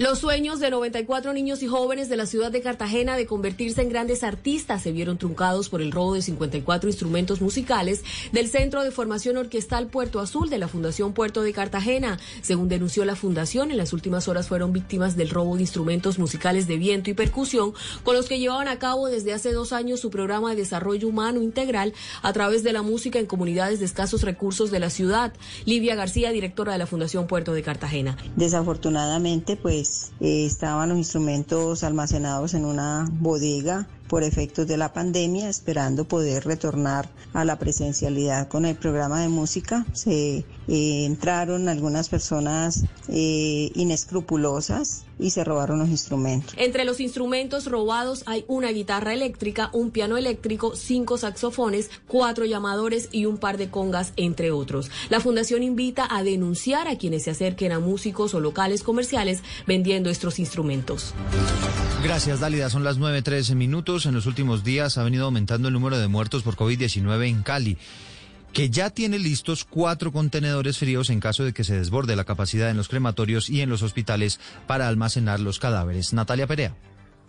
[0.00, 3.90] Los sueños de 94 niños y jóvenes de la ciudad de Cartagena de convertirse en
[3.90, 8.02] grandes artistas se vieron truncados por el robo de 54 instrumentos musicales
[8.32, 12.18] del Centro de Formación Orquestal Puerto Azul de la Fundación Puerto de Cartagena.
[12.40, 16.66] Según denunció la fundación, en las últimas horas fueron víctimas del robo de instrumentos musicales
[16.66, 20.08] de viento y percusión con los que llevaban a cabo desde hace dos años su
[20.08, 24.70] programa de desarrollo humano integral a través de la música en comunidades de escasos recursos
[24.70, 25.34] de la ciudad.
[25.66, 28.16] Livia García, directora de la Fundación Puerto de Cartagena.
[28.36, 29.89] Desafortunadamente, pues
[30.20, 36.44] eh, estaban los instrumentos almacenados en una bodega por efectos de la pandemia, esperando poder
[36.44, 39.86] retornar a la presencialidad con el programa de música.
[39.92, 46.54] Se eh, entraron algunas personas eh, inescrupulosas y se robaron los instrumentos.
[46.56, 53.08] Entre los instrumentos robados hay una guitarra eléctrica, un piano eléctrico, cinco saxofones, cuatro llamadores
[53.12, 54.90] y un par de congas, entre otros.
[55.08, 60.10] La fundación invita a denunciar a quienes se acerquen a músicos o locales comerciales vendiendo
[60.10, 61.14] estos instrumentos.
[62.02, 62.70] Gracias, Dálida.
[62.70, 63.99] Son las 9.13 minutos.
[64.06, 67.76] En los últimos días ha venido aumentando el número de muertos por COVID-19 en Cali,
[68.52, 72.70] que ya tiene listos cuatro contenedores fríos en caso de que se desborde la capacidad
[72.70, 76.12] en los crematorios y en los hospitales para almacenar los cadáveres.
[76.12, 76.74] Natalia Perea.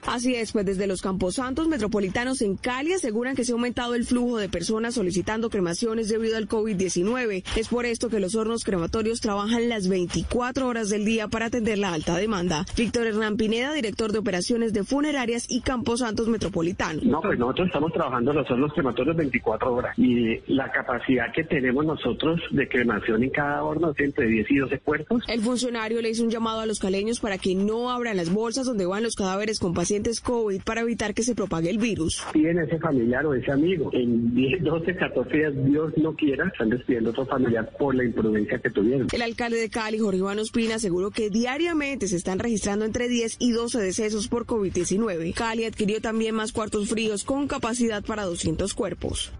[0.08, 4.06] Así es, pues desde los camposantos metropolitanos en Cali aseguran que se ha aumentado el
[4.06, 7.44] flujo de personas solicitando cremaciones debido al COVID-19.
[7.56, 11.78] Es por esto que los hornos crematorios trabajan las 24 horas del día para atender
[11.78, 12.66] la alta demanda.
[12.76, 17.04] Víctor Hernán Pineda, director de operaciones de funerarias y camposantos metropolitanos.
[17.04, 21.86] No, pues nosotros estamos trabajando los hornos crematorios 24 horas y la capacidad que tenemos
[21.86, 25.24] nosotros de cremación en cada horno es entre 10 y 12 cuerpos.
[25.28, 28.66] El funcionario le hizo un llamado a los caleños para que no abran las bolsas
[28.66, 29.91] donde van los cadáveres con pacientes
[30.24, 32.24] COVID para evitar que se propague el virus.
[32.32, 33.90] Piden ese familiar o ese amigo.
[33.94, 38.04] En 10, 12, 14 días, Dios no quiera, están despidiendo a otro familiar por la
[38.04, 39.08] imprudencia que tuvieron.
[39.12, 43.38] El alcalde de Cali, Jorge Iván Ospina, aseguró que diariamente se están registrando entre 10
[43.40, 45.34] y 12 decesos por COVID-19.
[45.34, 49.32] Cali adquirió también más cuartos fríos con capacidad para 200 cuerpos.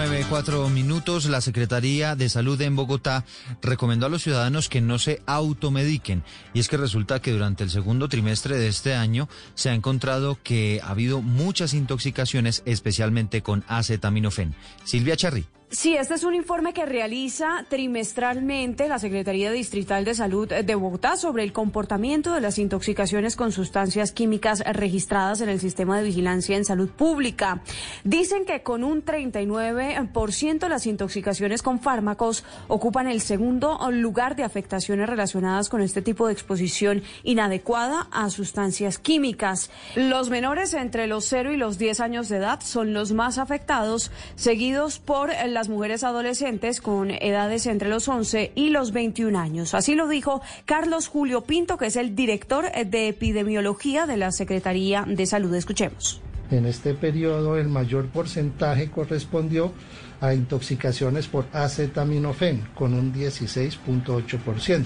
[0.00, 1.26] 9, 4 minutos.
[1.26, 3.26] La Secretaría de Salud en Bogotá
[3.60, 6.24] recomendó a los ciudadanos que no se automediquen.
[6.54, 10.38] Y es que resulta que durante el segundo trimestre de este año se ha encontrado
[10.42, 14.54] que ha habido muchas intoxicaciones, especialmente con acetaminofén.
[14.84, 15.44] Silvia Charri.
[15.72, 21.16] Sí, este es un informe que realiza trimestralmente la Secretaría Distrital de Salud de Bogotá
[21.16, 26.56] sobre el comportamiento de las intoxicaciones con sustancias químicas registradas en el sistema de vigilancia
[26.56, 27.62] en salud pública.
[28.02, 35.08] Dicen que con un 39% las intoxicaciones con fármacos ocupan el segundo lugar de afectaciones
[35.08, 39.70] relacionadas con este tipo de exposición inadecuada a sustancias químicas.
[39.94, 44.10] Los menores entre los 0 y los 10 años de edad son los más afectados,
[44.34, 49.74] seguidos por la las mujeres adolescentes con edades entre los 11 y los 21 años.
[49.74, 55.04] Así lo dijo Carlos Julio Pinto, que es el director de epidemiología de la Secretaría
[55.06, 55.54] de Salud.
[55.54, 56.22] Escuchemos.
[56.50, 59.72] En este periodo el mayor porcentaje correspondió
[60.20, 64.84] a intoxicaciones por acetaminofén con un 16.8%.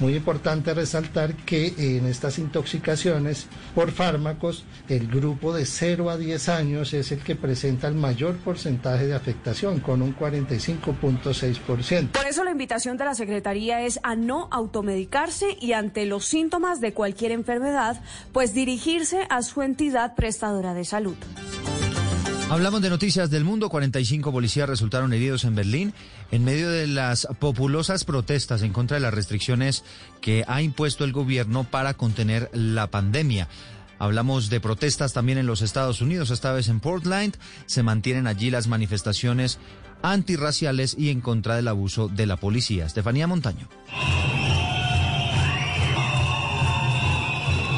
[0.00, 6.48] Muy importante resaltar que en estas intoxicaciones por fármacos el grupo de 0 a 10
[6.48, 12.10] años es el que presenta el mayor porcentaje de afectación con un 45.6%.
[12.10, 16.80] Por eso la invitación de la Secretaría es a no automedicarse y ante los síntomas
[16.80, 18.00] de cualquier enfermedad,
[18.32, 21.16] pues dirigirse a su entidad prestadora de salud.
[22.50, 23.68] Hablamos de noticias del mundo.
[23.68, 25.94] 45 policías resultaron heridos en Berlín
[26.30, 29.82] en medio de las populosas protestas en contra de las restricciones
[30.20, 33.48] que ha impuesto el gobierno para contener la pandemia.
[33.98, 37.36] Hablamos de protestas también en los Estados Unidos, esta vez en Portland.
[37.66, 39.58] Se mantienen allí las manifestaciones
[40.02, 42.86] antirraciales y en contra del abuso de la policía.
[42.86, 43.68] Estefanía Montaño.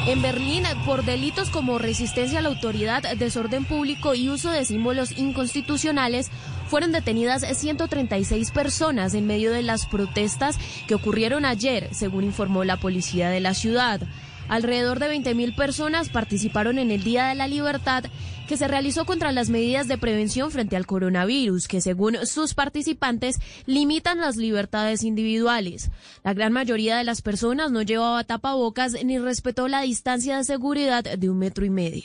[0.07, 5.11] En Berlín, por delitos como resistencia a la autoridad, desorden público y uso de símbolos
[5.17, 6.31] inconstitucionales,
[6.69, 10.57] fueron detenidas 136 personas en medio de las protestas
[10.87, 13.99] que ocurrieron ayer, según informó la policía de la ciudad.
[14.47, 18.05] Alrededor de 20.000 personas participaron en el Día de la Libertad
[18.47, 23.37] que se realizó contra las medidas de prevención frente al coronavirus, que según sus participantes
[23.65, 25.91] limitan las libertades individuales.
[26.23, 31.03] La gran mayoría de las personas no llevaba tapabocas ni respetó la distancia de seguridad
[31.03, 32.03] de un metro y medio.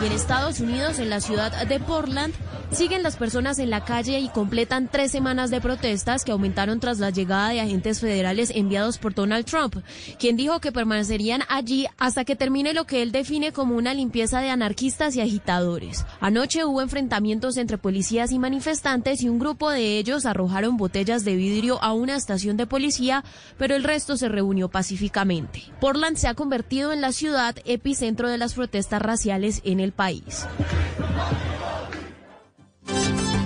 [0.00, 2.32] Y en Estados Unidos, en la ciudad de Portland,
[2.70, 6.98] siguen las personas en la calle y completan tres semanas de protestas que aumentaron tras
[6.98, 9.76] la llegada de agentes federales enviados por Donald Trump,
[10.18, 14.40] quien dijo que permanecerían allí hasta que termine lo que él define como una limpieza
[14.40, 16.04] de anarquistas y agitadores.
[16.20, 21.36] Anoche hubo enfrentamientos entre policías y manifestantes y un grupo de ellos arrojaron botellas de
[21.36, 23.24] vidrio a una estación de policía,
[23.56, 25.62] pero el resto se reunió pacíficamente.
[25.80, 30.46] Portland se ha convertido en la ciudad epicentro de las protestas raciales en el país.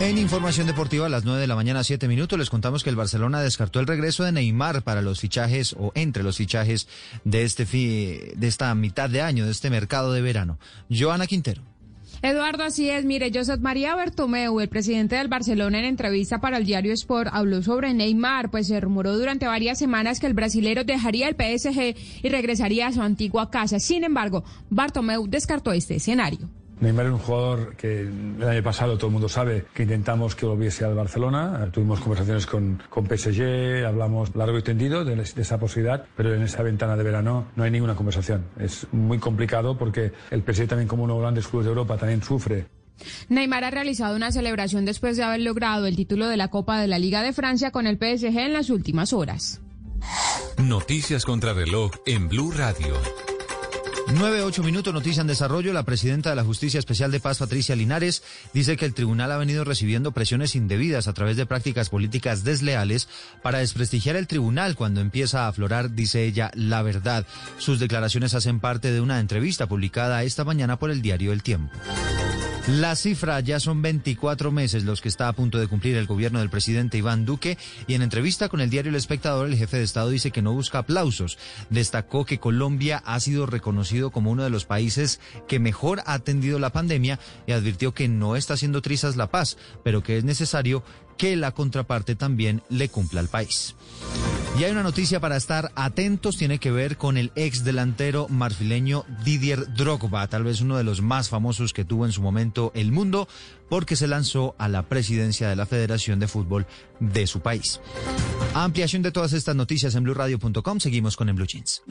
[0.00, 2.96] En información deportiva a las 9 de la mañana, 7 minutos, les contamos que el
[2.96, 6.88] Barcelona descartó el regreso de Neymar para los fichajes o entre los fichajes
[7.24, 10.58] de, este de esta mitad de año, de este mercado de verano.
[10.90, 11.62] Joana Quintero.
[12.20, 13.04] Eduardo, así es.
[13.04, 17.62] Mire, Josep María Bertomeu, el presidente del Barcelona, en entrevista para el diario Sport, habló
[17.62, 22.28] sobre Neymar, pues se rumoró durante varias semanas que el brasilero dejaría el PSG y
[22.28, 23.80] regresaría a su antigua casa.
[23.80, 26.48] Sin embargo, Bartomeu descartó este escenario.
[26.82, 30.46] Neymar es un jugador que el año pasado todo el mundo sabe que intentamos que
[30.46, 31.68] volviese al Barcelona.
[31.70, 36.42] Tuvimos conversaciones con, con PSG, hablamos largo y tendido de, de esa posibilidad, pero en
[36.42, 38.46] esa ventana de verano no hay ninguna conversación.
[38.58, 41.96] Es muy complicado porque el PSG también como uno de los grandes clubes de Europa
[41.96, 42.66] también sufre.
[43.28, 46.88] Neymar ha realizado una celebración después de haber logrado el título de la Copa de
[46.88, 49.60] la Liga de Francia con el PSG en las últimas horas.
[50.58, 52.94] Noticias contra reloj en Blue Radio.
[54.14, 55.72] 9, 8 minutos, noticia en desarrollo.
[55.72, 58.22] La presidenta de la Justicia Especial de Paz, Patricia Linares,
[58.52, 63.08] dice que el tribunal ha venido recibiendo presiones indebidas a través de prácticas políticas desleales
[63.42, 67.26] para desprestigiar el tribunal cuando empieza a aflorar, dice ella, la verdad.
[67.58, 71.72] Sus declaraciones hacen parte de una entrevista publicada esta mañana por el diario El Tiempo.
[72.68, 76.38] La cifra ya son 24 meses los que está a punto de cumplir el gobierno
[76.38, 77.58] del presidente Iván Duque
[77.88, 80.52] y en entrevista con el diario El Espectador el jefe de Estado dice que no
[80.52, 81.38] busca aplausos.
[81.70, 85.18] Destacó que Colombia ha sido reconocido como uno de los países
[85.48, 87.18] que mejor ha atendido la pandemia
[87.48, 90.84] y advirtió que no está haciendo trizas la paz, pero que es necesario
[91.16, 93.74] que la contraparte también le cumpla al país.
[94.58, 99.06] Y hay una noticia para estar atentos, tiene que ver con el ex delantero marfileño
[99.24, 102.92] Didier Drogba, tal vez uno de los más famosos que tuvo en su momento el
[102.92, 103.28] mundo,
[103.70, 106.66] porque se lanzó a la presidencia de la Federación de Fútbol
[107.00, 107.80] de su país.
[108.52, 111.82] Ampliación de todas estas noticias en blueradio.com, seguimos con en Blue Jeans.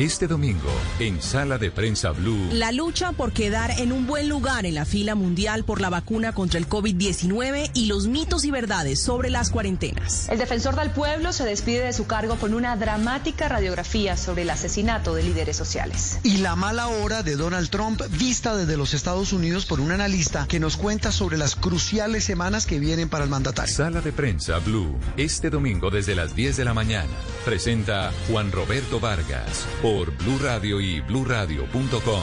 [0.00, 2.48] Este domingo, en Sala de Prensa Blue.
[2.52, 6.32] La lucha por quedar en un buen lugar en la fila mundial por la vacuna
[6.32, 10.30] contra el COVID-19 y los mitos y verdades sobre las cuarentenas.
[10.30, 14.48] El defensor del pueblo se despide de su cargo con una dramática radiografía sobre el
[14.48, 16.18] asesinato de líderes sociales.
[16.22, 20.46] Y la mala hora de Donald Trump vista desde los Estados Unidos por un analista
[20.48, 23.74] que nos cuenta sobre las cruciales semanas que vienen para el mandatario.
[23.74, 24.96] Sala de Prensa Blue.
[25.18, 27.10] Este domingo desde las 10 de la mañana.
[27.44, 32.22] Presenta Juan Roberto Vargas por Blue Radio y bluradio.com.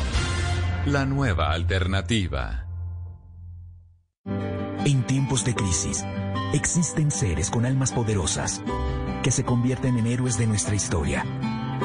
[0.85, 2.65] La nueva alternativa.
[4.85, 6.05] En tiempos de crisis,
[6.53, 8.61] existen seres con almas poderosas
[9.21, 11.25] que se convierten en héroes de nuestra historia.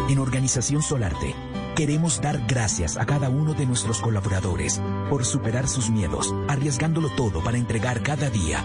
[0.09, 1.34] En Organización Solarte,
[1.74, 4.80] queremos dar gracias a cada uno de nuestros colaboradores
[5.10, 8.64] por superar sus miedos, arriesgándolo todo para entregar cada día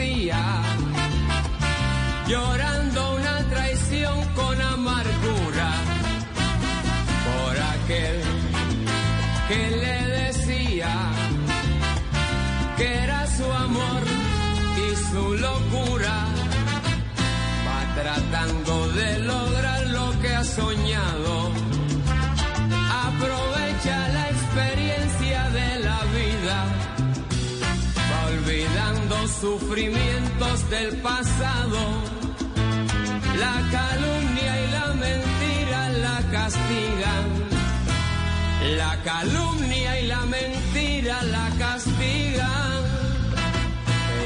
[0.00, 0.62] Vacía,
[2.26, 2.79] llorando
[29.80, 31.78] sufrimientos del pasado,
[33.38, 37.26] la calumnia y la mentira la castigan.
[38.76, 42.82] La calumnia y la mentira la castigan.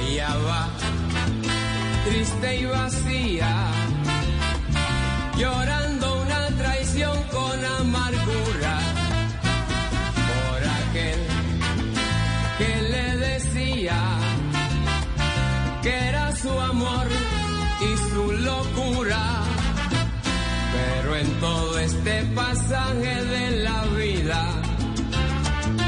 [0.03, 0.69] Ella va
[2.05, 3.64] triste y vacía
[22.65, 24.63] pasaje de la vida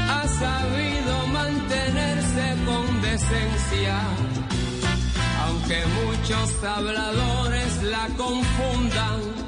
[0.09, 4.01] ha sabido mantenerse con decencia,
[5.45, 9.47] aunque muchos habladores la confundan.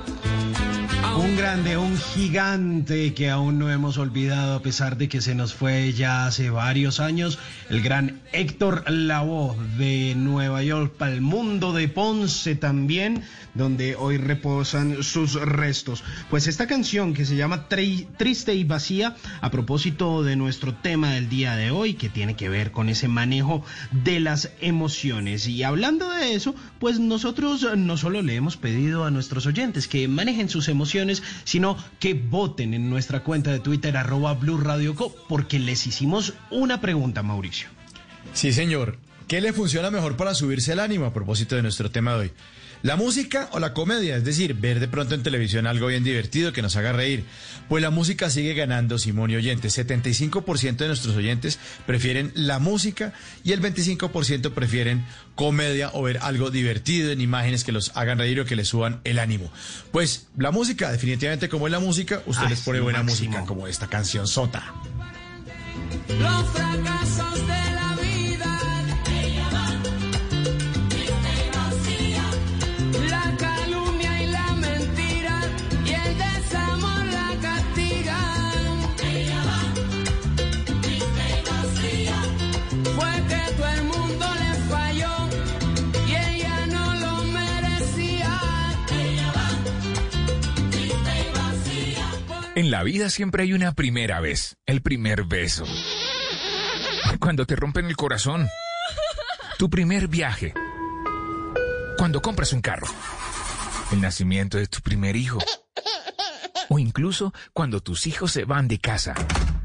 [1.18, 5.54] Un grande, un gigante que aún no hemos olvidado a pesar de que se nos
[5.54, 7.40] fue ya hace varios años,
[7.70, 13.24] el gran Héctor Lavoe de Nueva York para el mundo de Ponce también,
[13.54, 16.04] donde hoy reposan sus restos.
[16.30, 21.30] Pues esta canción que se llama Triste y Vacía, a propósito de nuestro tema del
[21.30, 25.48] día de hoy, que tiene que ver con ese manejo de las emociones.
[25.48, 30.08] Y hablando de eso, pues nosotros no solo le hemos pedido a nuestros oyentes que
[30.08, 35.16] manejen sus emociones, sino que voten en nuestra cuenta de Twitter arroba Blue Radio Co,
[35.28, 37.70] porque les hicimos una pregunta, Mauricio.
[38.34, 38.98] Sí, señor.
[39.28, 42.32] ¿Qué le funciona mejor para subirse el ánimo a propósito de nuestro tema de hoy?
[42.82, 44.16] ¿La música o la comedia?
[44.16, 47.26] Es decir, ver de pronto en televisión algo bien divertido que nos haga reír.
[47.68, 49.78] Pues la música sigue ganando, Simón y oyentes.
[49.78, 56.52] 75% de nuestros oyentes prefieren la música y el 25% prefieren comedia o ver algo
[56.52, 59.52] divertido en imágenes que los hagan reír o que les suban el ánimo.
[59.92, 63.32] Pues la música, definitivamente como es la música, usted les pone buena máximo.
[63.32, 64.74] música como esta canción Sota.
[66.08, 67.89] Los fracasos de la
[92.60, 95.64] En la vida siempre hay una primera vez, el primer beso.
[97.18, 98.50] Cuando te rompen el corazón.
[99.58, 100.54] Tu primer viaje.
[101.98, 102.88] Cuando compras un carro.
[103.94, 105.40] El nacimiento de tu primer hijo.
[106.68, 109.16] O incluso cuando tus hijos se van de casa.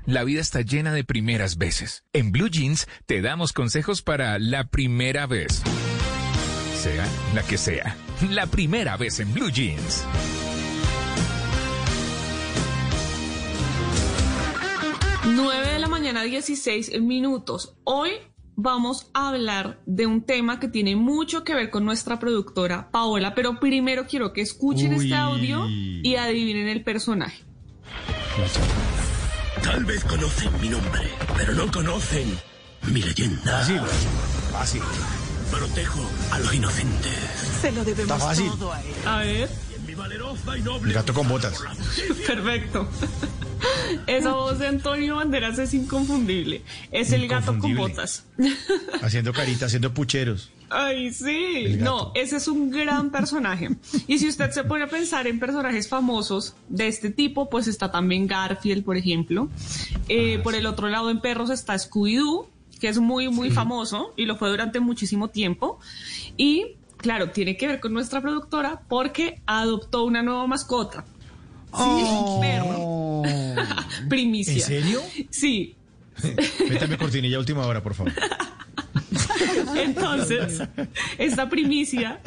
[0.06, 2.04] La vida está llena de primeras veces.
[2.12, 5.64] En Blue Jeans te damos consejos para la primera vez.
[6.80, 7.96] Sea la que sea.
[8.30, 10.04] La primera vez en Blue Jeans.
[15.26, 17.74] Nueve de la mañana, 16 minutos.
[17.84, 18.10] Hoy
[18.56, 23.34] vamos a hablar de un tema que tiene mucho que ver con nuestra productora Paola,
[23.34, 25.04] pero primero quiero que escuchen Uy.
[25.04, 27.42] este audio y adivinen el personaje.
[29.62, 31.02] Tal vez conocen mi nombre,
[31.36, 32.38] pero no conocen
[32.92, 33.58] mi leyenda.
[33.60, 33.80] Fácil,
[34.52, 34.82] fácil.
[35.50, 36.00] Protejo
[36.32, 37.14] a los inocentes.
[37.60, 38.50] Se lo debemos Está fácil.
[38.58, 38.94] todo a él.
[39.06, 39.48] A ver.
[39.86, 40.88] Mi valerosa y noble.
[40.90, 41.62] El gato con botas.
[42.26, 42.88] Perfecto.
[44.06, 46.62] Esa voz de Antonio Banderas es inconfundible.
[46.90, 48.24] Es el gato con botas.
[49.02, 50.50] Haciendo carita, haciendo pucheros.
[50.70, 51.76] Ay, sí.
[51.78, 53.70] No, ese es un gran personaje.
[54.06, 57.90] Y si usted se pone a pensar en personajes famosos de este tipo, pues está
[57.90, 59.48] también Garfield, por ejemplo.
[60.08, 62.48] Eh, por el otro lado, en perros está Scooby-Doo,
[62.80, 65.78] que es muy, muy famoso y lo fue durante muchísimo tiempo.
[66.36, 71.04] Y claro, tiene que ver con nuestra productora porque adoptó una nueva mascota.
[71.76, 73.22] Sí, un perro.
[74.08, 74.54] Primicia.
[74.54, 75.00] ¿En serio?
[75.30, 75.74] Sí.
[76.68, 78.12] Métame cortinilla última hora, por favor.
[79.76, 80.62] Entonces,
[81.18, 82.20] esta primicia,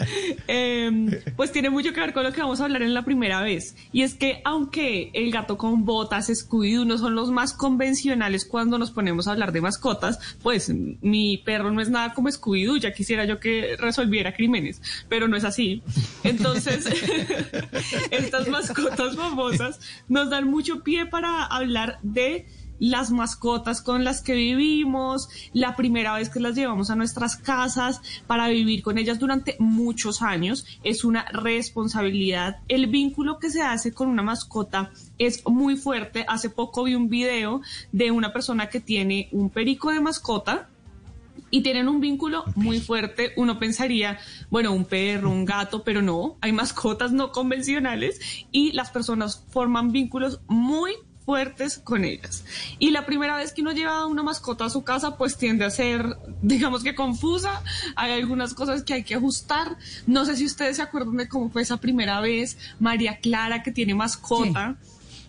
[0.47, 3.41] eh, pues tiene mucho que ver con lo que vamos a hablar en la primera
[3.41, 3.75] vez.
[3.91, 8.77] Y es que aunque el gato con botas, Scooby-Doo no son los más convencionales cuando
[8.77, 10.69] nos ponemos a hablar de mascotas, pues
[11.01, 15.37] mi perro no es nada como Scooby-Doo, ya quisiera yo que resolviera crímenes, pero no
[15.37, 15.83] es así.
[16.23, 16.85] Entonces,
[18.11, 22.45] estas mascotas famosas nos dan mucho pie para hablar de
[22.79, 28.01] las mascotas con las que vivimos, la primera vez que las llevamos a nuestras casas
[28.27, 30.65] para vivir con ellas durante muchos años.
[30.83, 32.57] Es una responsabilidad.
[32.67, 36.25] El vínculo que se hace con una mascota es muy fuerte.
[36.27, 40.69] Hace poco vi un video de una persona que tiene un perico de mascota
[41.49, 43.31] y tienen un vínculo muy fuerte.
[43.37, 48.19] Uno pensaría, bueno, un perro, un gato, pero no, hay mascotas no convencionales
[48.51, 50.93] y las personas forman vínculos muy
[51.37, 52.45] fuertes con ellas.
[52.79, 55.69] Y la primera vez que uno lleva una mascota a su casa, pues tiende a
[55.69, 56.05] ser,
[56.41, 57.61] digamos que confusa.
[57.97, 59.75] Hay algunas cosas que hay que ajustar.
[60.05, 63.73] No sé si ustedes se acuerdan de cómo fue esa primera vez, María Clara, que
[63.73, 64.77] tiene mascota.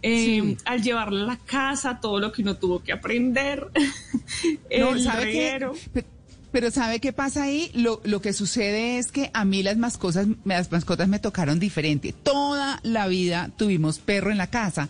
[0.02, 0.56] eh, Sí.
[0.64, 3.66] Al llevarla a la casa, todo lo que uno tuvo que aprender,
[4.78, 5.70] No, el.
[5.92, 6.06] Pe-
[6.50, 7.70] pero ¿sabe qué pasa ahí?
[7.74, 12.12] Lo, lo que sucede es que a mí las mascotas, las mascotas me tocaron diferente.
[12.12, 14.88] Toda la vida tuvimos perro en la casa.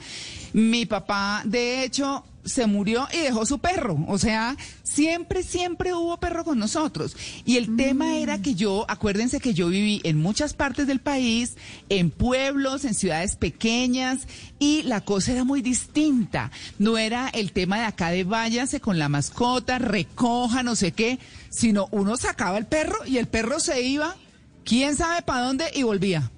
[0.53, 3.99] Mi papá, de hecho, se murió y dejó su perro.
[4.09, 7.17] O sea, siempre, siempre hubo perro con nosotros.
[7.45, 11.57] Y el tema era que yo, acuérdense que yo viví en muchas partes del país,
[11.89, 14.27] en pueblos, en ciudades pequeñas,
[14.59, 16.51] y la cosa era muy distinta.
[16.79, 21.19] No era el tema de acá de váyanse con la mascota, recoja, no sé qué,
[21.51, 24.17] sino uno sacaba el perro y el perro se iba,
[24.65, 26.31] quién sabe para dónde, y volvía.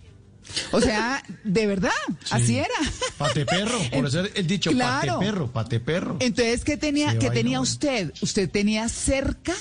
[0.73, 1.91] O sea, de verdad,
[2.31, 2.69] así era.
[3.19, 5.15] Pate perro, por eso el dicho, Claro.
[5.15, 6.17] pate perro, pate perro.
[6.21, 8.13] Entonces, ¿qué tenía, ¿qué tenía usted?
[8.21, 9.55] Usted tenía cerca,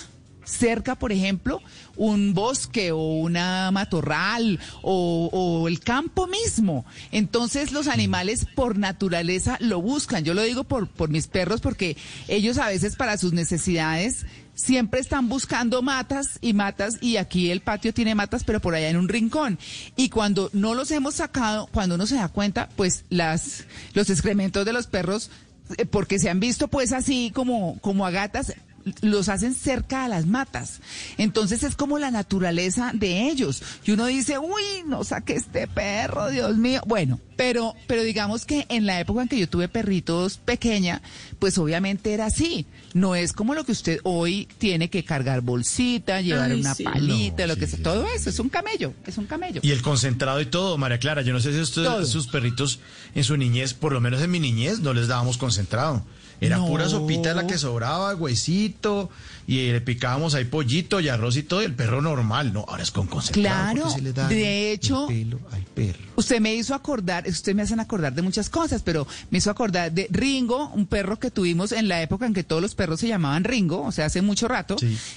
[0.43, 1.61] cerca, por ejemplo,
[1.95, 6.85] un bosque o una matorral o, o el campo mismo.
[7.11, 10.23] Entonces, los animales por naturaleza lo buscan.
[10.23, 11.97] Yo lo digo por, por mis perros porque
[12.27, 14.26] ellos a veces para sus necesidades
[14.60, 18.90] siempre están buscando matas y matas y aquí el patio tiene matas pero por allá
[18.90, 19.57] en un rincón.
[19.95, 23.64] Y cuando no los hemos sacado cuando uno se da cuenta pues las
[23.94, 25.31] los excrementos de los perros
[25.77, 28.53] eh, porque se han visto pues así como como a gatas
[29.02, 30.82] los hacen cerca a las matas.
[31.18, 33.61] Entonces es como la naturaleza de ellos.
[33.86, 36.82] Y uno dice, uy, no saque este perro, Dios mío.
[36.86, 41.02] Bueno, pero, pero digamos que en la época en que yo tuve perritos pequeña,
[41.40, 42.66] pues obviamente era así.
[42.94, 46.84] No es como lo que usted hoy tiene que cargar bolsita, llevar Ay, una sí.
[46.84, 47.82] palita, lo que sea.
[47.82, 49.61] Todo eso es un camello, es un camello.
[49.64, 51.22] Y el concentrado y todo, María Clara.
[51.22, 52.06] Yo no sé si usted, Todo.
[52.06, 52.80] sus perritos
[53.16, 56.03] en su niñez, por lo menos en mi niñez, no les dábamos concentrado.
[56.41, 56.68] Era No.
[56.68, 59.10] pura sopita la que sobraba, huesito,
[59.48, 62.66] y le picábamos ahí pollito y arroz y todo, y el perro normal, ¿no?
[62.68, 63.74] Ahora es con concentrado.
[63.74, 65.99] Claro, porque se le da de el hecho, pelo al perro.
[66.16, 69.91] Usted me hizo acordar, usted me hacen acordar de muchas cosas, pero me hizo acordar
[69.91, 73.07] de Ringo, un perro que tuvimos en la época en que todos los perros se
[73.07, 74.76] llamaban Ringo, o sea, hace mucho rato.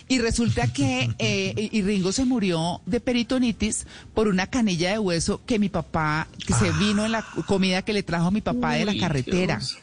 [0.08, 5.42] Y resulta que eh, y Ringo se murió de peritonitis por una canilla de hueso
[5.44, 8.86] que mi papá, que se vino en la comida que le trajo mi papá de
[8.86, 9.58] la carretera.
[9.58, 9.76] Dios.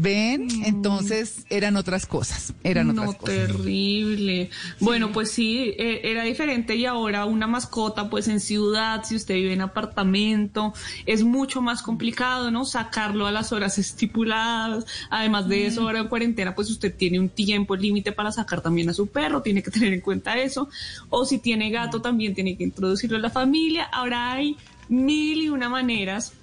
[0.00, 0.46] ¿Ven?
[0.64, 3.34] Entonces eran otras cosas, eran no, otras cosas.
[3.34, 4.48] terrible.
[4.78, 9.34] Bueno, pues sí, eh, era diferente y ahora una mascota, pues en ciudad, si usted
[9.34, 10.72] vive en apartamento,
[11.04, 12.64] es mucho más complicado, ¿no?
[12.64, 14.86] Sacarlo a las horas estipuladas.
[15.10, 18.88] Además de eso, ahora en cuarentena, pues usted tiene un tiempo límite para sacar también
[18.90, 20.68] a su perro, tiene que tener en cuenta eso.
[21.08, 23.88] O si tiene gato, también tiene que introducirlo a la familia.
[23.90, 24.56] Ahora hay
[24.88, 26.34] mil y una maneras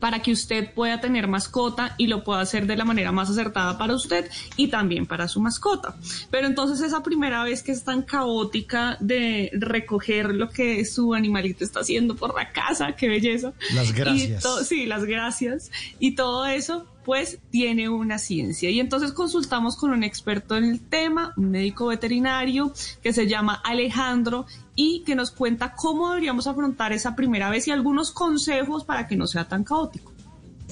[0.00, 3.78] para que usted pueda tener mascota y lo pueda hacer de la manera más acertada
[3.78, 5.94] para usted y también para su mascota.
[6.30, 11.64] Pero entonces esa primera vez que es tan caótica de recoger lo que su animalito
[11.64, 13.52] está haciendo por la casa, qué belleza.
[13.74, 14.66] Las gracias.
[14.66, 15.70] sí, las gracias.
[15.98, 18.70] Y todo eso pues tiene una ciencia.
[18.70, 22.72] Y entonces consultamos con un experto en el tema, un médico veterinario
[23.02, 27.70] que se llama Alejandro y que nos cuenta cómo deberíamos afrontar esa primera vez y
[27.70, 30.12] algunos consejos para que no sea tan caótico.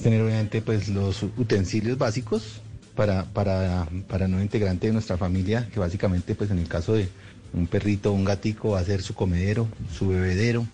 [0.01, 2.61] tener obviamente pues los utensilios básicos
[2.95, 7.09] para, para, para no integrante de nuestra familia, que básicamente pues en el caso de
[7.53, 10.65] un perrito o un gatico va a ser su comedero, su bebedero,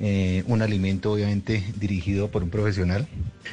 [0.00, 3.06] eh, un alimento obviamente dirigido por un profesional,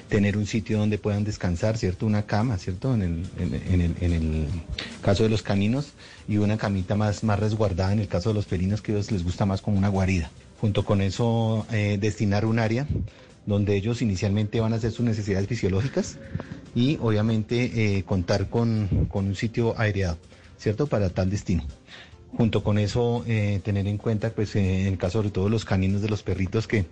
[0.09, 2.05] tener un sitio donde puedan descansar, ¿cierto?
[2.05, 2.93] Una cama, ¿cierto?
[2.93, 4.47] En el, en, el, en el
[5.01, 5.93] caso de los caninos
[6.27, 9.11] y una camita más, más resguardada en el caso de los felinos que a ellos
[9.11, 10.31] les gusta más como una guarida.
[10.59, 12.88] Junto con eso, eh, destinar un área
[13.45, 16.18] donde ellos inicialmente van a hacer sus necesidades fisiológicas
[16.76, 20.18] y obviamente eh, contar con, con un sitio aireado,
[20.57, 20.88] ¿cierto?
[20.88, 21.65] Para tal destino.
[22.37, 25.65] Junto con eso, eh, tener en cuenta, pues eh, en el caso sobre todo los
[25.65, 26.85] caninos de los perritos, que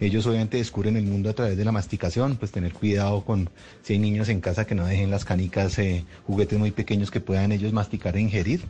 [0.00, 3.50] ellos obviamente descubren el mundo a través de la masticación, pues tener cuidado con
[3.82, 7.20] si hay niños en casa que no dejen las canicas, eh, juguetes muy pequeños que
[7.20, 8.62] puedan ellos masticar e ingerir.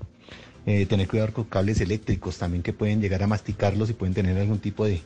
[0.69, 4.37] Eh, tener cuidado con cables eléctricos también que pueden llegar a masticarlos y pueden tener
[4.37, 5.01] algún tipo de,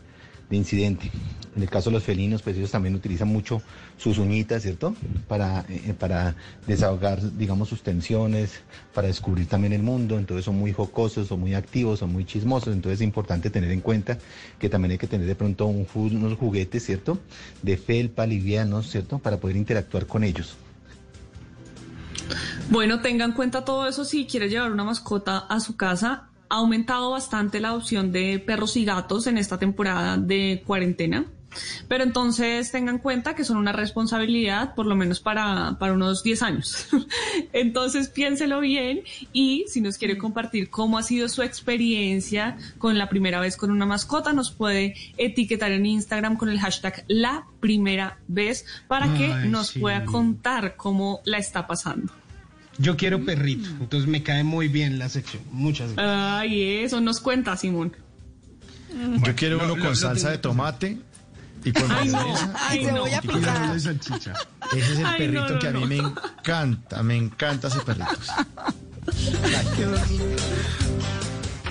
[0.51, 1.11] de incidente.
[1.57, 3.61] En el caso de los felinos, pues ellos también utilizan mucho
[3.97, 4.95] sus uñitas, ¿cierto?
[5.27, 6.37] Para, eh, para
[6.67, 8.61] desahogar, digamos, sus tensiones,
[8.95, 10.19] para descubrir también el mundo.
[10.19, 12.73] Entonces son muy jocosos, son muy activos, son muy chismosos.
[12.73, 14.19] Entonces es importante tener en cuenta
[14.61, 17.19] que también hay que tener de pronto un unos juguetes, ¿cierto?
[17.63, 19.19] De felpa, livianos, ¿cierto?
[19.19, 20.57] Para poder interactuar con ellos.
[22.71, 26.30] Bueno, tenga en cuenta todo eso si quiere llevar una mascota a su casa.
[26.51, 31.25] Ha aumentado bastante la adopción de perros y gatos en esta temporada de cuarentena.
[31.89, 36.23] Pero entonces tengan en cuenta que son una responsabilidad por lo menos para, para unos
[36.23, 36.89] 10 años.
[37.53, 39.03] entonces piénselo bien
[39.33, 43.71] y si nos quiere compartir cómo ha sido su experiencia con la primera vez con
[43.71, 49.33] una mascota, nos puede etiquetar en Instagram con el hashtag la primera vez para que
[49.33, 49.81] Ay, nos sí.
[49.81, 52.13] pueda contar cómo la está pasando.
[52.81, 55.43] Yo quiero perrito, entonces me cae muy bien la sección.
[55.53, 56.17] Muchas gracias.
[56.41, 57.95] Ay, eso nos cuenta, Simón.
[59.25, 60.99] Yo quiero uno lo- con lo salsa de tomate
[61.65, 62.35] y con Ay, no.
[62.59, 63.07] Ay, no.
[63.07, 64.33] y con de salchicha.
[64.73, 65.87] Ese es el Ay, perrito no, no, que a mí no.
[65.87, 68.07] me encanta, me encanta ese perrito.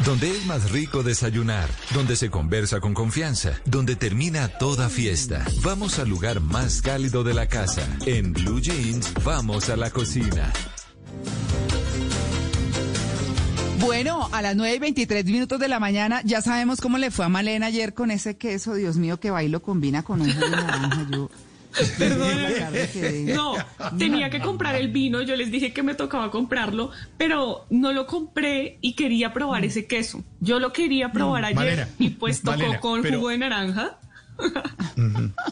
[0.05, 5.45] Donde es más rico desayunar, donde se conversa con confianza, donde termina toda fiesta.
[5.61, 7.81] Vamos al lugar más cálido de la casa.
[8.05, 10.51] En Blue Jeans, vamos a la cocina.
[13.79, 17.25] Bueno, a las 9 y 23 minutos de la mañana ya sabemos cómo le fue
[17.25, 18.73] a Malena ayer con ese queso.
[18.73, 21.07] Dios mío, que va y lo combina con un jugo de naranja.
[21.11, 21.29] Yo,
[21.99, 23.33] Perdóname.
[23.33, 23.53] No,
[23.97, 28.05] tenía que comprar el vino, yo les dije que me tocaba comprarlo, pero no lo
[28.07, 30.23] compré y quería probar ese queso.
[30.39, 33.97] Yo lo quería probar ayer Malena, y pues tocó Malena, con pero- jugo de naranja.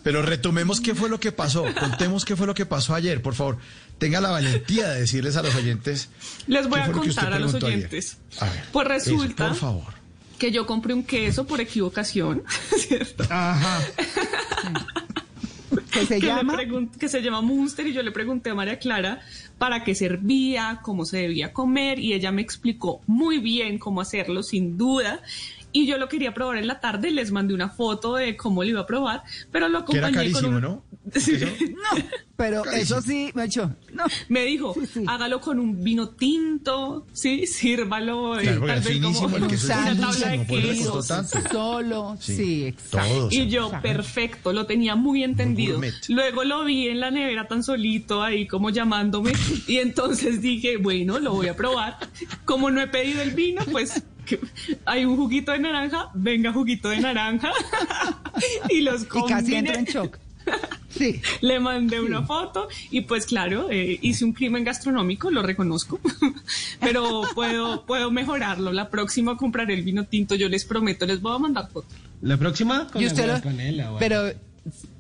[0.03, 1.65] Pero retomemos qué fue lo que pasó.
[1.79, 3.57] Contemos qué fue lo que pasó ayer, por favor.
[3.97, 6.09] Tenga la valentía de decirles a los oyentes.
[6.47, 8.17] Les voy qué a lo contar a los oyentes.
[8.39, 9.93] A ver, Pues eso, resulta por favor.
[10.37, 12.43] que yo compré un queso por equivocación,
[12.77, 13.23] ¿cierto?
[13.29, 13.81] Ajá.
[15.91, 16.57] que se que, llama
[16.99, 19.21] que se llama Munster y yo le pregunté a María Clara
[19.57, 24.43] para qué servía, cómo se debía comer y ella me explicó muy bien cómo hacerlo,
[24.43, 25.21] sin duda.
[25.77, 28.69] Y yo lo quería probar en la tarde, les mandé una foto de cómo lo
[28.69, 29.21] iba a probar,
[29.51, 30.61] pero lo Que era acompañé con carísimo, un...
[30.63, 30.83] ¿no?
[31.15, 31.37] Sí.
[31.71, 32.03] No,
[32.35, 33.73] pero eso sí, me hecho.
[33.93, 34.03] No.
[34.27, 34.75] Me dijo,
[35.07, 40.45] hágalo con un vino tinto, sí, sírvalo, Claro, tal vez como el es una tabla
[40.45, 41.01] finísimo.
[41.51, 42.35] Solo, Sí.
[42.35, 43.07] sí, exacto.
[43.13, 43.33] Todos.
[43.33, 45.79] Y yo, perfecto, lo tenía muy entendido.
[46.09, 49.31] Luego lo vi en la nevera tan solito ahí como llamándome
[49.67, 51.97] y entonces dije, bueno, lo voy a probar.
[52.45, 54.16] Como no he pedido el vino, pues que-
[54.85, 57.51] hay un juguito de naranja, venga juguito de naranja
[58.69, 60.17] y los Y casi entra en shock.
[60.89, 61.21] Sí.
[61.41, 65.99] Le mandé una foto y pues claro, eh, hice un crimen gastronómico, lo reconozco,
[66.79, 68.71] pero puedo, puedo mejorarlo.
[68.71, 71.93] La próxima compraré el vino tinto, yo les prometo, les voy a mandar foto.
[72.21, 74.31] La próxima con Y usted lo, pero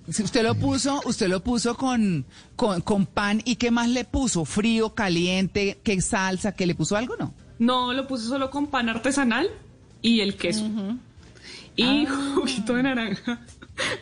[0.09, 2.25] si usted lo puso, usted lo puso con,
[2.55, 6.95] con, con pan y qué más le puso, frío, caliente, qué salsa, que le puso
[6.95, 7.33] algo, no.
[7.59, 9.49] No, lo puse solo con pan artesanal
[10.01, 10.67] y el queso.
[11.75, 12.31] Y Ah.
[12.35, 13.39] juguito de naranja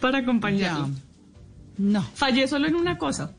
[0.01, 0.89] para acompañarlo.
[1.77, 2.01] No.
[2.15, 3.31] Fallé solo en una cosa.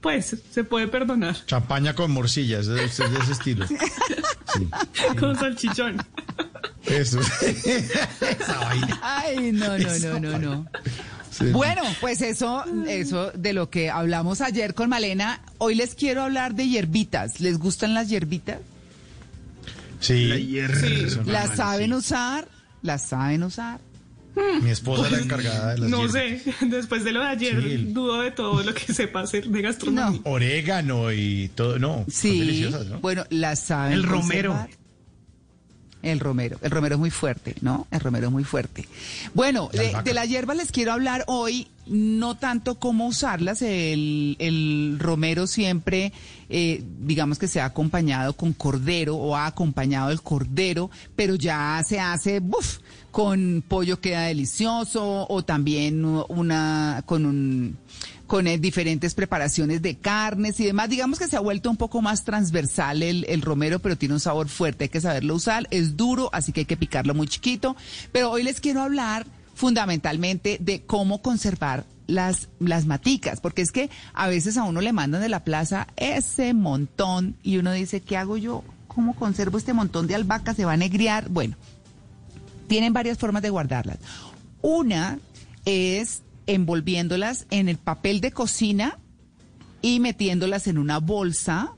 [0.00, 1.36] Pues se puede perdonar.
[1.46, 3.66] Champaña con morcilla, es de, es de ese estilo.
[5.20, 5.96] Con salchichón.
[6.84, 7.20] Eso.
[7.46, 9.00] Esa vaina.
[9.02, 10.66] Ay, no, no, no, no, no.
[11.30, 11.46] Sí.
[11.52, 16.54] Bueno, pues eso, eso de lo que hablamos ayer con Malena, hoy les quiero hablar
[16.54, 17.40] de hierbitas.
[17.40, 18.58] ¿Les gustan las hierbitas?
[20.02, 20.26] Sí.
[20.26, 20.74] La hierba.
[20.78, 22.48] Son ¿Las normales, saben usar?
[22.82, 23.80] ¿Las saben usar?
[24.34, 24.40] sí.
[24.62, 26.42] Mi esposa es la encargada de las No hierbas.
[26.42, 27.76] sé, después de lo de ayer, Sí.
[27.92, 30.20] dudo de todo lo que sepa hacer de gastronomía.
[30.24, 31.96] Orégano y todo, no.
[31.96, 32.98] son Sí, deliciosas, ¿no?
[33.00, 33.92] bueno, las saben.
[33.92, 34.52] El romero.
[34.52, 34.81] conservar.
[36.02, 37.86] El romero, el romero es muy fuerte, ¿no?
[37.90, 38.88] El romero es muy fuerte.
[39.34, 44.96] Bueno, de, de la hierba les quiero hablar hoy, no tanto cómo usarlas, el, el
[44.98, 46.12] romero siempre,
[46.48, 51.80] eh, digamos que se ha acompañado con cordero o ha acompañado el cordero, pero ya
[51.86, 52.78] se hace, buf,
[53.10, 57.76] con pollo queda delicioso o también una, con un
[58.32, 60.88] con eh, diferentes preparaciones de carnes y demás.
[60.88, 64.20] Digamos que se ha vuelto un poco más transversal el, el romero, pero tiene un
[64.20, 67.76] sabor fuerte, hay que saberlo usar, es duro, así que hay que picarlo muy chiquito.
[68.10, 73.90] Pero hoy les quiero hablar fundamentalmente de cómo conservar las, las maticas, porque es que
[74.14, 78.16] a veces a uno le mandan de la plaza ese montón y uno dice, ¿qué
[78.16, 78.64] hago yo?
[78.88, 80.54] ¿Cómo conservo este montón de albahaca?
[80.54, 81.28] ¿Se va a negriar?
[81.28, 81.56] Bueno,
[82.66, 83.98] tienen varias formas de guardarlas.
[84.62, 85.18] Una
[85.66, 88.98] es envolviéndolas en el papel de cocina
[89.80, 91.74] y metiéndolas en una bolsa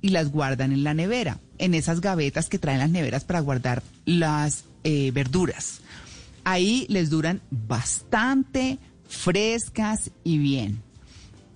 [0.00, 3.82] y las guardan en la nevera, en esas gavetas que traen las neveras para guardar
[4.04, 5.80] las eh, verduras.
[6.44, 8.78] Ahí les duran bastante
[9.08, 10.82] frescas y bien.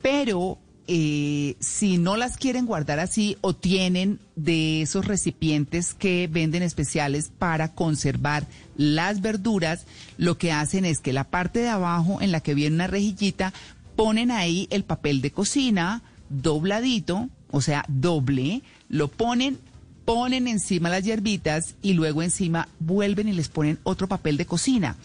[0.00, 0.58] Pero
[0.88, 7.30] eh, si no las quieren guardar así o tienen de esos recipientes que venden especiales
[7.38, 8.46] para conservar
[8.76, 9.86] las verduras,
[10.16, 13.52] lo que hacen es que la parte de abajo en la que viene una rejillita,
[13.96, 19.58] ponen ahí el papel de cocina dobladito, o sea, doble, lo ponen,
[20.04, 24.96] ponen encima las hierbitas y luego encima vuelven y les ponen otro papel de cocina.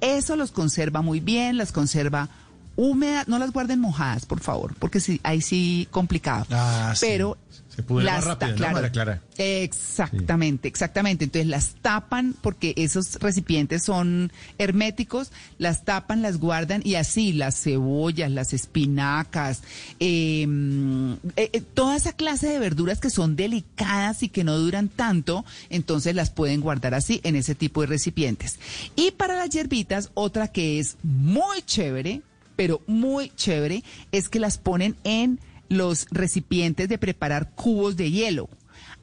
[0.00, 2.30] Eso los conserva muy bien, las conserva
[2.80, 6.46] húmedas, no las guarden mojadas, por favor, porque sí, ahí sí complicado.
[6.50, 7.06] Ah, sí.
[7.08, 7.36] Pero
[7.68, 8.74] Se pudre más Las rápido, ta- ¿no, claro.
[8.74, 9.22] María Clara?
[9.36, 11.24] Exactamente, exactamente.
[11.24, 17.62] Entonces las tapan porque esos recipientes son herméticos, las tapan, las guardan y así las
[17.62, 19.62] cebollas, las espinacas,
[20.00, 20.46] eh,
[21.36, 25.44] eh, eh, toda esa clase de verduras que son delicadas y que no duran tanto,
[25.68, 28.58] entonces las pueden guardar así en ese tipo de recipientes.
[28.96, 32.22] Y para las hierbitas, otra que es muy chévere,
[32.60, 33.82] pero muy chévere,
[34.12, 38.50] es que las ponen en los recipientes de preparar cubos de hielo.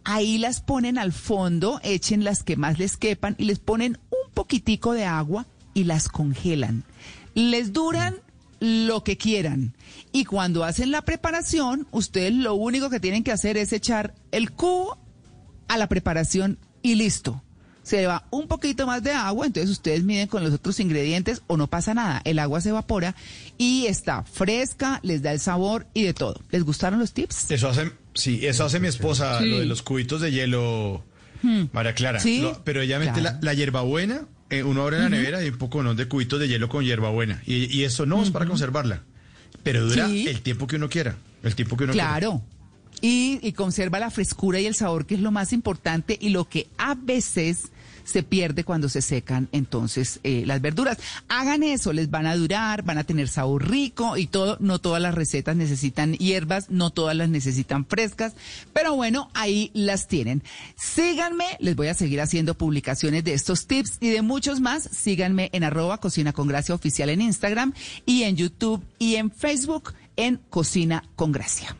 [0.04, 4.32] Ahí las ponen al fondo, echen las que más les quepan y les ponen un
[4.36, 6.84] poquitico de agua y las congelan.
[7.34, 8.18] Les duran
[8.60, 9.74] lo que quieran.
[10.12, 14.52] Y cuando hacen la preparación, ustedes lo único que tienen que hacer es echar el
[14.52, 15.00] cubo
[15.68, 17.42] a la preparación y listo.
[17.88, 21.42] Se le va un poquito más de agua, entonces ustedes miden con los otros ingredientes
[21.48, 22.22] o no pasa nada.
[22.26, 23.16] El agua se evapora
[23.58, 26.42] y está fresca, les da el sabor y de todo.
[26.52, 27.50] ¿Les gustaron los tips?
[27.50, 29.46] Eso hace, sí, eso hace mi esposa, Sí.
[29.50, 31.04] lo de los cubitos de hielo,
[31.44, 31.66] Hmm.
[31.72, 32.20] María Clara.
[32.20, 33.38] Sí, Lo- pero ella mete claro.
[33.40, 35.94] la, la hierbabuena, eh, uno abre la nevera y un poco ¿no?
[35.96, 37.42] de cubitos de hielo con hierbabuena.
[37.46, 39.04] Y, y eso no es para conservarla,
[39.64, 40.28] pero dura Sí.
[40.28, 41.16] el tiempo que uno quiera.
[41.44, 42.42] El tiempo que uno Claro.
[43.00, 46.50] Y, y conserva la frescura y el sabor, que es lo más importante y lo
[46.50, 47.66] que a veces
[48.08, 50.98] se pierde cuando se secan entonces eh, las verduras.
[51.28, 54.58] Hagan eso, les van a durar, van a tener sabor rico y todo.
[54.62, 58.34] No todas las recetas necesitan hierbas, no todas las necesitan frescas,
[58.74, 60.42] pero bueno, ahí las tienen.
[60.78, 64.84] Síganme, les voy a seguir haciendo publicaciones de estos tips y de muchos más.
[64.84, 67.74] Síganme en arroba Cocina con Gracia Oficial en Instagram
[68.06, 71.76] y en YouTube y en Facebook en Cocina con Gracia.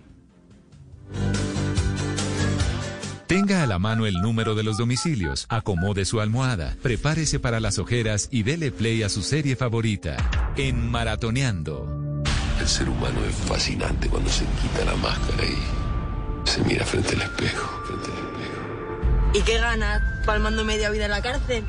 [3.28, 7.78] Tenga a la mano el número de los domicilios, acomode su almohada, prepárese para las
[7.78, 10.16] ojeras y dele play a su serie favorita.
[10.56, 12.24] En Maratoneando.
[12.58, 17.24] El ser humano es fascinante cuando se quita la máscara y se mira frente al
[17.24, 17.84] espejo.
[17.86, 19.34] Frente al espejo.
[19.34, 21.66] ¿Y qué ganas palmando media vida en la cárcel?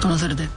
[0.00, 0.48] Conocerte.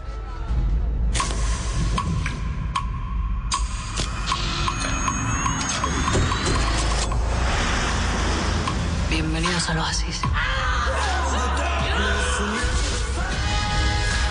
[9.61, 10.21] Bienvenidos al oasis.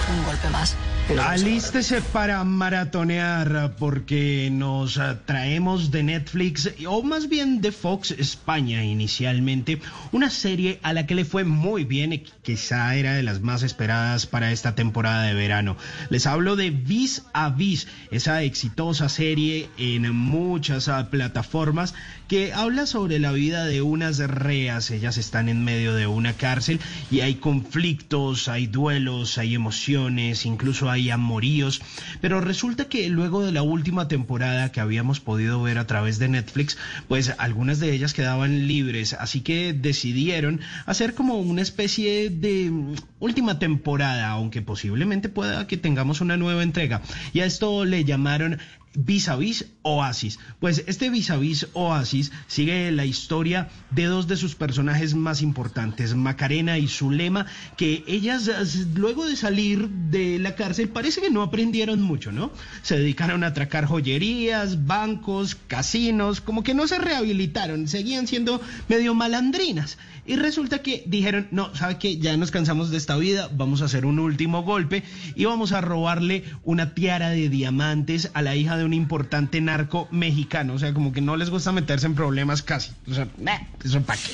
[0.08, 0.76] Un golpe más.
[1.18, 9.80] Alístese para maratonear porque nos traemos de Netflix, o más bien de Fox España inicialmente,
[10.12, 13.64] una serie a la que le fue muy bien y quizá era de las más
[13.64, 15.76] esperadas para esta temporada de verano.
[16.10, 21.94] Les hablo de Vis a Vis, esa exitosa serie en muchas ah, plataformas
[22.28, 24.92] que habla sobre la vida de unas reas.
[24.92, 26.78] Ellas están en medio de una cárcel
[27.10, 31.80] y hay conflictos, hay duelos, hay emociones, incluso hay amoríos.
[32.20, 36.28] Pero resulta que luego de la última temporada que habíamos podido ver a través de
[36.28, 36.76] Netflix,
[37.08, 39.14] pues algunas de ellas quedaban libres.
[39.14, 42.70] Así que decidieron hacer como una especie de
[43.18, 47.00] última temporada, aunque posiblemente pueda que tengamos una nueva entrega.
[47.32, 48.58] Y a esto le llamaron
[48.94, 50.38] Vis a Vis Oasis.
[50.58, 55.42] Pues este Vis a Vis Oasis sigue la historia de dos de sus personajes más
[55.42, 57.46] importantes, Macarena y Zulema,
[57.76, 58.50] que ellas
[58.94, 62.50] luego de salir de la cárcel parece que no aprendieron mucho, ¿no?
[62.82, 69.14] Se dedicaron a atracar joyerías, bancos, casinos, como que no se rehabilitaron, seguían siendo medio
[69.14, 69.98] malandrinas.
[70.26, 72.18] Y resulta que dijeron, no, ¿sabe qué?
[72.18, 75.02] Ya nos cansamos de esta vida, vamos a hacer un último golpe
[75.34, 80.08] y vamos a robarle una tiara de diamantes a la hija de un importante narco
[80.10, 80.74] mexicano.
[80.74, 82.92] O sea, como que no les gusta meterse en problemas casi.
[83.08, 84.32] O sea, nah, eso para qué.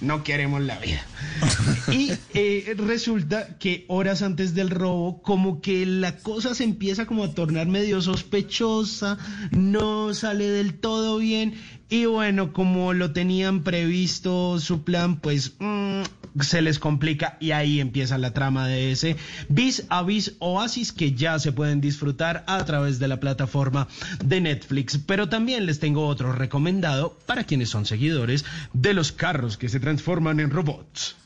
[0.00, 1.02] No queremos la vida.
[1.90, 7.24] Y eh, resulta que horas antes del robo, como que la cosa se empieza como
[7.24, 9.16] a tornar medio sospechosa,
[9.50, 11.54] no sale del todo bien.
[11.90, 16.02] Y bueno, como lo tenían previsto su plan, pues mm,
[16.40, 19.16] se les complica y ahí empieza la trama de ese
[19.48, 23.88] Vis a Vis Oasis que ya se pueden disfrutar a través de la plataforma
[24.22, 24.98] de Netflix.
[24.98, 28.44] Pero también les tengo otro recomendado para quienes son seguidores
[28.74, 31.16] de los carros que se transforman en robots.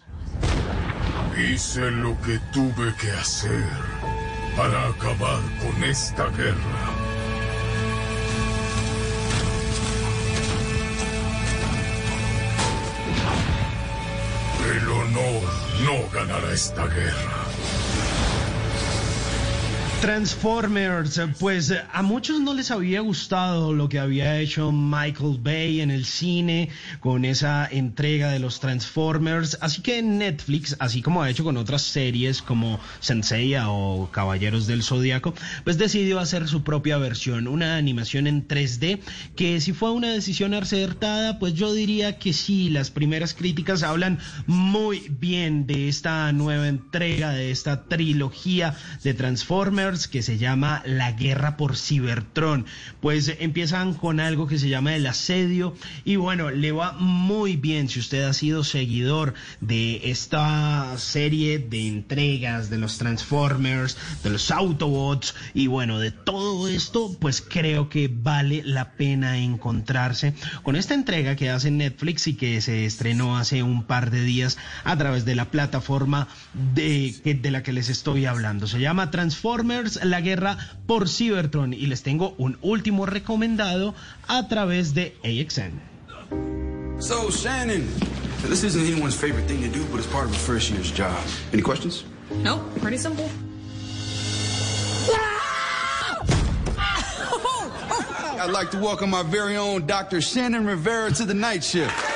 [1.36, 3.64] Hice lo que tuve que hacer
[4.56, 6.91] para acabar con esta guerra.
[15.84, 17.51] No ganará esta guerra.
[20.02, 25.92] Transformers, pues a muchos no les había gustado lo que había hecho Michael Bay en
[25.92, 31.44] el cine con esa entrega de los Transformers, así que Netflix, así como ha hecho
[31.44, 37.46] con otras series como Senseiya o Caballeros del Zodiaco, pues decidió hacer su propia versión,
[37.46, 38.98] una animación en 3D,
[39.36, 44.18] que si fue una decisión acertada, pues yo diría que sí, las primeras críticas hablan
[44.48, 48.74] muy bien de esta nueva entrega, de esta trilogía
[49.04, 52.64] de Transformers, que se llama La Guerra por Cybertron.
[53.01, 55.74] Pues empiezan con algo que se llama el asedio
[56.05, 61.89] y bueno, le va muy bien si usted ha sido seguidor de esta serie de
[61.89, 68.09] entregas de los Transformers, de los Autobots y bueno, de todo esto, pues creo que
[68.12, 73.62] vale la pena encontrarse con esta entrega que hace Netflix y que se estrenó hace
[73.62, 76.28] un par de días a través de la plataforma
[76.74, 78.66] de, de la que les estoy hablando.
[78.66, 80.56] Se llama Transformers la guerra
[80.86, 83.94] por Cybertron y les tengo un último recomendado
[84.28, 85.80] a través de AXN.
[87.00, 87.86] So, Shannon,
[88.48, 91.16] this isn't anyone's favorite thing to do, but it's part of a first year's job.
[91.52, 92.04] Any questions?
[92.42, 93.28] No, pretty simple.
[98.42, 100.20] I'd like to welcome my very own Dr.
[100.20, 102.11] Shannon Rivera to the night shift.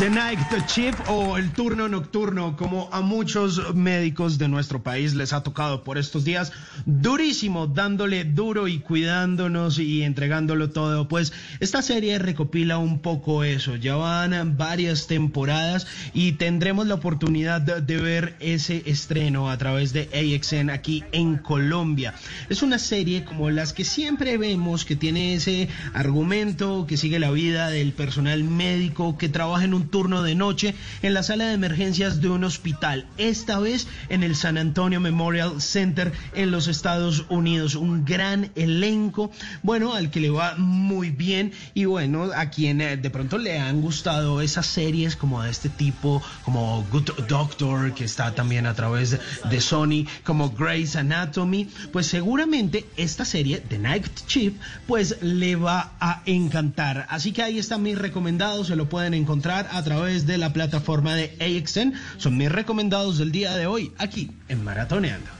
[0.00, 5.34] The Night Shift o el turno nocturno, como a muchos médicos de nuestro país les
[5.34, 6.52] ha tocado por estos días,
[6.86, 11.06] durísimo, dándole duro y cuidándonos y entregándolo todo.
[11.06, 13.76] Pues esta serie recopila un poco eso.
[13.76, 19.92] Ya van varias temporadas y tendremos la oportunidad de, de ver ese estreno a través
[19.92, 22.14] de AXN aquí en Colombia.
[22.48, 27.32] Es una serie como las que siempre vemos que tiene ese argumento que sigue la
[27.32, 31.54] vida del personal médico que trabaja en un turno de noche en la sala de
[31.54, 37.26] emergencias de un hospital, esta vez en el San Antonio Memorial Center en los Estados
[37.28, 37.74] Unidos.
[37.74, 39.30] Un gran elenco,
[39.62, 43.58] bueno, al que le va muy bien y bueno, a quien eh, de pronto le
[43.58, 48.74] han gustado esas series como de este tipo, como Good Doctor, que está también a
[48.74, 49.18] través
[49.48, 54.56] de Sony, como Grey's Anatomy, pues seguramente esta serie, The Night Shift,
[54.86, 57.06] pues le va a encantar.
[57.08, 61.14] Así que ahí está mi recomendado, se lo pueden encontrar a través de la plataforma
[61.14, 61.94] de AXN.
[62.18, 65.30] Son mis recomendados del día de hoy aquí en Maratoneando.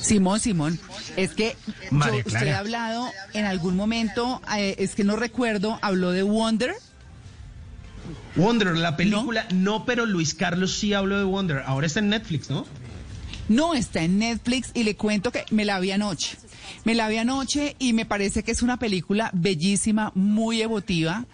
[0.00, 0.78] Simón, Simón,
[1.16, 1.56] es que
[1.90, 6.74] yo, usted ha hablado en algún momento, eh, es que no recuerdo, habló de Wonder.
[8.36, 11.62] Wonder, la película, no, pero Luis Carlos sí habló de Wonder.
[11.66, 12.66] Ahora está en Netflix, ¿no?
[13.48, 16.36] No, está en Netflix y le cuento que me la vi anoche.
[16.84, 21.24] Me la vi anoche y me parece que es una película bellísima, muy emotiva,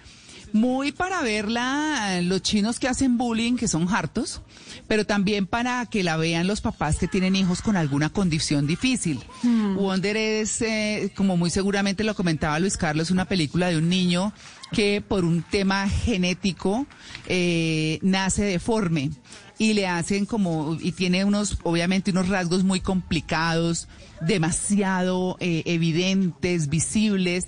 [0.53, 4.41] muy para verla los chinos que hacen bullying, que son hartos,
[4.87, 9.21] pero también para que la vean los papás que tienen hijos con alguna condición difícil.
[9.43, 14.33] Wonder es, eh, como muy seguramente lo comentaba Luis Carlos, una película de un niño
[14.73, 16.87] que por un tema genético
[17.27, 19.11] eh, nace deforme
[19.59, 23.87] y le hacen como, y tiene unos, obviamente unos rasgos muy complicados,
[24.21, 27.47] demasiado eh, evidentes, visibles,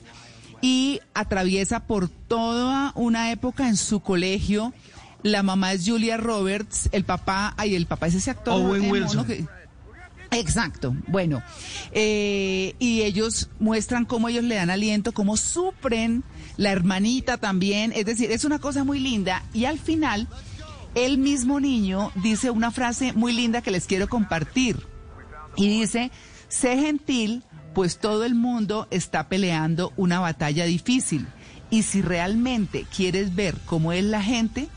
[0.65, 4.73] y atraviesa por toda una época en su colegio.
[5.23, 8.55] La mamá es Julia Roberts, el papá, ay, el papá es ese actor.
[8.55, 9.27] Owen eh, Wilson.
[9.27, 9.45] que-
[10.31, 11.43] Exacto, bueno,
[11.93, 16.25] eh, y ellos muestran cómo ellos le dan aliento, cómo supren,
[16.57, 20.27] la hermanita también, es decir, es una cosa muy linda y al final
[20.97, 24.79] el mismo niño dice una frase muy linda que les quiero compartir
[25.57, 26.11] y dice,
[26.49, 31.27] sé gentil, pues todo el mundo está peleando una batalla difícil
[31.71, 34.69] y si realmente quieres ver cómo es la gente,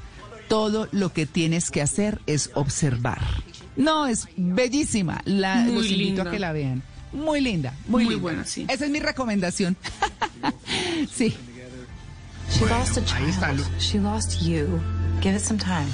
[0.47, 3.21] todo lo que tienes que hacer es observar.
[3.75, 5.21] No, es bellísima.
[5.25, 6.23] La, Muy los invito linda.
[6.23, 6.81] a que la vean.
[7.13, 8.21] Muy linda, muy, Muy linda.
[8.21, 8.65] buena, sí.
[8.67, 9.77] Esa es mi recomendación.
[11.13, 11.35] sí.
[12.49, 13.61] She lost a child.
[13.79, 14.79] She lost you.
[15.21, 15.87] Give it some time.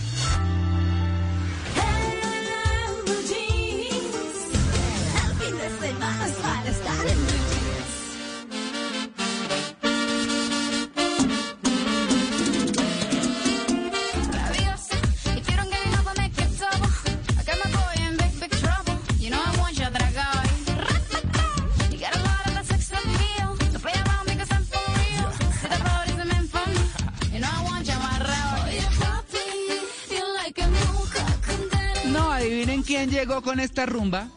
[33.44, 34.28] Con esta rumba.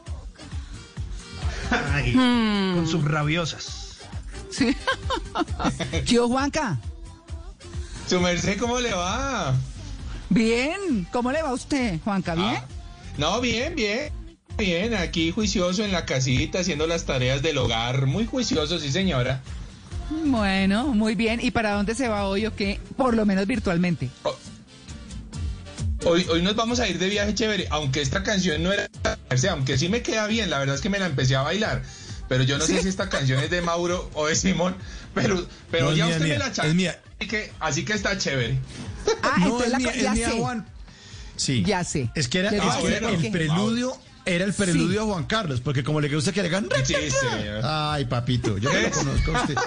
[1.70, 2.74] Ay, Hmm.
[2.76, 3.98] Con sus rabiosas.
[4.50, 4.76] Sí.
[6.06, 6.78] Tío Juanca.
[8.08, 9.54] Su merced, ¿cómo le va?
[10.30, 11.06] Bien.
[11.12, 12.34] ¿Cómo le va a usted, Juanca?
[12.34, 12.58] ¿Bien?
[13.18, 14.12] No, bien, bien.
[14.56, 18.06] Bien, aquí juicioso en la casita, haciendo las tareas del hogar.
[18.06, 19.42] Muy juicioso, sí, señora.
[20.24, 21.40] Bueno, muy bien.
[21.42, 22.80] ¿Y para dónde se va hoy o qué?
[22.96, 24.08] Por lo menos virtualmente.
[26.04, 28.88] Hoy, hoy nos vamos a ir de viaje chévere, aunque esta canción no era,
[29.50, 31.82] aunque sí me queda bien, la verdad es que me la empecé a bailar,
[32.28, 34.76] pero yo no sé si esta canción es de Mauro o de Simón,
[35.14, 37.00] pero, pero No, ya mía, usted me la es mía.
[37.18, 38.58] Así que, así que está chévere.
[39.22, 40.38] Ah, No, es la mía, es ya mía, sé.
[40.38, 40.66] Juan.
[41.36, 41.62] Sí.
[41.66, 42.10] Ya sé.
[42.14, 42.78] Es que era, ¿Qué es dice?
[42.82, 43.26] que era ¿Por qué?
[43.26, 46.68] el preludio, era el preludio a Juan Carlos, porque como le gusta que le hagan...
[46.84, 47.60] Sí, señor.
[47.64, 49.54] Ay, papito, yo no lo conozco a usted.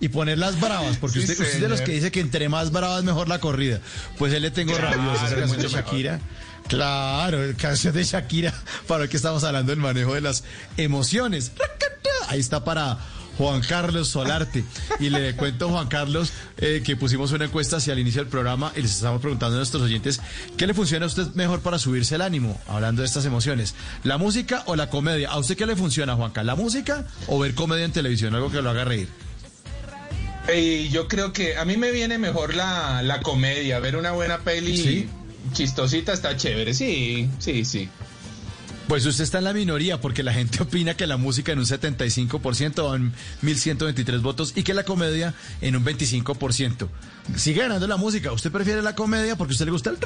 [0.00, 2.48] Y poner las bravas, porque Sí, usted, usted es de los que dice que entre
[2.48, 3.80] más bravas mejor la corrida.
[4.18, 6.20] Pues él le tengo Claro, de mucho mejor.
[6.70, 8.54] Claro, canción de Shakira,
[8.86, 10.44] para que estamos hablando del manejo de las
[10.76, 11.50] emociones.
[12.28, 12.96] Ahí está para
[13.38, 14.64] Juan Carlos Solarte.
[15.00, 18.72] Y le cuento, Juan Carlos, eh, que pusimos una encuesta hacia el inicio del programa
[18.76, 20.20] y les estamos preguntando a nuestros oyentes
[20.56, 23.74] qué le funciona a usted mejor para subirse el ánimo, hablando de estas emociones.
[24.04, 25.30] ¿La música o la comedia?
[25.30, 26.44] ¿A usted qué le funciona, Juanca?
[26.44, 28.32] ¿La música o ver comedia en televisión?
[28.36, 29.08] Algo que lo haga reír.
[30.54, 34.38] Y yo creo que a mí me viene mejor la, la comedia, ver una buena
[34.38, 35.08] peli Sí.
[35.52, 37.88] Chistosita está chévere, sí, sí, sí.
[38.90, 41.64] Pues usted está en la minoría porque la gente opina que la música en un
[41.64, 43.12] 75% o en
[43.42, 46.88] 1123 votos y que la comedia en un 25%.
[47.36, 48.32] Sigue ganando la música.
[48.32, 49.98] Usted prefiere la comedia porque a usted le gusta el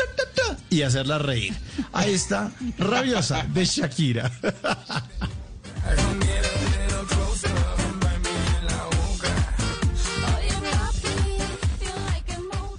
[0.69, 1.55] y hacerla reír.
[1.93, 4.31] Ahí está, rabiosa de Shakira.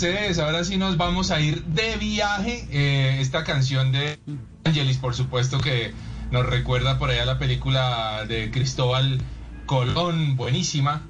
[0.00, 2.66] Mercedes, ahora sí nos vamos a ir de viaje.
[2.70, 4.18] Eh, esta canción de
[4.64, 5.92] Angelis, por supuesto, que
[6.30, 9.20] nos recuerda por allá la película de Cristóbal
[9.66, 11.02] Colón, buenísima.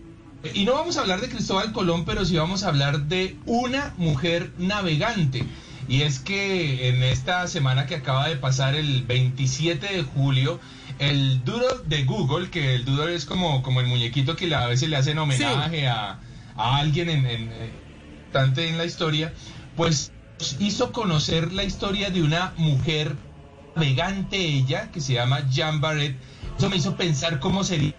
[0.55, 3.95] Y no vamos a hablar de Cristóbal Colón, pero sí vamos a hablar de una
[3.97, 5.45] mujer navegante.
[5.87, 10.59] Y es que en esta semana que acaba de pasar, el 27 de julio,
[10.99, 14.89] el Doodle de Google, que el Doodle es como, como el muñequito que a veces
[14.89, 16.19] le hacen homenaje a,
[16.57, 17.51] a alguien en, en,
[18.31, 19.33] importante en la historia,
[19.77, 20.13] pues
[20.61, 23.17] hizo conocer la historia de una mujer
[23.75, 26.17] navegante ella, que se llama Jan Barrett.
[26.57, 27.93] Eso me hizo pensar cómo sería.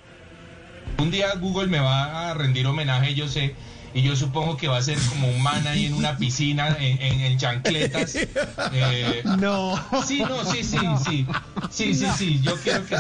[0.99, 3.56] Un día Google me va a rendir homenaje, yo sé,
[3.94, 7.02] y yo supongo que va a ser como un man ahí en una piscina, en,
[7.02, 8.16] en- en chancletas.
[8.16, 9.78] Eh, No.
[10.06, 11.28] Sí, no, sí, sí, sí.
[11.70, 12.40] Sí, sí, sí.
[12.41, 12.95] Yo quiero que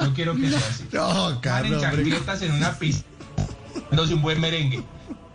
[0.00, 0.84] yo quiero que sea así.
[0.92, 2.04] No, Man en Carlos, hombre.
[2.04, 3.04] chancletas en una pista.
[3.90, 4.82] Dándose un buen merengue.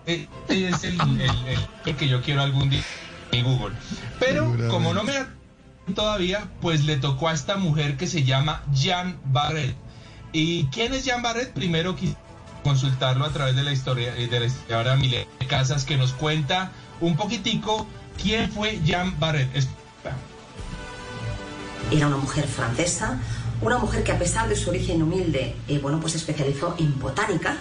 [0.06, 2.84] Eh, Es el, el- el- el que yo quiero algún día
[3.32, 3.76] en Google.
[4.20, 5.28] Pero como no me da
[5.96, 9.76] todavía, pues le tocó a esta mujer que se llama Jan Barrett.
[10.34, 11.52] ¿Y quién es Jan Barrett?
[11.54, 12.16] Primero quise
[12.64, 16.72] consultarlo a través de la historia eh, de la historiadora Milena Casas que nos cuenta
[17.00, 17.88] un poquitico
[18.22, 19.54] quién fue Jan Barrett.
[19.56, 19.68] Es-
[21.92, 23.20] Era una mujer francesa,
[23.62, 27.00] una mujer que a pesar de su origen humilde, eh, bueno, pues se especializó en
[27.00, 27.58] botánica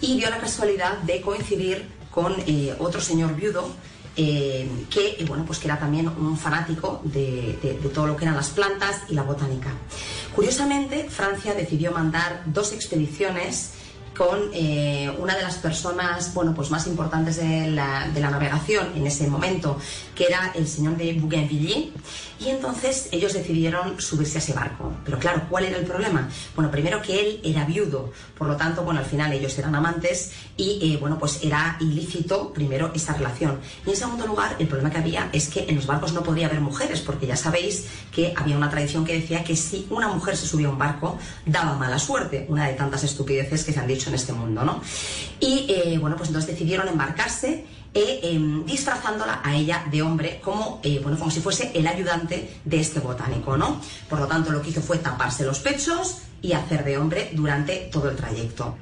[0.00, 3.68] y dio la casualidad de coincidir con eh, otro señor viudo
[4.16, 8.50] eh, que, bueno, pues que era también un fanático de todo lo que eran las
[8.50, 9.70] plantas y la botánica.
[10.34, 13.72] Curiosamente, Francia decidió mandar dos expediciones
[14.16, 18.88] con eh, una de las personas bueno, pues más importantes de la, de la navegación
[18.94, 19.78] en ese momento,
[20.14, 21.92] que era el señor de Bougainville,
[22.44, 24.92] y entonces ellos decidieron subirse a ese barco.
[25.04, 26.28] Pero claro, ¿cuál era el problema?
[26.56, 30.32] Bueno, primero que él era viudo, por lo tanto, bueno, al final ellos eran amantes
[30.56, 33.60] y, eh, bueno, pues era ilícito primero esta relación.
[33.86, 36.46] Y en segundo lugar, el problema que había es que en los barcos no podía
[36.46, 40.36] haber mujeres, porque ya sabéis que había una tradición que decía que si una mujer
[40.36, 43.86] se subía a un barco, daba mala suerte, una de tantas estupideces que se han
[43.86, 44.80] dicho en este mundo, ¿no?
[45.40, 47.64] Y, eh, bueno, pues entonces decidieron embarcarse
[47.94, 52.60] eh, em, disfrazándola a ella de hombre como, eh, bueno, como si fuese el ayudante
[52.64, 53.80] de este botánico, ¿no?
[54.08, 57.90] Por lo tanto, lo que hizo fue taparse los pechos y hacer de hombre durante
[57.92, 58.76] todo el trayecto.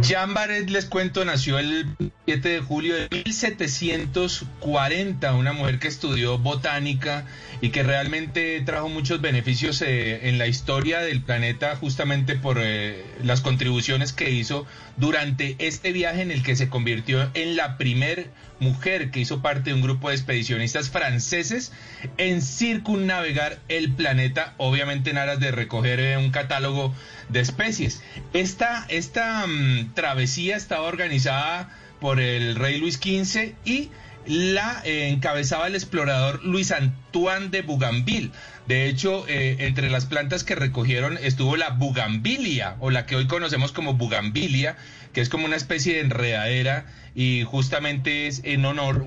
[0.00, 1.86] Jean Barret, les cuento, nació el
[2.26, 7.26] 7 de julio de 1740, una mujer que estudió botánica
[7.60, 13.04] y que realmente trajo muchos beneficios eh, en la historia del planeta justamente por eh,
[13.22, 14.66] las contribuciones que hizo
[14.96, 19.70] durante este viaje en el que se convirtió en la primer mujer que hizo parte
[19.70, 21.72] de un grupo de expedicionistas franceses
[22.16, 26.94] en circunnavegar el planeta, obviamente en aras de recoger eh, un catálogo
[27.28, 28.02] de especies.
[28.32, 31.70] Esta, esta mm, travesía estaba organizada
[32.00, 33.90] por el rey Luis XV y
[34.26, 38.30] la eh, encabezaba el explorador Luis Antoine de Bougainville.
[38.72, 43.26] De hecho, eh, entre las plantas que recogieron estuvo la bugambilia, o la que hoy
[43.26, 44.78] conocemos como bugambilia,
[45.12, 49.04] que es como una especie de enredadera, y justamente es en honor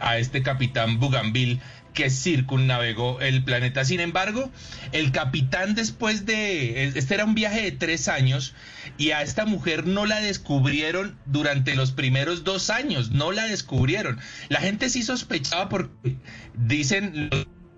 [0.00, 1.60] a este capitán Bougainville
[1.92, 3.84] que circunnavegó el planeta.
[3.84, 4.50] Sin embargo,
[4.92, 8.54] el capitán después de, este era un viaje de tres años
[8.96, 14.18] y a esta mujer no la descubrieron durante los primeros dos años, no la descubrieron.
[14.48, 16.16] La gente sí sospechaba porque
[16.54, 17.28] dicen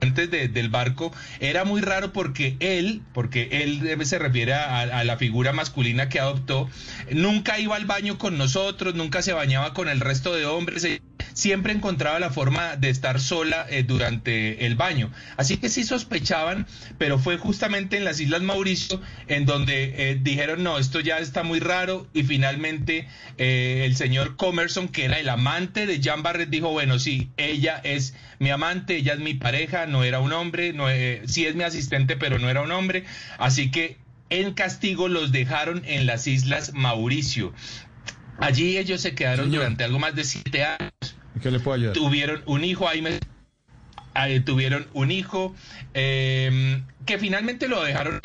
[0.00, 5.52] antes del barco era muy raro porque él, porque él se refiere a, la figura
[5.52, 6.68] masculina que adoptó,
[7.12, 10.84] nunca iba al baño con nosotros, nunca se bañaba con el resto de hombres
[11.32, 15.10] siempre encontraba la forma de estar sola eh, durante el baño.
[15.36, 16.66] Así que sí sospechaban,
[16.98, 21.42] pero fue justamente en las Islas Mauricio en donde eh, dijeron, no, esto ya está
[21.42, 23.08] muy raro y finalmente
[23.38, 27.80] eh, el señor Comerson, que era el amante de Jean Barret, dijo, bueno, sí, ella
[27.84, 30.86] es mi amante, ella es mi pareja, no era un hombre, no,
[31.26, 33.04] sí es mi asistente, pero no era un hombre.
[33.38, 33.98] Así que
[34.30, 37.52] en castigo los dejaron en las Islas Mauricio.
[38.38, 41.16] Allí ellos se quedaron durante algo más de siete años.
[41.42, 41.94] ¿Qué le puedo ayudar?
[41.94, 43.18] Tuvieron un hijo, ahí me...
[44.44, 45.54] tuvieron un hijo
[45.94, 48.20] eh, que finalmente lo dejaron.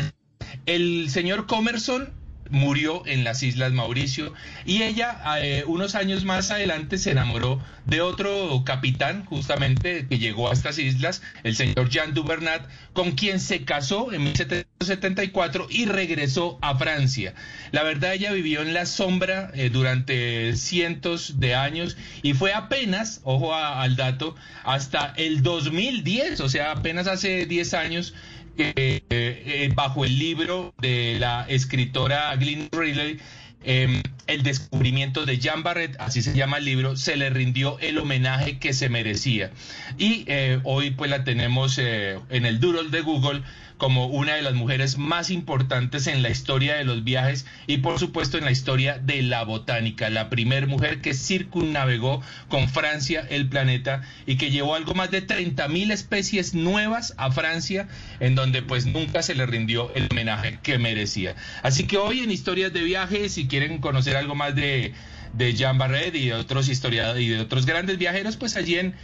[0.66, 2.12] El señor Comerson
[2.50, 4.34] murió en las Islas Mauricio
[4.66, 10.50] y ella eh, unos años más adelante se enamoró de otro capitán justamente que llegó
[10.50, 16.58] a estas islas, el señor Jean Dubernat, con quien se casó en 1774 y regresó
[16.62, 17.34] a Francia.
[17.72, 23.22] La verdad ella vivió en la sombra eh, durante cientos de años y fue apenas,
[23.24, 28.14] ojo al dato, hasta el 2010, o sea, apenas hace 10 años
[28.58, 33.20] eh, eh, bajo el libro de la escritora Glyn Riley,
[33.64, 37.98] em, el descubrimiento de Jean Barret, así se llama el libro, se le rindió el
[37.98, 39.52] homenaje que se merecía.
[39.98, 43.44] Y eh, hoy pues la tenemos en el Doodle de Google
[43.78, 48.00] como una de las mujeres más importantes en la historia de los viajes y por
[48.00, 53.48] supuesto en la historia de la botánica, la primera mujer que circunnavegó con Francia el
[53.50, 57.88] planeta y que llevó algo más de 30 mil especies nuevas a Francia
[58.20, 61.36] en donde pues nunca se le rindió el homenaje que merecía.
[61.64, 64.94] Así que hoy en historias de viajes, si quieren conocer algo más de
[65.38, 68.96] de Jean Barret y de otros historiadores y de otros grandes viajeros, pues allí en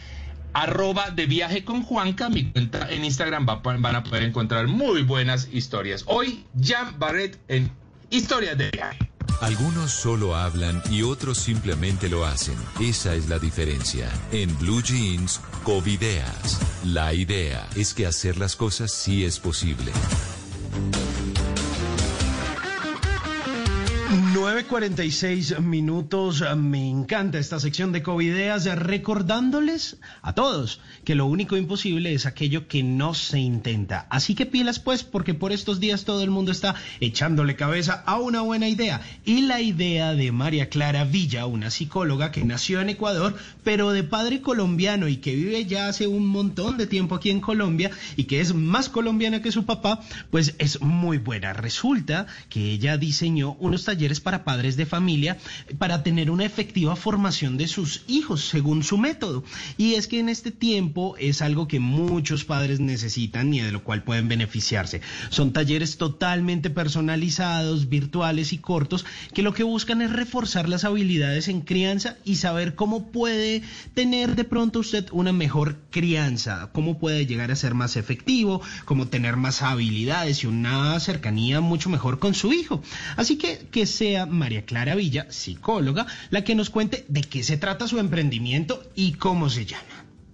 [0.53, 5.49] arroba de viaje con Juanca, mi cuenta en Instagram van a poder encontrar muy buenas
[5.51, 6.03] historias.
[6.07, 7.71] Hoy, Jan Barrett en
[8.09, 9.11] Historias de Viaje.
[9.41, 12.55] Algunos solo hablan y otros simplemente lo hacen.
[12.79, 14.07] Esa es la diferencia.
[14.31, 16.59] En Blue Jeans, Covideas.
[16.85, 19.91] La idea es que hacer las cosas sí es posible.
[24.11, 26.43] 9.46 minutos.
[26.57, 32.67] Me encanta esta sección de Covideas, recordándoles a todos que lo único imposible es aquello
[32.67, 34.07] que no se intenta.
[34.09, 38.19] Así que pilas pues, porque por estos días todo el mundo está echándole cabeza a
[38.19, 38.99] una buena idea.
[39.23, 44.03] Y la idea de María Clara Villa, una psicóloga que nació en Ecuador, pero de
[44.03, 48.25] padre colombiano y que vive ya hace un montón de tiempo aquí en Colombia y
[48.25, 50.01] que es más colombiana que su papá,
[50.31, 51.53] pues es muy buena.
[51.53, 55.37] Resulta que ella diseñó unos talleres para para padres de familia
[55.77, 59.43] para tener una efectiva formación de sus hijos según su método.
[59.77, 63.83] Y es que en este tiempo es algo que muchos padres necesitan y de lo
[63.83, 65.01] cual pueden beneficiarse.
[65.29, 71.47] Son talleres totalmente personalizados, virtuales y cortos que lo que buscan es reforzar las habilidades
[71.49, 73.61] en crianza y saber cómo puede
[73.93, 79.07] tener de pronto usted una mejor crianza, cómo puede llegar a ser más efectivo, cómo
[79.07, 82.81] tener más habilidades y una cercanía mucho mejor con su hijo.
[83.17, 87.57] Así que que sea María Clara Villa, psicóloga, la que nos cuente de qué se
[87.57, 89.83] trata su emprendimiento y cómo se llama.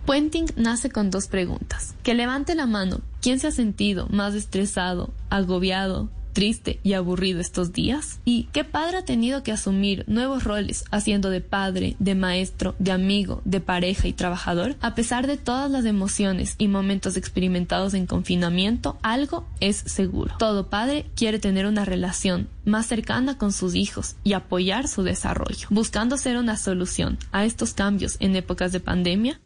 [0.06, 1.94] Puenting nace con dos preguntas.
[2.02, 3.02] Que levante la mano.
[3.22, 8.20] ¿Quién se ha sentido más estresado, agobiado, triste y aburrido estos días?
[8.24, 12.92] ¿Y qué padre ha tenido que asumir nuevos roles haciendo de padre, de maestro, de
[12.92, 14.76] amigo, de pareja y trabajador?
[14.82, 20.36] A pesar de todas las emociones y momentos experimentados en confinamiento, algo es seguro.
[20.38, 25.68] Todo padre quiere tener una relación más cercana con sus hijos y apoyar su desarrollo.
[25.72, 29.40] Buscando ser una solución a estos cambios en épocas de pandemia,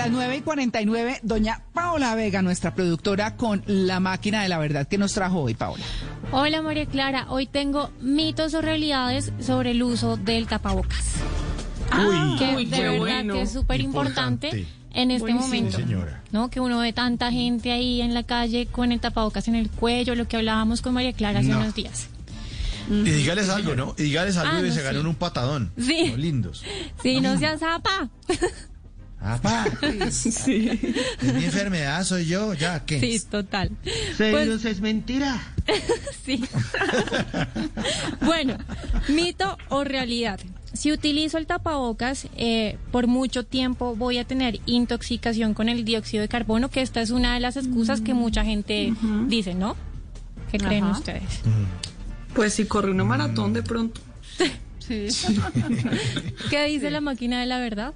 [0.00, 4.88] Las 9 y 49, doña Paola Vega, nuestra productora, con la máquina de la verdad
[4.88, 5.84] que nos trajo hoy, Paola.
[6.32, 11.04] Hola María Clara, hoy tengo mitos o realidades sobre el uso del tapabocas.
[11.92, 13.34] Uy, que uy, de verdad bueno.
[13.34, 15.40] que es súper importante en este Buenísimo.
[15.46, 15.76] momento.
[15.76, 16.22] Sí, señora.
[16.32, 16.48] ¿no?
[16.48, 20.14] Que uno ve tanta gente ahí en la calle con el tapabocas en el cuello,
[20.14, 21.58] lo que hablábamos con María Clara hace No.
[21.58, 22.08] unos días.
[22.88, 23.94] Y dígales algo, ¿no?
[23.98, 25.08] Y dígales algo Ah, y no, se ganan sí.
[25.08, 25.70] un patadón.
[25.78, 26.08] Sí.
[26.08, 26.64] Los lindos.
[27.02, 28.08] Sí, no seas zapa.
[29.20, 29.66] Apá.
[30.10, 30.68] Sí.
[31.20, 33.00] Es mi enfermedad, soy yo, ya, ¿qué?
[33.00, 33.70] Sí, total.
[34.16, 35.40] Celos es mentira.
[36.24, 36.44] Sí.
[38.22, 38.58] bueno,
[39.08, 40.38] mito o realidad.
[40.72, 46.22] Si utilizo el tapabocas eh, por mucho tiempo voy a tener intoxicación con el dióxido
[46.22, 48.92] de carbono, que esta es una de las excusas que mucha gente
[49.26, 49.76] dice, ¿no?
[50.50, 50.98] ¿Qué creen Ajá.
[50.98, 51.40] ustedes?
[52.34, 54.00] Pues si corre una maratón de pronto.
[54.80, 55.06] Sí.
[56.50, 57.94] ¿Qué dice la máquina de la verdad?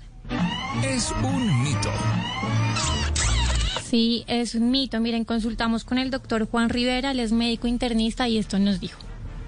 [0.85, 1.91] Es un mito.
[3.85, 5.01] Sí, es un mito.
[5.01, 8.99] Miren, consultamos con el doctor Juan Rivera, él es médico internista y esto nos dijo.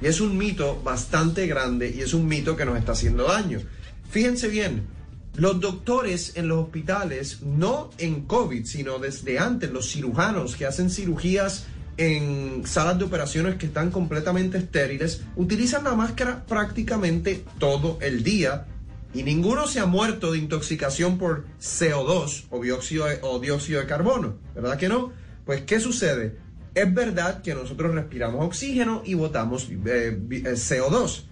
[0.01, 3.61] Y es un mito bastante grande y es un mito que nos está haciendo daño.
[4.11, 4.87] Fíjense bien,
[5.35, 10.91] los doctores en los hospitales, no en COVID, sino desde antes, los cirujanos que hacen
[10.91, 11.67] cirugías
[11.97, 18.67] en salas de operaciones que están completamente estériles, utilizan la máscara prácticamente todo el día
[19.17, 24.91] y ninguno se ha muerto de intoxicación por CO2 o dióxido de, carbono, ¿verdad que
[24.91, 25.11] no?
[25.47, 26.37] Pues ¿qué sucede?
[26.75, 31.23] Es verdad que nosotros respiramos oxígeno y botamos eh, eh, CO2,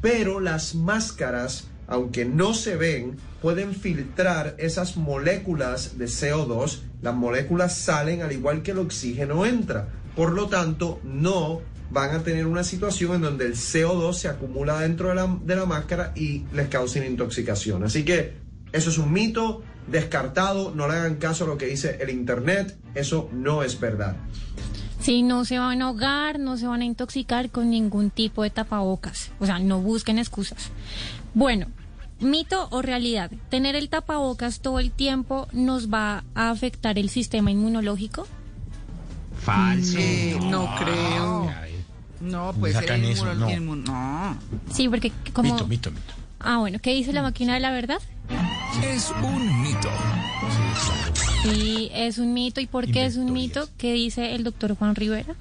[0.00, 6.80] pero las máscaras, aunque no se ven, pueden filtrar esas moléculas de CO2.
[7.02, 9.88] Las moléculas salen al igual que el oxígeno entra.
[10.16, 14.80] Por lo tanto, no van a tener una situación en donde el CO2 se acumula
[14.80, 17.84] dentro de la, de la máscara y les causa una intoxicación.
[17.84, 18.34] Así que
[18.72, 22.76] eso es un mito descartado, no le hagan caso a lo que dice el Internet,
[22.94, 24.16] eso no es verdad.
[25.00, 28.50] Si no se van a ahogar, no se van a intoxicar con ningún tipo de
[28.50, 29.32] tapabocas.
[29.38, 30.70] O sea, no busquen excusas.
[31.34, 31.66] Bueno,
[32.20, 33.30] mito o realidad.
[33.50, 38.26] Tener el tapabocas todo el tiempo nos va a afectar el sistema inmunológico.
[39.36, 39.98] Falso.
[40.40, 41.50] No creo.
[42.24, 43.48] No, pues Sacan el no.
[43.48, 44.38] el no.
[44.72, 45.52] Sí, porque como...
[45.52, 46.14] Mito, mito, mito.
[46.40, 48.00] Ah, bueno, ¿qué dice la máquina de la verdad?
[48.82, 49.88] Es un mito.
[51.42, 52.60] Sí, es un mito.
[52.60, 53.68] ¿Y por qué es un mito?
[53.78, 55.34] ¿Qué dice el doctor Juan Rivera?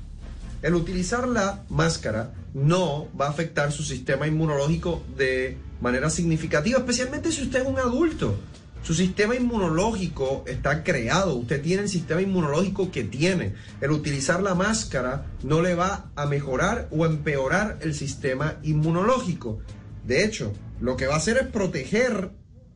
[0.61, 7.31] El utilizar la máscara no va a afectar su sistema inmunológico de manera significativa, especialmente
[7.31, 8.37] si usted es un adulto.
[8.83, 13.53] Su sistema inmunológico está creado, usted tiene el sistema inmunológico que tiene.
[13.79, 19.59] El utilizar la máscara no le va a mejorar o empeorar el sistema inmunológico.
[20.05, 22.31] De hecho, lo que va a hacer es proteger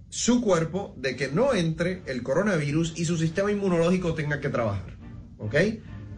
[0.07, 4.97] su cuerpo de que no entre el coronavirus y su sistema inmunológico tenga que trabajar.
[5.39, 5.55] ¿Ok?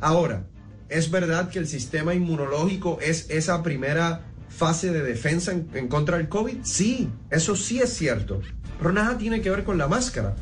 [0.01, 0.45] Ahora,
[0.87, 6.17] ¿es verdad que el sistema inmunológico es esa primera fase de defensa en, en contra
[6.17, 6.59] del COVID?
[6.61, 8.41] Sí, eso sí es cierto,
[8.79, 10.35] pero nada tiene que ver con la máscara.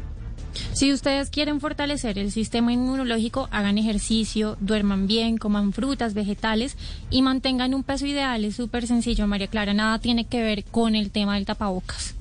[0.73, 6.77] Si ustedes quieren fortalecer el sistema inmunológico, hagan ejercicio, duerman bien, coman frutas, vegetales
[7.09, 8.45] y mantengan un peso ideal.
[8.45, 9.73] Es súper sencillo, María Clara.
[9.73, 12.15] Nada tiene que ver con el tema del tapabocas.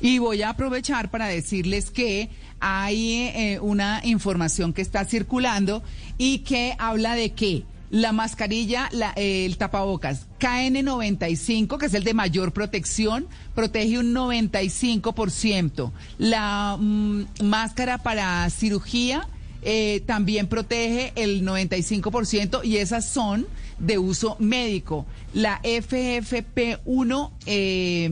[0.00, 5.82] Y voy a aprovechar para decirles que hay eh, una información que está circulando
[6.18, 12.04] y que habla de que la mascarilla, la, eh, el tapabocas KN95, que es el
[12.04, 15.92] de mayor protección, protege un 95%.
[16.18, 19.28] La mm, máscara para cirugía
[19.62, 23.46] eh, también protege el 95% y esas son
[23.78, 25.06] de uso médico.
[25.34, 28.08] La FFP1 eh,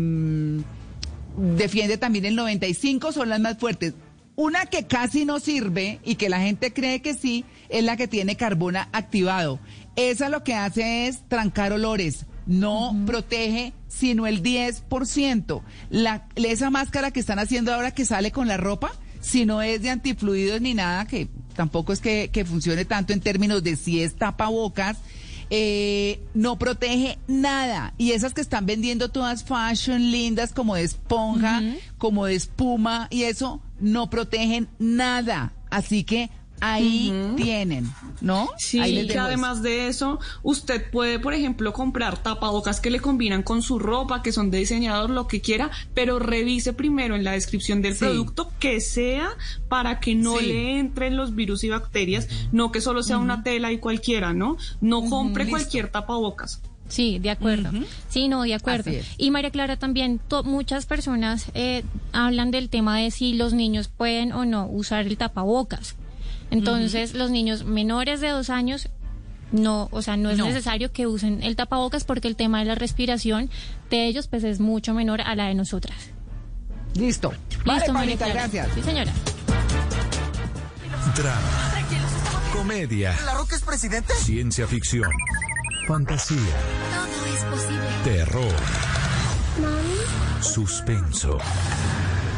[1.36, 3.94] defiende también el 95, son las más fuertes.
[4.36, 8.08] Una que casi no sirve y que la gente cree que sí es la que
[8.08, 9.60] tiene carbón activado.
[9.96, 15.62] Esa lo que hace es trancar olores, no protege sino el 10%.
[15.90, 18.90] La, esa máscara que están haciendo ahora que sale con la ropa,
[19.20, 23.20] si no es de antifluidos ni nada, que tampoco es que, que funcione tanto en
[23.20, 24.98] términos de si es tapabocas,
[25.50, 27.94] eh, no protege nada.
[27.98, 31.62] Y esas que están vendiendo todas fashion lindas como de esponja,
[31.98, 35.52] como de espuma y eso, no protegen nada.
[35.70, 36.30] Así que
[36.60, 37.90] ahí tienen,
[38.22, 38.48] ¿no?
[38.56, 43.42] Sí, Ahí dejo además de eso, usted puede, por ejemplo, comprar tapabocas que le combinan
[43.42, 47.32] con su ropa, que son de diseñador, lo que quiera, pero revise primero en la
[47.32, 48.00] descripción del Sí.
[48.06, 49.30] producto que sea
[49.68, 50.46] para que no Sí.
[50.46, 54.56] le entren los virus y bacterias, no que solo sea una tela y cualquiera, ¿no?
[54.80, 56.62] No compre cualquier tapabocas.
[56.94, 57.70] Sí, de acuerdo.
[58.08, 58.92] Sí, no, de acuerdo.
[59.18, 61.82] Y María Clara también, to- muchas personas eh,
[62.12, 65.96] hablan del tema de si los niños pueden o no usar el tapabocas.
[66.52, 68.88] Entonces, los niños menores de dos años
[69.50, 70.46] no, o sea, no es No.
[70.46, 73.50] necesario que usen el tapabocas porque el tema de la respiración
[73.90, 75.96] de ellos pues es mucho menor a la de nosotras.
[76.94, 77.32] Listo.
[77.64, 78.40] Vale, Listo, María Pablita, Clara.
[78.40, 78.68] gracias.
[78.74, 79.12] Sí, señora.
[81.16, 81.72] Drama,
[82.52, 84.12] comedia, ¿La Roca es presidente?
[84.14, 85.10] ciencia ficción,
[85.86, 86.38] fantasía,
[86.94, 87.88] Todo es posible.
[88.04, 88.54] terror,
[90.40, 91.38] suspenso,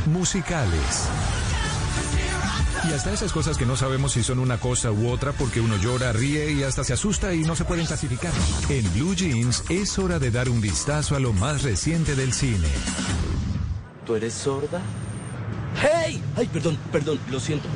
[0.07, 1.09] musicales.
[2.89, 5.77] Y hasta esas cosas que no sabemos si son una cosa u otra porque uno
[5.77, 8.31] llora, ríe y hasta se asusta y no se pueden clasificar.
[8.69, 12.69] En Blue Jeans es hora de dar un vistazo a lo más reciente del cine.
[14.05, 14.81] ¿Tú eres sorda?
[15.83, 16.23] ¡Hey!
[16.37, 17.69] Ay, perdón, perdón, lo siento.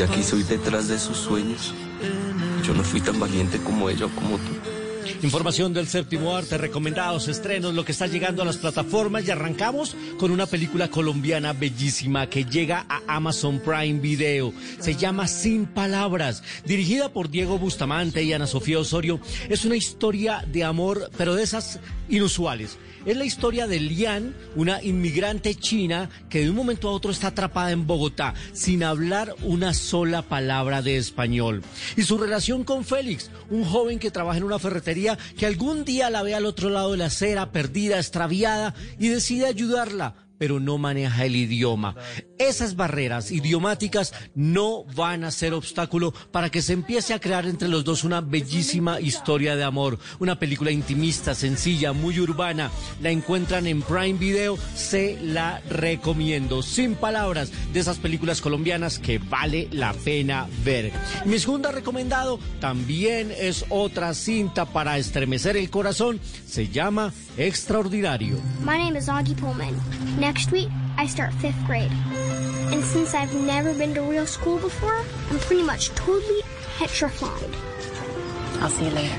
[0.00, 1.74] Ya quiso ir detrás de sus sueños.
[2.64, 4.69] Yo no fui tan valiente como ella o como tú.
[5.22, 9.96] Información del séptimo arte, recomendados, estrenos, lo que está llegando a las plataformas y arrancamos
[10.18, 14.52] con una película colombiana bellísima que llega a Amazon Prime Video.
[14.78, 19.20] Se llama Sin Palabras, dirigida por Diego Bustamante y Ana Sofía Osorio.
[19.48, 22.78] Es una historia de amor, pero de esas inusuales.
[23.06, 27.28] Es la historia de Lian, una inmigrante china que de un momento a otro está
[27.28, 31.62] atrapada en Bogotá sin hablar una sola palabra de español.
[31.96, 34.99] Y su relación con Félix, un joven que trabaja en una ferretería
[35.36, 39.46] que algún día la ve al otro lado de la acera, perdida, extraviada, y decide
[39.46, 41.94] ayudarla pero no maneja el idioma.
[42.40, 47.68] Esas barreras idiomáticas no van a ser obstáculo para que se empiece a crear entre
[47.68, 49.98] los dos una bellísima historia de amor.
[50.20, 52.70] Una película intimista, sencilla, muy urbana.
[53.02, 56.62] La encuentran en Prime Video, se la recomiendo.
[56.62, 60.92] Sin palabras, de esas películas colombianas que vale la pena ver.
[61.26, 66.18] Mi segunda recomendado también es otra cinta para estremecer el corazón.
[66.46, 68.38] Se llama Extraordinario.
[68.64, 69.74] My name is Augie Pullman.
[70.18, 71.90] Next week, I start fifth grade.
[72.72, 76.42] And since I've never been to real school before, I'm pretty much totally
[76.78, 77.69] petrified.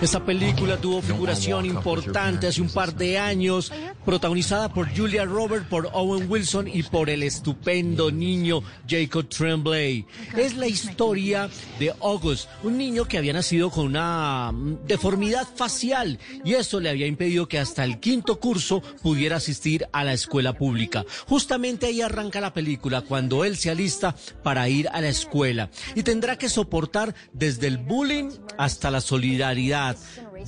[0.02, 3.74] Esta película tuvo figuración importante hace un par de años,
[4.06, 10.06] protagonizada por Julia Roberts, por Owen Wilson y por el estupendo niño Jacob Tremblay.
[10.38, 14.54] Es la historia de August, un niño que había nacido con una
[14.86, 20.04] deformidad facial y eso le había impedido que hasta el quinto curso pudiera asistir a
[20.04, 21.04] la escuela pública.
[21.28, 26.04] Justamente ahí arranca la película, cuando él se alista para ir a la escuela y
[26.04, 28.30] tendrá que soportar desde el bullying
[28.60, 29.31] hasta la solidaridad.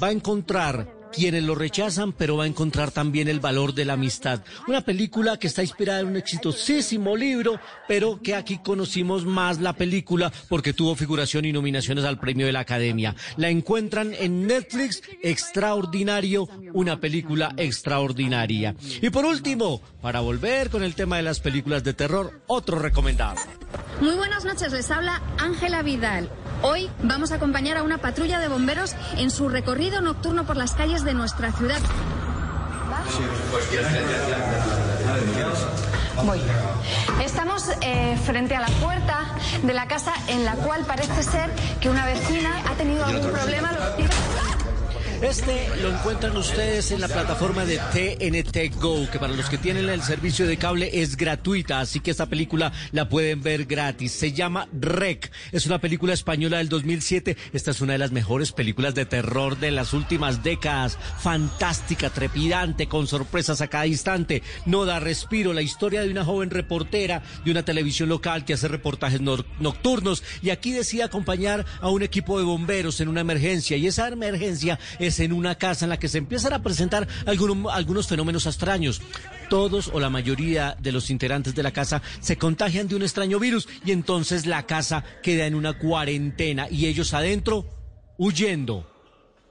[0.01, 3.93] Va a encontrar quienes lo rechazan, pero va a encontrar también el valor de la
[3.93, 4.41] amistad.
[4.67, 9.73] Una película que está inspirada en un exitosísimo libro, pero que aquí conocimos más la
[9.73, 13.15] película porque tuvo figuración y nominaciones al premio de la Academia.
[13.37, 18.75] La encuentran en Netflix, Extraordinario, una película extraordinaria.
[19.01, 23.39] Y por último, para volver con el tema de las películas de terror, otro recomendado.
[24.01, 26.29] Muy buenas noches, les habla Ángela Vidal.
[26.61, 30.73] Hoy vamos a acompañar a una patrulla de bomberos en su recorrido nocturno por las
[30.73, 31.79] calles de nuestra ciudad.
[36.23, 36.41] Voy.
[37.23, 39.25] Estamos eh, frente a la puerta
[39.61, 43.71] de la casa en la cual parece ser que una vecina ha tenido algún problema.
[45.23, 49.87] Este lo encuentran ustedes en la plataforma de TNT Go, que para los que tienen
[49.87, 54.11] el servicio de cable es gratuita, así que esta película la pueden ver gratis.
[54.11, 57.37] Se llama Rec, es una película española del 2007.
[57.53, 60.97] Esta es una de las mejores películas de terror de las últimas décadas.
[61.19, 64.43] Fantástica, trepidante, con sorpresas a cada instante.
[64.65, 65.53] No da respiro.
[65.53, 70.49] La historia de una joven reportera de una televisión local que hace reportajes nocturnos y
[70.49, 75.12] aquí decide acompañar a un equipo de bomberos en una emergencia y esa emergencia es
[75.19, 79.01] en una casa en la que se empiezan a presentar algunos, algunos fenómenos extraños.
[79.49, 83.39] Todos o la mayoría de los integrantes de la casa se contagian de un extraño
[83.39, 87.65] virus y entonces la casa queda en una cuarentena y ellos adentro
[88.17, 88.92] huyendo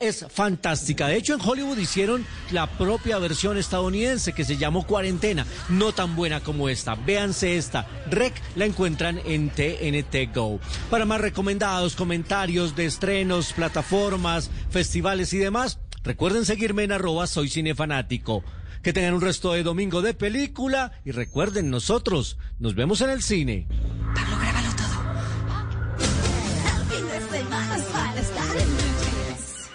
[0.02, 1.06] es fantástica.
[1.06, 6.16] De hecho, en Hollywood hicieron la propia versión estadounidense que se llamó Cuarentena, no tan
[6.16, 6.94] buena como esta.
[6.94, 7.86] Véanse esta.
[8.10, 10.60] Rec la encuentran en TNT Go.
[10.90, 17.48] Para más recomendados, comentarios de estrenos, plataformas, festivales y demás, recuerden seguirme en arroba soy
[17.48, 18.42] cinefanático.
[18.82, 23.22] Que tengan un resto de domingo de película y recuerden nosotros, nos vemos en el
[23.22, 23.68] cine.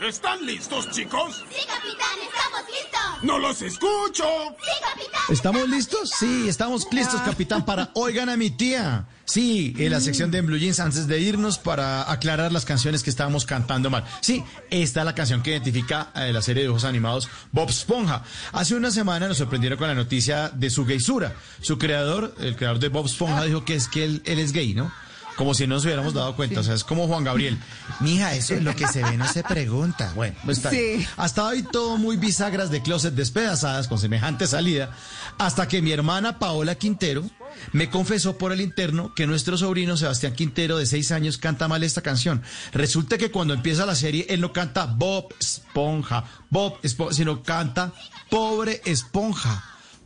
[0.02, 1.44] ¿Están listos, chicos?
[1.50, 3.24] Sí, capitán, estamos listos.
[3.24, 4.26] ¡No los escucho!
[4.62, 5.22] Sí, capitán.
[5.30, 6.12] ¿Estamos listos?
[6.20, 9.08] Sí, estamos listos, capitán, para Oigan a mi tía.
[9.26, 13.10] Sí, en la sección de Blue Jeans, antes de irnos para aclarar las canciones que
[13.10, 14.06] estábamos cantando mal.
[14.22, 18.24] Sí, esta es la canción que identifica eh, la serie de dibujos animados Bob Esponja.
[18.52, 21.36] Hace una semana nos sorprendieron con la noticia de su gaysura.
[21.62, 24.76] Su creador, el creador de Bob Esponja, dijo que es que él, él es gay,
[24.76, 24.92] ¿no?
[25.38, 26.62] Como si no nos hubiéramos dado cuenta.
[26.62, 27.58] O sea, es como Juan Gabriel.
[28.00, 30.12] Mija, eso es lo que se ve, no se pregunta.
[30.16, 31.08] Bueno, pues está bien.
[31.16, 34.90] Hasta hoy todo muy bisagras de closet despedazadas con semejante salida.
[35.38, 37.24] Hasta que mi hermana Paola Quintero
[37.72, 41.84] me confesó por el interno que nuestro sobrino Sebastián Quintero, de seis años, canta mal
[41.84, 42.42] esta canción.
[42.74, 47.94] Resulta que cuando empieza la serie, él no canta Bob Esponja, Bob Esponja, sino canta
[48.30, 49.64] Pobre Esponja.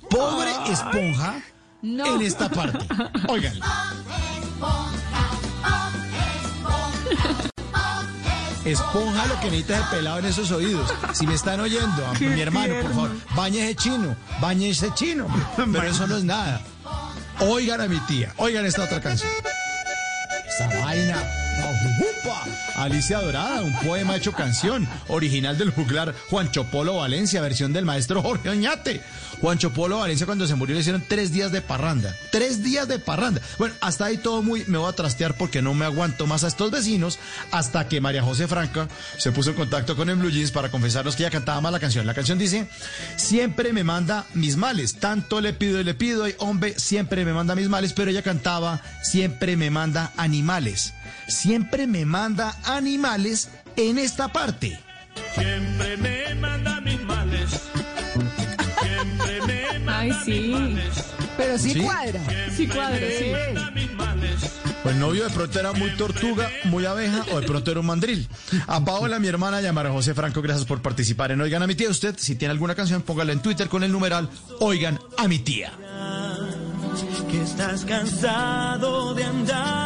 [0.10, 1.42] Pobre Esponja
[1.82, 2.86] en esta parte.
[3.30, 3.54] Oigan.
[8.64, 10.94] Esponja lo que necesita el pelado en esos oídos.
[11.14, 15.28] Si me están oyendo, a mi hermano, por favor, bañe ese chino, bañe ese chino.
[15.56, 16.62] Pero eso no es nada.
[17.40, 19.32] Oigan a mi tía, oigan esta otra canción.
[20.48, 21.41] Esa vaina.
[22.82, 28.24] Alicia Dorada, un poema hecho canción, original del juglar Juancho Polo Valencia, versión del maestro
[28.24, 29.02] Jorge Oñate.
[29.40, 32.16] Juancho Polo Valencia cuando se murió le hicieron tres días de parranda.
[32.32, 33.40] Tres días de parranda.
[33.60, 34.66] Bueno, hasta ahí todo muy...
[34.66, 37.20] Me voy a trastear porque no me aguanto más a estos vecinos
[37.52, 41.16] hasta que María José Franca se puso en contacto con el Blue Jeans para confesarnos
[41.16, 42.08] que ella cantaba mal la canción.
[42.08, 42.68] La canción dice,
[43.16, 44.96] siempre me manda mis males.
[44.96, 47.94] Tanto le pido y le pido y hombre, siempre me manda mis males.
[47.94, 50.94] Pero ella cantaba, siempre me manda animales.
[51.28, 54.80] Siempre me manda animales en esta parte.
[55.36, 57.50] Siempre me manda mis males.
[58.82, 60.54] Siempre me manda Ay, sí.
[61.38, 61.82] Pero sí, ¿Sí?
[61.82, 62.22] cuadra.
[62.56, 63.32] Sí cuadra, sí.
[64.84, 68.28] Pues novio de pronto era muy tortuga, muy abeja o de pronto era un mandril.
[68.68, 71.76] A Paola, mi hermana, y a José Franco, gracias por participar en Oigan a mi
[71.76, 71.90] tía.
[71.90, 75.72] Usted, si tiene alguna canción, póngala en Twitter con el numeral Oigan a mi tía.
[77.30, 79.81] Que estás cansado de andar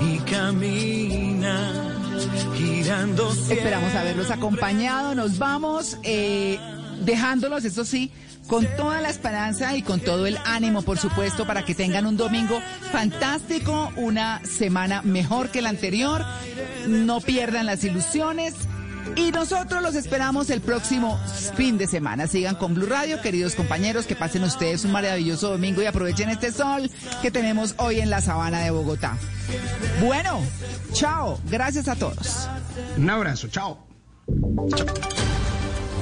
[0.00, 1.72] y camina
[2.56, 5.14] girando Esperamos haberlos acompañado.
[5.14, 6.58] Nos vamos eh,
[7.04, 8.10] dejándolos, eso sí,
[8.46, 12.16] con toda la esperanza y con todo el ánimo, por supuesto, para que tengan un
[12.16, 12.60] domingo
[12.92, 16.24] fantástico, una semana mejor que la anterior.
[16.86, 18.54] No pierdan las ilusiones.
[19.16, 21.18] Y nosotros los esperamos el próximo
[21.56, 22.26] fin de semana.
[22.26, 26.52] Sigan con Blue Radio, queridos compañeros, que pasen ustedes un maravilloso domingo y aprovechen este
[26.52, 26.90] sol
[27.22, 29.16] que tenemos hoy en la sabana de Bogotá.
[30.00, 30.40] Bueno,
[30.92, 31.38] chao.
[31.50, 32.48] Gracias a todos.
[32.96, 33.86] Un abrazo, chao.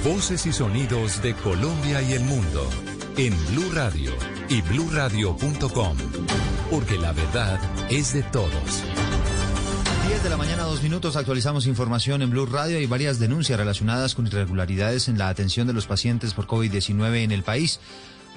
[0.05, 2.69] Voces y sonidos de Colombia y el mundo
[3.17, 4.13] en Blue Radio
[4.49, 5.97] y bluradio.com,
[6.71, 7.61] porque la verdad
[7.91, 8.83] es de todos.
[10.07, 12.79] 10 de la mañana, dos minutos, actualizamos información en Blue Radio.
[12.79, 17.31] Hay varias denuncias relacionadas con irregularidades en la atención de los pacientes por COVID-19 en
[17.31, 17.79] el país.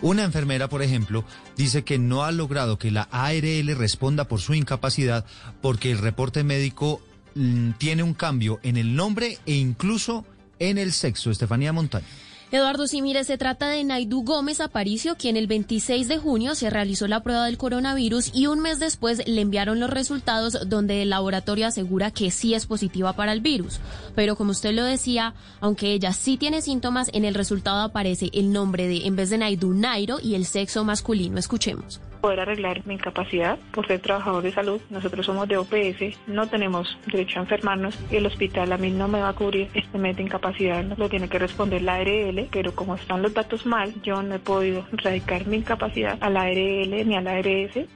[0.04, 1.26] Una enfermera, por ejemplo,
[1.58, 5.26] dice que no ha logrado que la ARL responda por su incapacidad
[5.62, 7.02] porque el reporte médico
[7.34, 10.24] mm, tiene un cambio en el nombre e incluso
[10.60, 11.32] en el sexo.
[11.32, 12.06] Estefanía Montaña.
[12.52, 16.70] Eduardo, sí, mire, se trata de Naidu Gómez Aparicio, quien el 26 de junio se
[16.70, 21.10] realizó la prueba del coronavirus y un mes después le enviaron los resultados donde el
[21.10, 23.80] laboratorio asegura que sí es positiva para el virus.
[24.14, 28.52] Pero como usted lo decía, aunque ella sí tiene síntomas, en el resultado aparece el
[28.52, 31.40] nombre de, en vez de Naidu, Nairo y el sexo masculino.
[31.40, 34.82] Escuchemos poder arreglar mi incapacidad por ser trabajador de salud.
[34.90, 39.20] Nosotros somos de OPS, no tenemos derecho a enfermarnos el hospital a mí no me
[39.20, 42.96] va a cubrir este mes de incapacidad, lo tiene que responder la ARL, pero como
[42.96, 47.16] están los datos mal, yo no he podido radicar mi incapacidad a la ARL ni
[47.16, 47.88] a la ARS.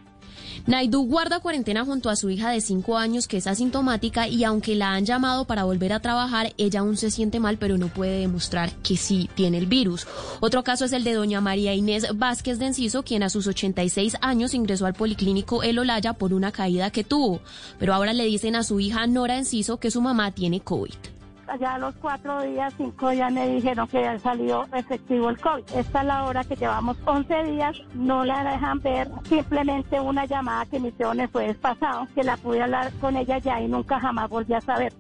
[0.68, 4.76] Naidu guarda cuarentena junto a su hija de 5 años que es asintomática y aunque
[4.76, 8.20] la han llamado para volver a trabajar, ella aún se siente mal pero no puede
[8.20, 10.08] demostrar que sí tiene el virus.
[10.40, 14.18] Otro caso es el de doña María Inés Vázquez de Enciso, quien a sus 86
[14.22, 17.42] años ingresó al policlínico El Olaya por una caída que tuvo.
[17.78, 21.19] Pero ahora le dicen a su hija Nora Enciso que su mamá tiene COVID
[21.50, 25.64] allá a los cuatro días, cinco días me dijeron que ya salió efectivo el COVID.
[25.76, 30.66] Esta es la hora que llevamos 11 días, no la dejan ver, simplemente una llamada
[30.66, 34.00] que me hicieron el jueves pasado, que la pude hablar con ella ya y nunca
[34.00, 34.94] jamás volví a saber.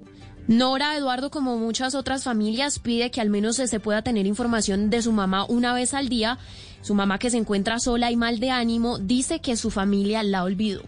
[0.48, 5.04] Nora Eduardo, como muchas otras familias, pide que al menos se pueda tener información de
[5.04, 6.40] su mamá una vez al día.
[6.82, 10.44] Su mamá que se encuentra sola y mal de ánimo dice que su familia la
[10.44, 10.82] olvidó.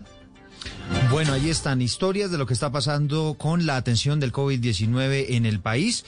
[1.10, 5.46] Bueno, ahí están historias de lo que está pasando con la atención del COVID-19 en
[5.46, 6.06] el país.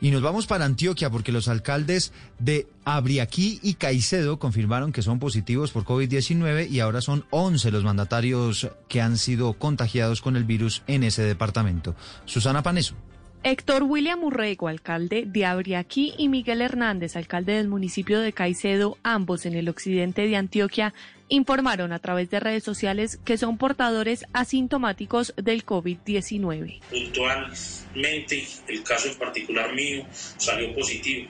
[0.00, 5.18] Y nos vamos para Antioquia porque los alcaldes de Abriaquí y Caicedo confirmaron que son
[5.18, 10.44] positivos por COVID-19 y ahora son 11 los mandatarios que han sido contagiados con el
[10.44, 11.96] virus en ese departamento.
[12.26, 12.94] Susana Paneso.
[13.42, 19.46] Héctor William Urrego, alcalde de Abriaquí, y Miguel Hernández, alcalde del municipio de Caicedo, ambos
[19.46, 20.92] en el occidente de Antioquia,
[21.28, 26.80] informaron a través de redes sociales que son portadores asintomáticos del COVID-19.
[26.90, 30.04] Puntualmente, el caso en particular mío
[30.36, 31.28] salió positivo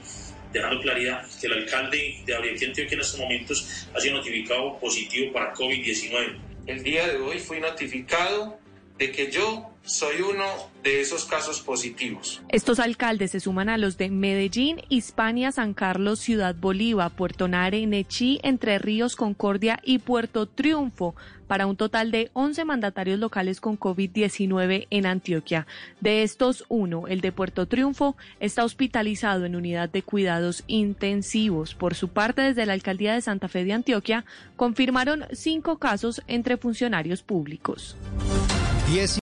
[0.52, 5.32] dejando claridad que el alcalde de Abriaquí Antioquia en estos momentos ha sido notificado positivo
[5.32, 6.38] para COVID-19.
[6.66, 8.58] El día de hoy fui notificado
[8.98, 10.44] de que yo soy uno
[10.82, 12.42] de esos casos positivos.
[12.50, 17.86] Estos alcaldes se suman a los de Medellín, Hispania, San Carlos, Ciudad Bolívar, Puerto Nare,
[17.86, 21.14] Nechí, Entre Ríos, Concordia y Puerto Triunfo,
[21.46, 25.66] para un total de 11 mandatarios locales con COVID-19 en Antioquia.
[26.00, 31.74] De estos, uno, el de Puerto Triunfo, está hospitalizado en unidad de cuidados intensivos.
[31.74, 34.26] Por su parte, desde la alcaldía de Santa Fe de Antioquia,
[34.56, 37.96] confirmaron cinco casos entre funcionarios públicos.